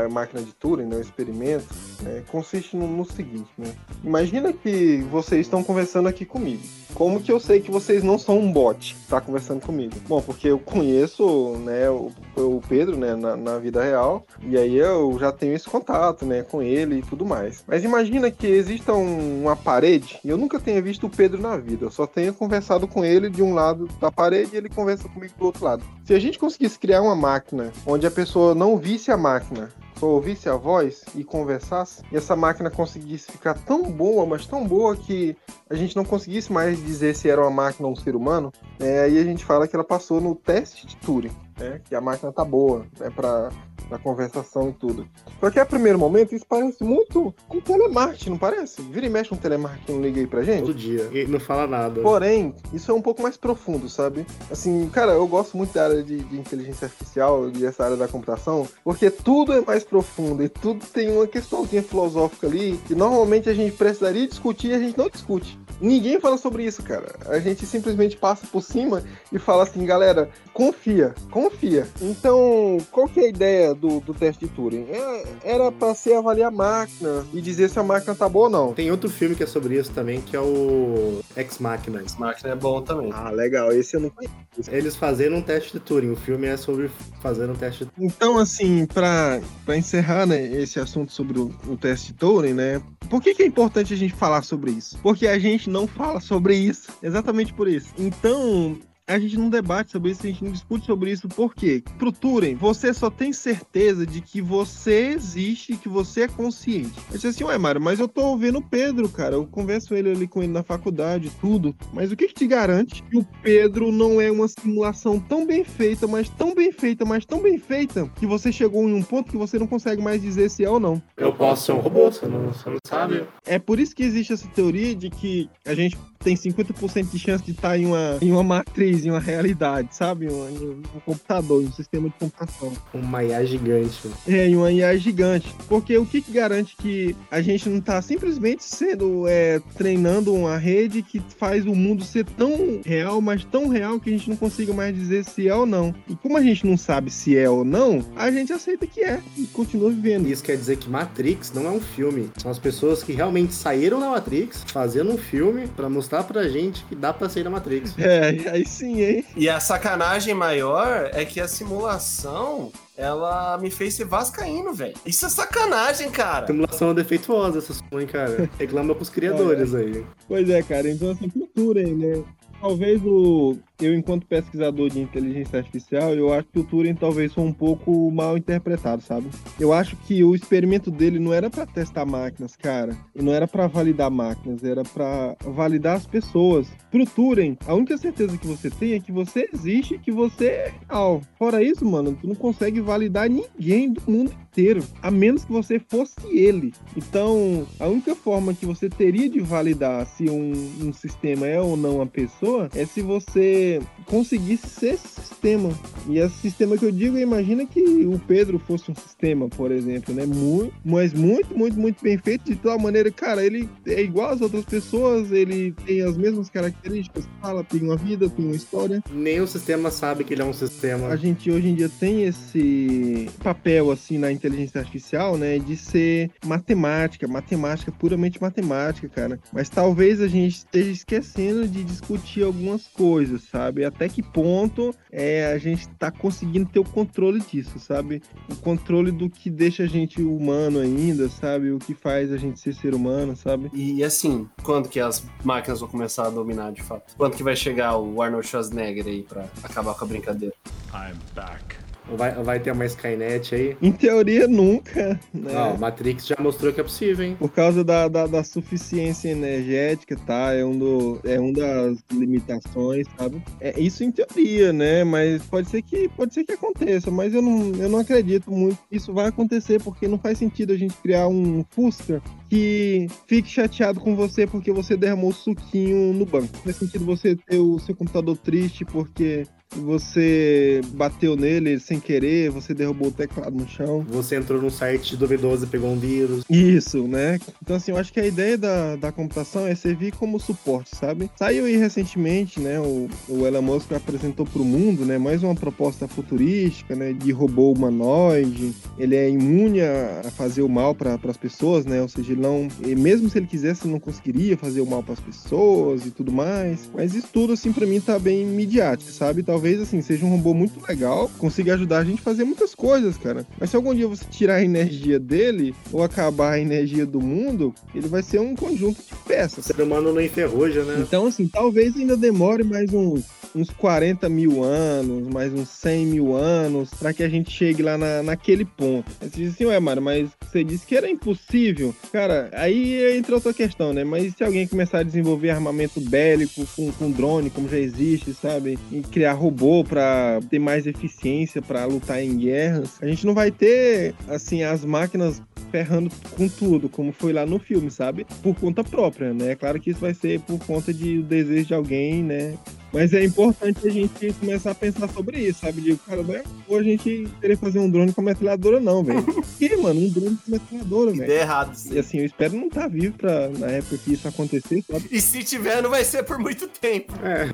a 0.05 0.09
máquina 0.09 0.41
de 0.41 0.53
Turing, 0.53 0.85
né? 0.85 0.97
O 0.97 1.01
experimento, 1.01 1.65
né? 2.01 2.23
Consiste 2.31 2.75
no, 2.77 2.87
no 2.87 3.05
seguinte, 3.05 3.49
né? 3.57 3.73
Imagina 4.03 4.53
que 4.53 4.97
vocês 5.11 5.41
estão 5.41 5.63
conversando 5.63 6.07
aqui 6.07 6.25
comigo. 6.25 6.61
Como 6.93 7.19
que 7.21 7.31
eu 7.31 7.39
sei 7.39 7.59
que 7.59 7.71
vocês 7.71 8.03
não 8.03 8.17
são 8.19 8.37
um 8.39 8.51
bot 8.51 8.95
que 8.95 9.07
tá 9.07 9.19
conversando 9.19 9.61
comigo? 9.65 9.93
Bom, 10.07 10.21
porque 10.21 10.47
eu 10.47 10.59
conheço, 10.59 11.57
né, 11.65 11.89
o, 11.89 12.11
o 12.37 12.61
Pedro, 12.67 12.95
né, 12.97 13.15
na, 13.15 13.35
na 13.35 13.57
vida 13.57 13.83
real, 13.83 14.25
e 14.41 14.57
aí 14.57 14.75
eu 14.75 15.17
já 15.19 15.31
tenho 15.31 15.53
esse 15.55 15.67
contato, 15.67 16.25
né, 16.25 16.43
com 16.43 16.61
ele 16.61 16.99
e 16.99 17.01
tudo 17.01 17.25
mais. 17.25 17.63
Mas 17.67 17.83
imagina 17.83 18.29
que 18.29 18.45
exista 18.47 18.93
um- 18.93 19.41
uma 19.41 19.55
parede, 19.55 20.19
e 20.23 20.29
eu 20.29 20.37
nunca 20.37 20.59
tenha 20.59 20.81
visto 20.81 21.07
o 21.07 21.09
Pedro 21.09 21.41
na 21.41 21.57
vida, 21.57 21.85
eu 21.85 21.91
só 21.91 22.05
tenha 22.05 22.31
conversado 22.31 22.87
com 22.87 23.03
ele 23.03 23.29
de 23.29 23.41
um 23.41 23.53
lado 23.53 23.87
da 23.99 24.11
parede 24.11 24.51
e 24.53 24.57
ele 24.57 24.69
conversa 24.69 25.09
comigo 25.09 25.33
do 25.37 25.45
outro 25.45 25.65
lado. 25.65 25.83
Se 26.05 26.13
a 26.13 26.19
gente 26.19 26.37
conseguisse 26.37 26.77
criar 26.77 27.01
uma 27.01 27.15
máquina 27.15 27.71
onde 27.85 28.05
a 28.05 28.11
pessoa 28.11 28.53
não 28.53 28.77
visse 28.77 29.11
a 29.11 29.17
máquina, 29.17 29.69
só 30.03 30.09
ouvisse 30.09 30.49
a 30.49 30.55
voz 30.57 31.05
e 31.15 31.23
conversasse, 31.23 32.03
e 32.11 32.17
essa 32.17 32.35
máquina 32.35 32.69
conseguisse 32.69 33.31
ficar 33.31 33.53
tão 33.53 33.89
boa, 33.89 34.25
mas 34.25 34.45
tão 34.45 34.67
boa 34.67 34.97
que 34.97 35.33
a 35.69 35.75
gente 35.75 35.95
não 35.95 36.03
conseguisse 36.03 36.51
mais 36.51 36.77
dizer 36.83 37.15
se 37.15 37.29
era 37.29 37.39
uma 37.39 37.49
máquina 37.49 37.87
ou 37.87 37.93
um 37.93 37.95
ser 37.95 38.13
humano, 38.13 38.51
é, 38.81 38.99
aí 38.99 39.17
a 39.17 39.23
gente 39.23 39.45
fala 39.45 39.65
que 39.65 39.73
ela 39.73 39.83
passou 39.85 40.19
no 40.19 40.35
teste 40.35 40.85
de 40.85 40.97
Turing, 40.97 41.31
né, 41.57 41.79
que 41.85 41.95
a 41.95 42.01
máquina 42.01 42.33
tá 42.33 42.43
boa 42.43 42.85
né, 42.99 43.09
para 43.09 43.49
para 43.93 43.99
conversação 43.99 44.69
e 44.69 44.73
tudo. 44.73 45.07
Só 45.39 45.51
que 45.51 45.59
a 45.59 45.65
primeiro 45.65 45.99
momento 45.99 46.33
isso 46.33 46.45
parece 46.47 46.83
muito 46.83 47.33
com 47.47 47.59
telemarketing, 47.59 48.31
não 48.31 48.37
parece? 48.37 48.81
Vira 48.81 49.05
e 49.05 49.09
mexe 49.09 49.33
um 49.33 49.37
telemarketing, 49.37 50.01
liga 50.01 50.19
aí 50.19 50.27
pra 50.27 50.41
gente? 50.43 50.61
Todo 50.61 50.73
dia. 50.73 51.09
E 51.11 51.27
não 51.27 51.39
fala 51.39 51.67
nada. 51.67 52.01
Porém, 52.01 52.55
isso 52.73 52.91
é 52.91 52.93
um 52.93 53.01
pouco 53.01 53.21
mais 53.21 53.37
profundo, 53.37 53.87
sabe? 53.87 54.25
Assim, 54.49 54.89
cara, 54.89 55.11
eu 55.11 55.27
gosto 55.27 55.55
muito 55.55 55.73
da 55.73 55.83
área 55.85 56.03
de, 56.03 56.23
de 56.23 56.39
inteligência 56.39 56.85
artificial 56.85 57.49
e 57.49 57.51
dessa 57.51 57.83
área 57.83 57.97
da 57.97 58.07
computação, 58.07 58.67
porque 58.83 59.11
tudo 59.11 59.53
é 59.53 59.61
mais 59.61 59.83
profundo 59.83 60.43
e 60.43 60.49
tudo 60.49 60.83
tem 60.85 61.11
uma 61.11 61.27
questãozinha 61.27 61.83
filosófica 61.83 62.47
ali 62.47 62.79
que 62.87 62.95
normalmente 62.95 63.49
a 63.49 63.53
gente 63.53 63.75
precisaria 63.75 64.27
discutir 64.27 64.69
e 64.69 64.73
a 64.73 64.79
gente 64.79 64.97
não 64.97 65.09
discute. 65.09 65.59
Ninguém 65.81 66.19
fala 66.19 66.37
sobre 66.37 66.63
isso, 66.65 66.81
cara. 66.83 67.15
A 67.27 67.39
gente 67.39 67.65
simplesmente 67.65 68.15
passa 68.17 68.45
por 68.47 68.61
cima 68.61 69.03
e 69.31 69.39
fala 69.39 69.63
assim, 69.63 69.85
galera, 69.85 70.29
confia, 70.53 71.13
confia. 71.31 71.87
Então, 72.01 72.77
qual 72.91 73.07
que 73.07 73.19
é 73.19 73.23
a 73.23 73.29
ideia 73.29 73.73
do, 73.73 73.99
do 73.99 74.13
teste 74.13 74.45
de 74.45 74.51
Turing? 74.51 74.85
É- 74.89 75.23
era 75.43 75.71
pra 75.71 75.93
ser 75.95 76.13
avaliar 76.15 76.49
a 76.49 76.51
máquina 76.51 77.25
e 77.33 77.41
dizer 77.41 77.69
se 77.69 77.79
a 77.79 77.83
máquina 77.83 78.15
tá 78.15 78.29
boa 78.29 78.45
ou 78.45 78.51
não. 78.51 78.73
Tem 78.73 78.91
outro 78.91 79.09
filme 79.09 79.35
que 79.35 79.43
é 79.43 79.47
sobre 79.47 79.77
isso 79.77 79.91
também, 79.91 80.21
que 80.21 80.35
é 80.35 80.39
o 80.39 81.19
Ex 81.35 81.59
Machina. 81.59 82.01
Esse 82.01 82.19
máquina 82.19 82.51
é 82.51 82.55
bom 82.55 82.81
também. 82.81 83.11
Ah, 83.13 83.29
legal. 83.29 83.71
Esse 83.71 83.95
eu 83.95 83.99
não 84.01 84.09
conheço. 84.09 84.33
Eles 84.69 84.95
fazendo 84.95 85.35
um 85.35 85.41
teste 85.41 85.73
de 85.73 85.79
Turing. 85.79 86.11
O 86.11 86.15
filme 86.15 86.47
é 86.47 86.55
sobre 86.57 86.89
fazendo 87.21 87.53
um 87.53 87.55
teste 87.55 87.85
de 87.85 87.91
Então, 87.97 88.37
assim, 88.37 88.85
para 88.85 89.41
encerrar 89.75 90.25
né, 90.25 90.45
esse 90.53 90.79
assunto 90.79 91.11
sobre 91.11 91.39
o, 91.39 91.51
o 91.67 91.75
teste 91.75 92.13
de 92.13 92.19
Turing, 92.19 92.53
né? 92.53 92.81
Por 93.09 93.21
que, 93.21 93.33
que 93.33 93.43
é 93.43 93.45
importante 93.45 93.93
a 93.93 93.97
gente 93.97 94.13
falar 94.13 94.43
sobre 94.43 94.71
isso? 94.71 94.97
Porque 95.01 95.27
a 95.27 95.37
gente 95.39 95.62
não 95.69 95.87
fala 95.87 96.19
sobre 96.19 96.55
isso. 96.55 96.91
Exatamente 97.01 97.53
por 97.53 97.67
isso. 97.67 97.93
Então. 97.97 98.77
A 99.05 99.19
gente 99.19 99.37
não 99.37 99.49
debate 99.49 99.91
sobre 99.91 100.11
isso, 100.11 100.21
a 100.23 100.27
gente 100.27 100.45
não 100.45 100.51
discute 100.53 100.85
sobre 100.85 101.11
isso, 101.11 101.27
por 101.27 101.53
quê? 101.53 101.83
Pro 101.97 102.09
Turing, 102.09 102.55
você 102.55 102.93
só 102.93 103.09
tem 103.09 103.33
certeza 103.33 104.07
de 104.07 104.21
que 104.21 104.41
você 104.41 105.09
existe, 105.13 105.75
que 105.75 105.89
você 105.89 106.21
é 106.21 106.27
consciente. 106.29 106.97
Aí 107.11 107.19
você 107.19 107.27
assim, 107.27 107.43
ué, 107.43 107.57
Mário, 107.57 107.81
mas 107.81 107.99
eu 107.99 108.07
tô 108.07 108.21
ouvindo 108.21 108.59
o 108.59 108.61
Pedro, 108.61 109.09
cara. 109.09 109.35
Eu 109.35 109.45
converso 109.45 109.93
ele 109.93 110.09
ali 110.09 110.25
com 110.25 110.41
ele 110.41 110.53
na 110.53 110.63
faculdade, 110.63 111.29
tudo. 111.41 111.75
Mas 111.91 112.13
o 112.13 112.15
que, 112.15 112.29
que 112.29 112.33
te 112.33 112.47
garante 112.47 113.03
que 113.03 113.17
o 113.17 113.27
Pedro 113.41 113.91
não 113.91 114.21
é 114.21 114.31
uma 114.31 114.47
simulação 114.47 115.19
tão 115.19 115.45
bem 115.45 115.65
feita, 115.65 116.07
mas 116.07 116.29
tão 116.29 116.55
bem 116.55 116.71
feita, 116.71 117.03
mas 117.03 117.25
tão 117.25 117.41
bem 117.41 117.57
feita, 117.57 118.09
que 118.15 118.25
você 118.25 118.53
chegou 118.53 118.87
em 118.87 118.93
um 118.93 119.03
ponto 119.03 119.29
que 119.29 119.37
você 119.37 119.59
não 119.59 119.67
consegue 119.67 120.01
mais 120.01 120.21
dizer 120.21 120.49
se 120.49 120.63
é 120.63 120.69
ou 120.69 120.79
não? 120.79 121.03
Eu 121.17 121.33
posso 121.33 121.65
ser 121.65 121.71
um 121.73 121.79
robô, 121.79 122.09
você 122.09 122.25
não, 122.25 122.53
você 122.53 122.69
não 122.69 122.77
sabe. 122.87 123.25
É 123.45 123.59
por 123.59 123.81
isso 123.81 123.93
que 123.93 124.03
existe 124.03 124.31
essa 124.31 124.47
teoria 124.47 124.95
de 124.95 125.09
que 125.09 125.49
a 125.65 125.73
gente 125.73 125.97
tem 126.23 126.35
50% 126.35 127.11
de 127.11 127.19
chance 127.19 127.43
de 127.43 127.51
estar 127.51 127.77
em 127.77 127.85
uma, 127.85 128.17
em 128.21 128.31
uma 128.31 128.43
matriz, 128.43 129.05
em 129.05 129.09
uma 129.09 129.19
realidade, 129.19 129.95
sabe? 129.95 130.27
Um, 130.27 130.81
um 130.95 130.99
computador, 131.05 131.61
um 131.61 131.71
sistema 131.71 132.09
de 132.09 132.15
computação. 132.17 132.71
Uma 132.93 133.23
IA 133.23 133.45
gigante. 133.45 134.09
É, 134.27 134.47
em 134.47 134.55
uma 134.55 134.71
IA 134.71 134.97
gigante. 134.97 135.53
Porque 135.67 135.97
o 135.97 136.05
que, 136.05 136.21
que 136.21 136.31
garante 136.31 136.75
que 136.77 137.15
a 137.29 137.41
gente 137.41 137.69
não 137.69 137.81
tá 137.81 138.01
simplesmente 138.01 138.63
sendo 138.63 139.27
é, 139.27 139.59
treinando 139.75 140.33
uma 140.33 140.57
rede 140.57 141.01
que 141.01 141.21
faz 141.37 141.65
o 141.65 141.75
mundo 141.75 142.03
ser 142.03 142.25
tão 142.25 142.81
real, 142.85 143.19
mas 143.21 143.43
tão 143.43 143.67
real 143.67 143.99
que 143.99 144.09
a 144.09 144.13
gente 144.13 144.29
não 144.29 144.37
consiga 144.37 144.73
mais 144.73 144.95
dizer 144.95 145.25
se 145.25 145.47
é 145.47 145.55
ou 145.55 145.65
não. 145.65 145.93
E 146.07 146.15
como 146.15 146.37
a 146.37 146.41
gente 146.41 146.65
não 146.65 146.77
sabe 146.77 147.11
se 147.11 147.37
é 147.37 147.49
ou 147.49 147.65
não, 147.65 148.03
a 148.15 148.31
gente 148.31 148.53
aceita 148.53 148.87
que 148.87 149.01
é 149.01 149.21
e 149.37 149.45
continua 149.47 149.89
vivendo. 149.89 150.27
Isso 150.27 150.43
quer 150.43 150.55
dizer 150.55 150.77
que 150.77 150.89
Matrix 150.89 151.51
não 151.51 151.65
é 151.65 151.69
um 151.71 151.81
filme. 151.81 152.29
São 152.37 152.49
as 152.49 152.59
pessoas 152.59 153.03
que 153.03 153.11
realmente 153.11 153.53
saíram 153.53 153.99
da 153.99 154.09
Matrix, 154.09 154.63
fazendo 154.67 155.11
um 155.11 155.17
filme 155.17 155.67
pra 155.67 155.89
mostrar 155.89 156.12
pra 156.21 156.47
gente 156.49 156.83
que 156.83 156.95
dá 156.95 157.13
pra 157.13 157.29
sair 157.29 157.43
da 157.43 157.49
Matrix. 157.49 157.97
É, 157.97 158.49
aí 158.49 158.65
sim, 158.65 159.01
hein? 159.01 159.25
E 159.37 159.49
a 159.49 159.61
sacanagem 159.61 160.33
maior 160.33 161.09
é 161.13 161.23
que 161.23 161.39
a 161.39 161.47
simulação, 161.47 162.71
ela 162.97 163.57
me 163.57 163.71
fez 163.71 163.93
ser 163.93 164.05
vascaíno, 164.05 164.73
velho. 164.73 164.95
Isso 165.05 165.25
é 165.25 165.29
sacanagem, 165.29 166.11
cara. 166.11 166.47
Simulação 166.47 166.91
é 166.91 166.93
defeituosa 166.93 167.59
essa 167.59 167.73
sua, 167.73 168.01
hein, 168.01 168.07
cara? 168.07 168.49
Reclama 168.59 168.93
pros 168.93 169.09
criadores 169.09 169.73
aí. 169.73 170.05
Pois 170.27 170.49
é, 170.49 170.61
cara. 170.61 170.89
Então, 170.89 171.11
assim, 171.11 171.29
cultura 171.29 171.79
aí, 171.79 171.93
né? 171.93 172.21
Talvez 172.59 173.01
o. 173.03 173.57
Eu, 173.81 173.93
enquanto 173.93 174.27
pesquisador 174.27 174.89
de 174.89 174.99
inteligência 174.99 175.57
artificial, 175.57 176.13
eu 176.13 176.31
acho 176.31 176.47
que 176.47 176.59
o 176.59 176.63
Turing 176.63 176.93
talvez 176.93 177.33
foi 177.33 177.43
um 177.43 177.51
pouco 177.51 178.11
mal 178.11 178.37
interpretado, 178.37 179.01
sabe? 179.01 179.27
Eu 179.59 179.73
acho 179.73 179.95
que 179.97 180.23
o 180.23 180.35
experimento 180.35 180.91
dele 180.91 181.17
não 181.17 181.33
era 181.33 181.49
pra 181.49 181.65
testar 181.65 182.05
máquinas, 182.05 182.55
cara. 182.55 182.95
Não 183.15 183.33
era 183.33 183.47
pra 183.47 183.65
validar 183.65 184.11
máquinas, 184.11 184.63
era 184.63 184.83
pra 184.83 185.35
validar 185.41 185.97
as 185.97 186.05
pessoas. 186.05 186.67
Pro 186.91 187.05
Turing, 187.05 187.57
a 187.65 187.73
única 187.73 187.97
certeza 187.97 188.37
que 188.37 188.45
você 188.45 188.69
tem 188.69 188.93
é 188.93 188.99
que 188.99 189.11
você 189.11 189.49
existe 189.51 189.95
e 189.95 189.99
que 189.99 190.11
você 190.11 190.45
é 190.45 190.73
real. 190.87 191.21
Fora 191.39 191.63
isso, 191.63 191.83
mano, 191.83 192.15
tu 192.19 192.27
não 192.27 192.35
consegue 192.35 192.79
validar 192.79 193.27
ninguém 193.27 193.91
do 193.91 194.01
mundo 194.07 194.31
inteiro, 194.31 194.83
a 195.01 195.09
menos 195.09 195.43
que 195.43 195.51
você 195.51 195.79
fosse 195.79 196.15
ele. 196.27 196.73
Então, 196.95 197.65
a 197.79 197.87
única 197.87 198.13
forma 198.13 198.53
que 198.53 198.67
você 198.67 198.87
teria 198.87 199.27
de 199.27 199.39
validar 199.39 200.05
se 200.05 200.29
um, 200.29 200.51
um 200.81 200.93
sistema 200.93 201.47
é 201.47 201.59
ou 201.59 201.75
não 201.75 201.95
uma 201.95 202.05
pessoa 202.05 202.69
é 202.75 202.85
se 202.85 203.01
você 203.01 203.62
conseguisse 204.05 204.67
ser 204.67 204.97
sistema. 204.97 205.69
E 206.07 206.17
esse 206.17 206.35
sistema 206.35 206.77
que 206.77 206.85
eu 206.85 206.91
digo, 206.91 207.17
imagina 207.17 207.65
que 207.65 207.81
o 208.05 208.19
Pedro 208.19 208.59
fosse 208.59 208.91
um 208.91 208.95
sistema, 208.95 209.47
por 209.49 209.71
exemplo, 209.71 210.13
né? 210.13 210.25
Muito, 210.25 210.73
mas 210.83 211.13
muito, 211.13 211.57
muito, 211.57 211.79
muito 211.79 212.03
bem 212.03 212.17
feito 212.17 212.45
de 212.45 212.55
tal 212.55 212.77
maneira, 212.79 213.11
cara, 213.11 213.45
ele 213.45 213.69
é 213.85 214.01
igual 214.01 214.31
às 214.31 214.41
outras 214.41 214.65
pessoas, 214.65 215.31
ele 215.31 215.73
tem 215.85 216.01
as 216.01 216.17
mesmas 216.17 216.49
características, 216.49 217.27
fala, 217.41 217.63
tem 217.63 217.81
uma 217.81 217.97
vida, 217.97 218.29
tem 218.29 218.45
uma 218.45 218.55
história. 218.55 219.03
Nem 219.11 219.41
o 219.41 219.47
sistema 219.47 219.91
sabe 219.91 220.23
que 220.23 220.33
ele 220.33 220.41
é 220.41 220.45
um 220.45 220.53
sistema. 220.53 221.07
A 221.07 221.15
gente 221.15 221.49
hoje 221.51 221.69
em 221.69 221.75
dia 221.75 221.89
tem 221.89 222.23
esse 222.23 223.29
papel 223.43 223.91
assim 223.91 224.17
na 224.17 224.31
inteligência 224.31 224.79
artificial, 224.79 225.37
né, 225.37 225.59
de 225.59 225.75
ser 225.75 226.31
matemática, 226.45 227.27
matemática 227.27 227.91
puramente 227.91 228.41
matemática, 228.41 229.07
cara. 229.09 229.39
Mas 229.51 229.69
talvez 229.69 230.21
a 230.21 230.27
gente 230.27 230.57
esteja 230.57 230.91
esquecendo 230.91 231.67
de 231.67 231.83
discutir 231.83 232.43
algumas 232.43 232.87
coisas, 232.87 233.43
sabe? 233.53 233.85
Até 233.85 234.09
que 234.09 234.23
ponto 234.23 234.95
é 235.11 235.53
a 235.53 235.57
gente 235.59 235.87
tá 235.89 236.09
conseguindo 236.09 236.67
ter 236.67 236.79
o 236.79 236.83
controle 236.83 237.39
disso, 237.39 237.77
sabe? 237.79 238.21
O 238.49 238.55
controle 238.55 239.11
do 239.11 239.29
que 239.29 239.47
deixa 239.47 239.83
a 239.83 239.87
gente 239.87 240.23
humano 240.23 240.79
ainda, 240.79 241.29
sabe? 241.29 241.71
O 241.71 241.77
que 241.77 241.93
faz 241.93 242.31
a 242.31 242.37
gente 242.37 242.59
ser 242.59 242.73
ser 242.73 242.95
humano, 242.95 243.35
sabe? 243.35 243.69
E 243.71 244.03
assim, 244.03 244.49
quando 244.63 244.89
que 244.89 244.99
as 244.99 245.23
máquinas 245.43 245.79
vão 245.79 245.87
começar 245.87 246.25
a 246.25 246.29
dominar 246.31 246.71
de 246.71 246.81
fato? 246.81 247.15
Quando 247.15 247.37
que 247.37 247.43
vai 247.43 247.55
chegar 247.55 247.95
o 247.97 248.21
Arnold 248.21 248.47
Schwarzenegger 248.47 249.05
aí 249.05 249.21
pra 249.21 249.45
acabar 249.61 249.93
com 249.93 250.03
a 250.03 250.07
brincadeira? 250.07 250.55
I'm 250.91 251.17
back. 251.35 251.92
Vai, 252.11 252.31
vai 252.43 252.59
ter 252.59 252.71
uma 252.71 252.85
Skynet 252.85 253.55
aí? 253.55 253.77
Em 253.81 253.91
teoria, 253.91 254.47
nunca. 254.47 255.19
Né? 255.33 255.53
Não, 255.53 255.77
Matrix 255.77 256.27
já 256.27 256.35
mostrou 256.39 256.73
que 256.73 256.81
é 256.81 256.83
possível, 256.83 257.25
hein? 257.25 257.35
Por 257.39 257.49
causa 257.49 257.83
da, 257.83 258.07
da, 258.07 258.27
da 258.27 258.43
suficiência 258.43 259.29
energética, 259.29 260.15
tá? 260.25 260.53
É 260.53 260.63
um, 260.63 260.77
do, 260.77 261.19
é 261.23 261.39
um 261.39 261.51
das 261.51 261.97
limitações, 262.11 263.07
sabe? 263.17 263.41
É 263.59 263.79
isso 263.79 264.03
em 264.03 264.11
teoria, 264.11 264.73
né? 264.73 265.03
Mas 265.03 265.43
pode 265.43 265.69
ser 265.69 265.81
que 265.81 266.09
pode 266.09 266.33
ser 266.33 266.43
que 266.43 266.53
aconteça, 266.53 267.09
mas 267.09 267.33
eu 267.33 267.41
não, 267.41 267.71
eu 267.75 267.89
não 267.89 267.99
acredito 267.99 268.51
muito 268.51 268.77
que 268.89 268.97
isso 268.97 269.13
vai 269.13 269.27
acontecer, 269.27 269.81
porque 269.81 270.07
não 270.07 270.19
faz 270.19 270.37
sentido 270.37 270.73
a 270.73 270.77
gente 270.77 270.95
criar 270.95 271.27
um 271.27 271.63
Fusca 271.69 272.21
que 272.53 273.07
fique 273.25 273.49
chateado 273.49 273.99
com 273.99 274.15
você 274.15 274.45
porque 274.45 274.71
você 274.71 274.95
derramou 274.95 275.31
suquinho 275.31 276.13
no 276.13 276.23
banco. 276.23 276.55
Faz 276.57 276.75
sentido 276.75 277.03
você 277.03 277.35
ter 277.35 277.57
o 277.57 277.79
seu 277.79 277.95
computador 277.95 278.37
triste 278.37 278.85
porque 278.85 279.47
você 279.75 280.81
bateu 280.89 281.35
nele 281.35 281.79
sem 281.79 281.99
querer, 281.99 282.49
você 282.49 282.73
derrubou 282.73 283.07
o 283.07 283.11
teclado 283.11 283.55
no 283.55 283.67
chão. 283.67 284.05
Você 284.09 284.35
entrou 284.35 284.61
num 284.61 284.69
site 284.69 285.15
duvidoso 285.15 285.65
e 285.65 285.67
pegou 285.67 285.91
um 285.91 285.97
vírus. 285.97 286.43
Isso, 286.49 287.07
né? 287.07 287.39
Então, 287.61 287.75
assim, 287.75 287.91
eu 287.91 287.97
acho 287.97 288.13
que 288.13 288.19
a 288.19 288.25
ideia 288.25 288.57
da, 288.57 288.95
da 288.95 289.11
computação 289.11 289.65
é 289.67 289.75
servir 289.75 290.13
como 290.13 290.39
suporte, 290.39 290.95
sabe? 290.95 291.29
Saiu 291.35 291.65
aí 291.65 291.77
recentemente, 291.77 292.59
né? 292.59 292.79
O, 292.79 293.09
o 293.27 293.47
Elon 293.47 293.61
Musk 293.61 293.91
apresentou 293.93 294.45
para 294.45 294.61
o 294.61 294.65
mundo, 294.65 295.05
né? 295.05 295.17
Mais 295.17 295.43
uma 295.43 295.55
proposta 295.55 296.07
futurística, 296.07 296.95
né? 296.95 297.13
De 297.13 297.31
robô 297.31 297.71
humanoide. 297.71 298.73
Ele 298.97 299.15
é 299.15 299.29
imune 299.29 299.81
a 299.81 300.29
fazer 300.35 300.61
o 300.61 300.69
mal 300.69 300.93
para 300.93 301.19
as 301.23 301.37
pessoas, 301.37 301.85
né? 301.85 302.01
Ou 302.01 302.07
seja, 302.07 302.33
ele 302.33 302.41
não. 302.43 302.67
Mesmo 302.97 303.29
se 303.29 303.37
ele 303.37 303.47
quisesse, 303.47 303.87
não 303.87 303.99
conseguiria 303.99 304.57
fazer 304.57 304.81
o 304.81 304.85
mal 304.85 305.01
para 305.01 305.13
as 305.13 305.19
pessoas 305.19 306.05
e 306.05 306.11
tudo 306.11 306.31
mais. 306.31 306.89
Mas 306.93 307.15
isso 307.15 307.27
tudo, 307.31 307.53
assim, 307.53 307.71
para 307.71 307.87
mim 307.87 308.01
tá 308.01 308.19
bem 308.19 308.45
midiático, 308.45 309.11
sabe? 309.11 309.41
Talvez, 309.41 309.79
assim, 309.81 310.01
seja 310.01 310.25
um 310.25 310.29
robô 310.29 310.53
muito 310.53 310.85
legal, 310.85 311.31
consiga 311.37 311.73
ajudar 311.75 311.99
a 311.99 312.03
gente 312.03 312.19
a 312.19 312.23
fazer 312.23 312.43
muitas 312.43 312.75
coisas, 312.75 313.17
cara. 313.17 313.47
Mas 313.59 313.69
se 313.69 313.75
algum 313.75 313.95
dia 313.95 314.07
você 314.07 314.25
tirar 314.29 314.55
a 314.55 314.63
energia 314.63 315.19
dele 315.19 315.73
ou 315.91 316.03
acabar 316.03 316.53
a 316.53 316.59
energia 316.59 317.05
do 317.05 317.21
mundo, 317.21 317.73
ele 317.95 318.07
vai 318.07 318.21
ser 318.21 318.39
um 318.39 318.55
conjunto 318.55 319.01
de 319.01 319.15
peças. 319.25 319.65
O 319.65 319.67
ser 319.73 319.81
humano 319.81 320.13
não 320.13 320.21
enferruja, 320.21 320.83
né? 320.83 320.97
Então, 320.99 321.27
assim, 321.27 321.47
talvez 321.47 321.95
ainda 321.95 322.17
demore 322.17 322.63
mais 322.63 322.93
uns, 322.93 323.23
uns 323.55 323.69
40 323.69 324.27
mil 324.29 324.63
anos, 324.63 325.27
mais 325.27 325.53
uns 325.53 325.69
100 325.69 326.05
mil 326.05 326.35
anos, 326.35 326.89
para 326.91 327.13
que 327.13 327.23
a 327.23 327.29
gente 327.29 327.51
chegue 327.51 327.83
lá 327.83 327.97
na, 327.97 328.23
naquele 328.23 328.65
ponto. 328.65 329.11
Você 329.19 329.41
diz 329.41 329.53
assim, 329.53 329.65
ué, 329.65 329.79
Mário, 329.79 330.01
mas 330.01 330.29
você 330.41 330.63
disse 330.63 330.85
que 330.85 330.95
era 330.95 331.09
impossível. 331.09 331.93
Cara, 332.11 332.49
aí 332.53 333.15
entra 333.17 333.35
outra 333.35 333.53
questão, 333.53 333.93
né? 333.93 334.03
Mas 334.03 334.33
se 334.35 334.43
alguém 334.43 334.67
começar 334.67 334.99
a 334.99 335.03
desenvolver 335.03 335.51
armamento 335.51 335.99
bélico 336.01 336.65
com, 336.75 336.91
com 336.91 337.11
drone, 337.11 337.49
como 337.49 337.69
já 337.69 337.77
existe, 337.77 338.33
sabe? 338.33 338.77
E 338.91 339.01
criar 339.01 339.33
robô 339.33 339.83
para 339.83 340.39
ter 340.49 340.59
mais 340.59 340.87
eficiência 340.87 341.61
para 341.61 341.85
lutar 341.85 342.21
em 342.21 342.37
guerras, 342.37 343.01
a 343.01 343.05
gente 343.05 343.25
não 343.25 343.33
vai 343.33 343.51
ter, 343.51 344.13
assim, 344.27 344.63
as 344.63 344.83
máquinas 344.83 345.41
ferrando 345.71 346.11
com 346.37 346.47
tudo, 346.47 346.87
como 346.87 347.11
foi 347.11 347.33
lá 347.33 347.47
no 347.47 347.57
filme, 347.57 347.89
sabe? 347.89 348.27
Por 348.43 348.55
conta 348.55 348.83
própria, 348.83 349.33
né? 349.33 349.51
É 349.51 349.55
claro 349.55 349.79
que 349.79 349.89
isso 349.89 349.99
vai 349.99 350.13
ser 350.13 350.39
por 350.41 350.59
conta 350.59 350.93
de 350.93 351.23
desejo 351.23 351.65
de 351.65 351.73
alguém, 351.73 352.21
né? 352.21 352.53
Mas 352.93 353.11
é 353.11 353.23
importante 353.23 353.87
a 353.87 353.89
gente 353.89 354.33
começar 354.39 354.71
a 354.71 354.75
pensar 354.75 355.09
sobre 355.09 355.39
isso, 355.39 355.61
sabe? 355.61 355.81
De, 355.81 355.95
cara, 355.97 356.21
não 356.21 356.35
é 356.35 356.43
ou 356.67 356.77
a 356.77 356.83
gente 356.83 357.27
querer 357.41 357.57
fazer 357.57 357.79
um 357.79 357.89
drone 357.89 358.13
com 358.13 358.21
metralhadora, 358.21 358.79
não, 358.79 359.03
velho. 359.03 359.23
Por 359.25 359.43
que, 359.57 359.75
mano? 359.77 359.99
Um 359.99 360.09
drone 360.09 360.37
com 360.45 360.51
metralhadora, 360.51 361.11
velho. 361.11 361.23
Ideia 361.23 361.41
errado. 361.41 361.75
E 361.91 361.97
assim, 361.97 362.19
eu 362.19 362.25
espero 362.25 362.53
não 362.53 362.67
estar 362.67 362.87
vivo 362.87 363.17
pra, 363.17 363.49
na 363.49 363.67
época 363.67 363.97
que 363.97 364.13
isso 364.13 364.27
acontecer, 364.27 364.83
sabe? 364.89 365.07
E 365.11 365.19
se 365.19 365.43
tiver, 365.43 365.81
não 365.81 365.89
vai 365.89 366.03
ser 366.03 366.23
por 366.23 366.37
muito 366.37 366.67
tempo. 366.67 367.13
É. 367.23 367.49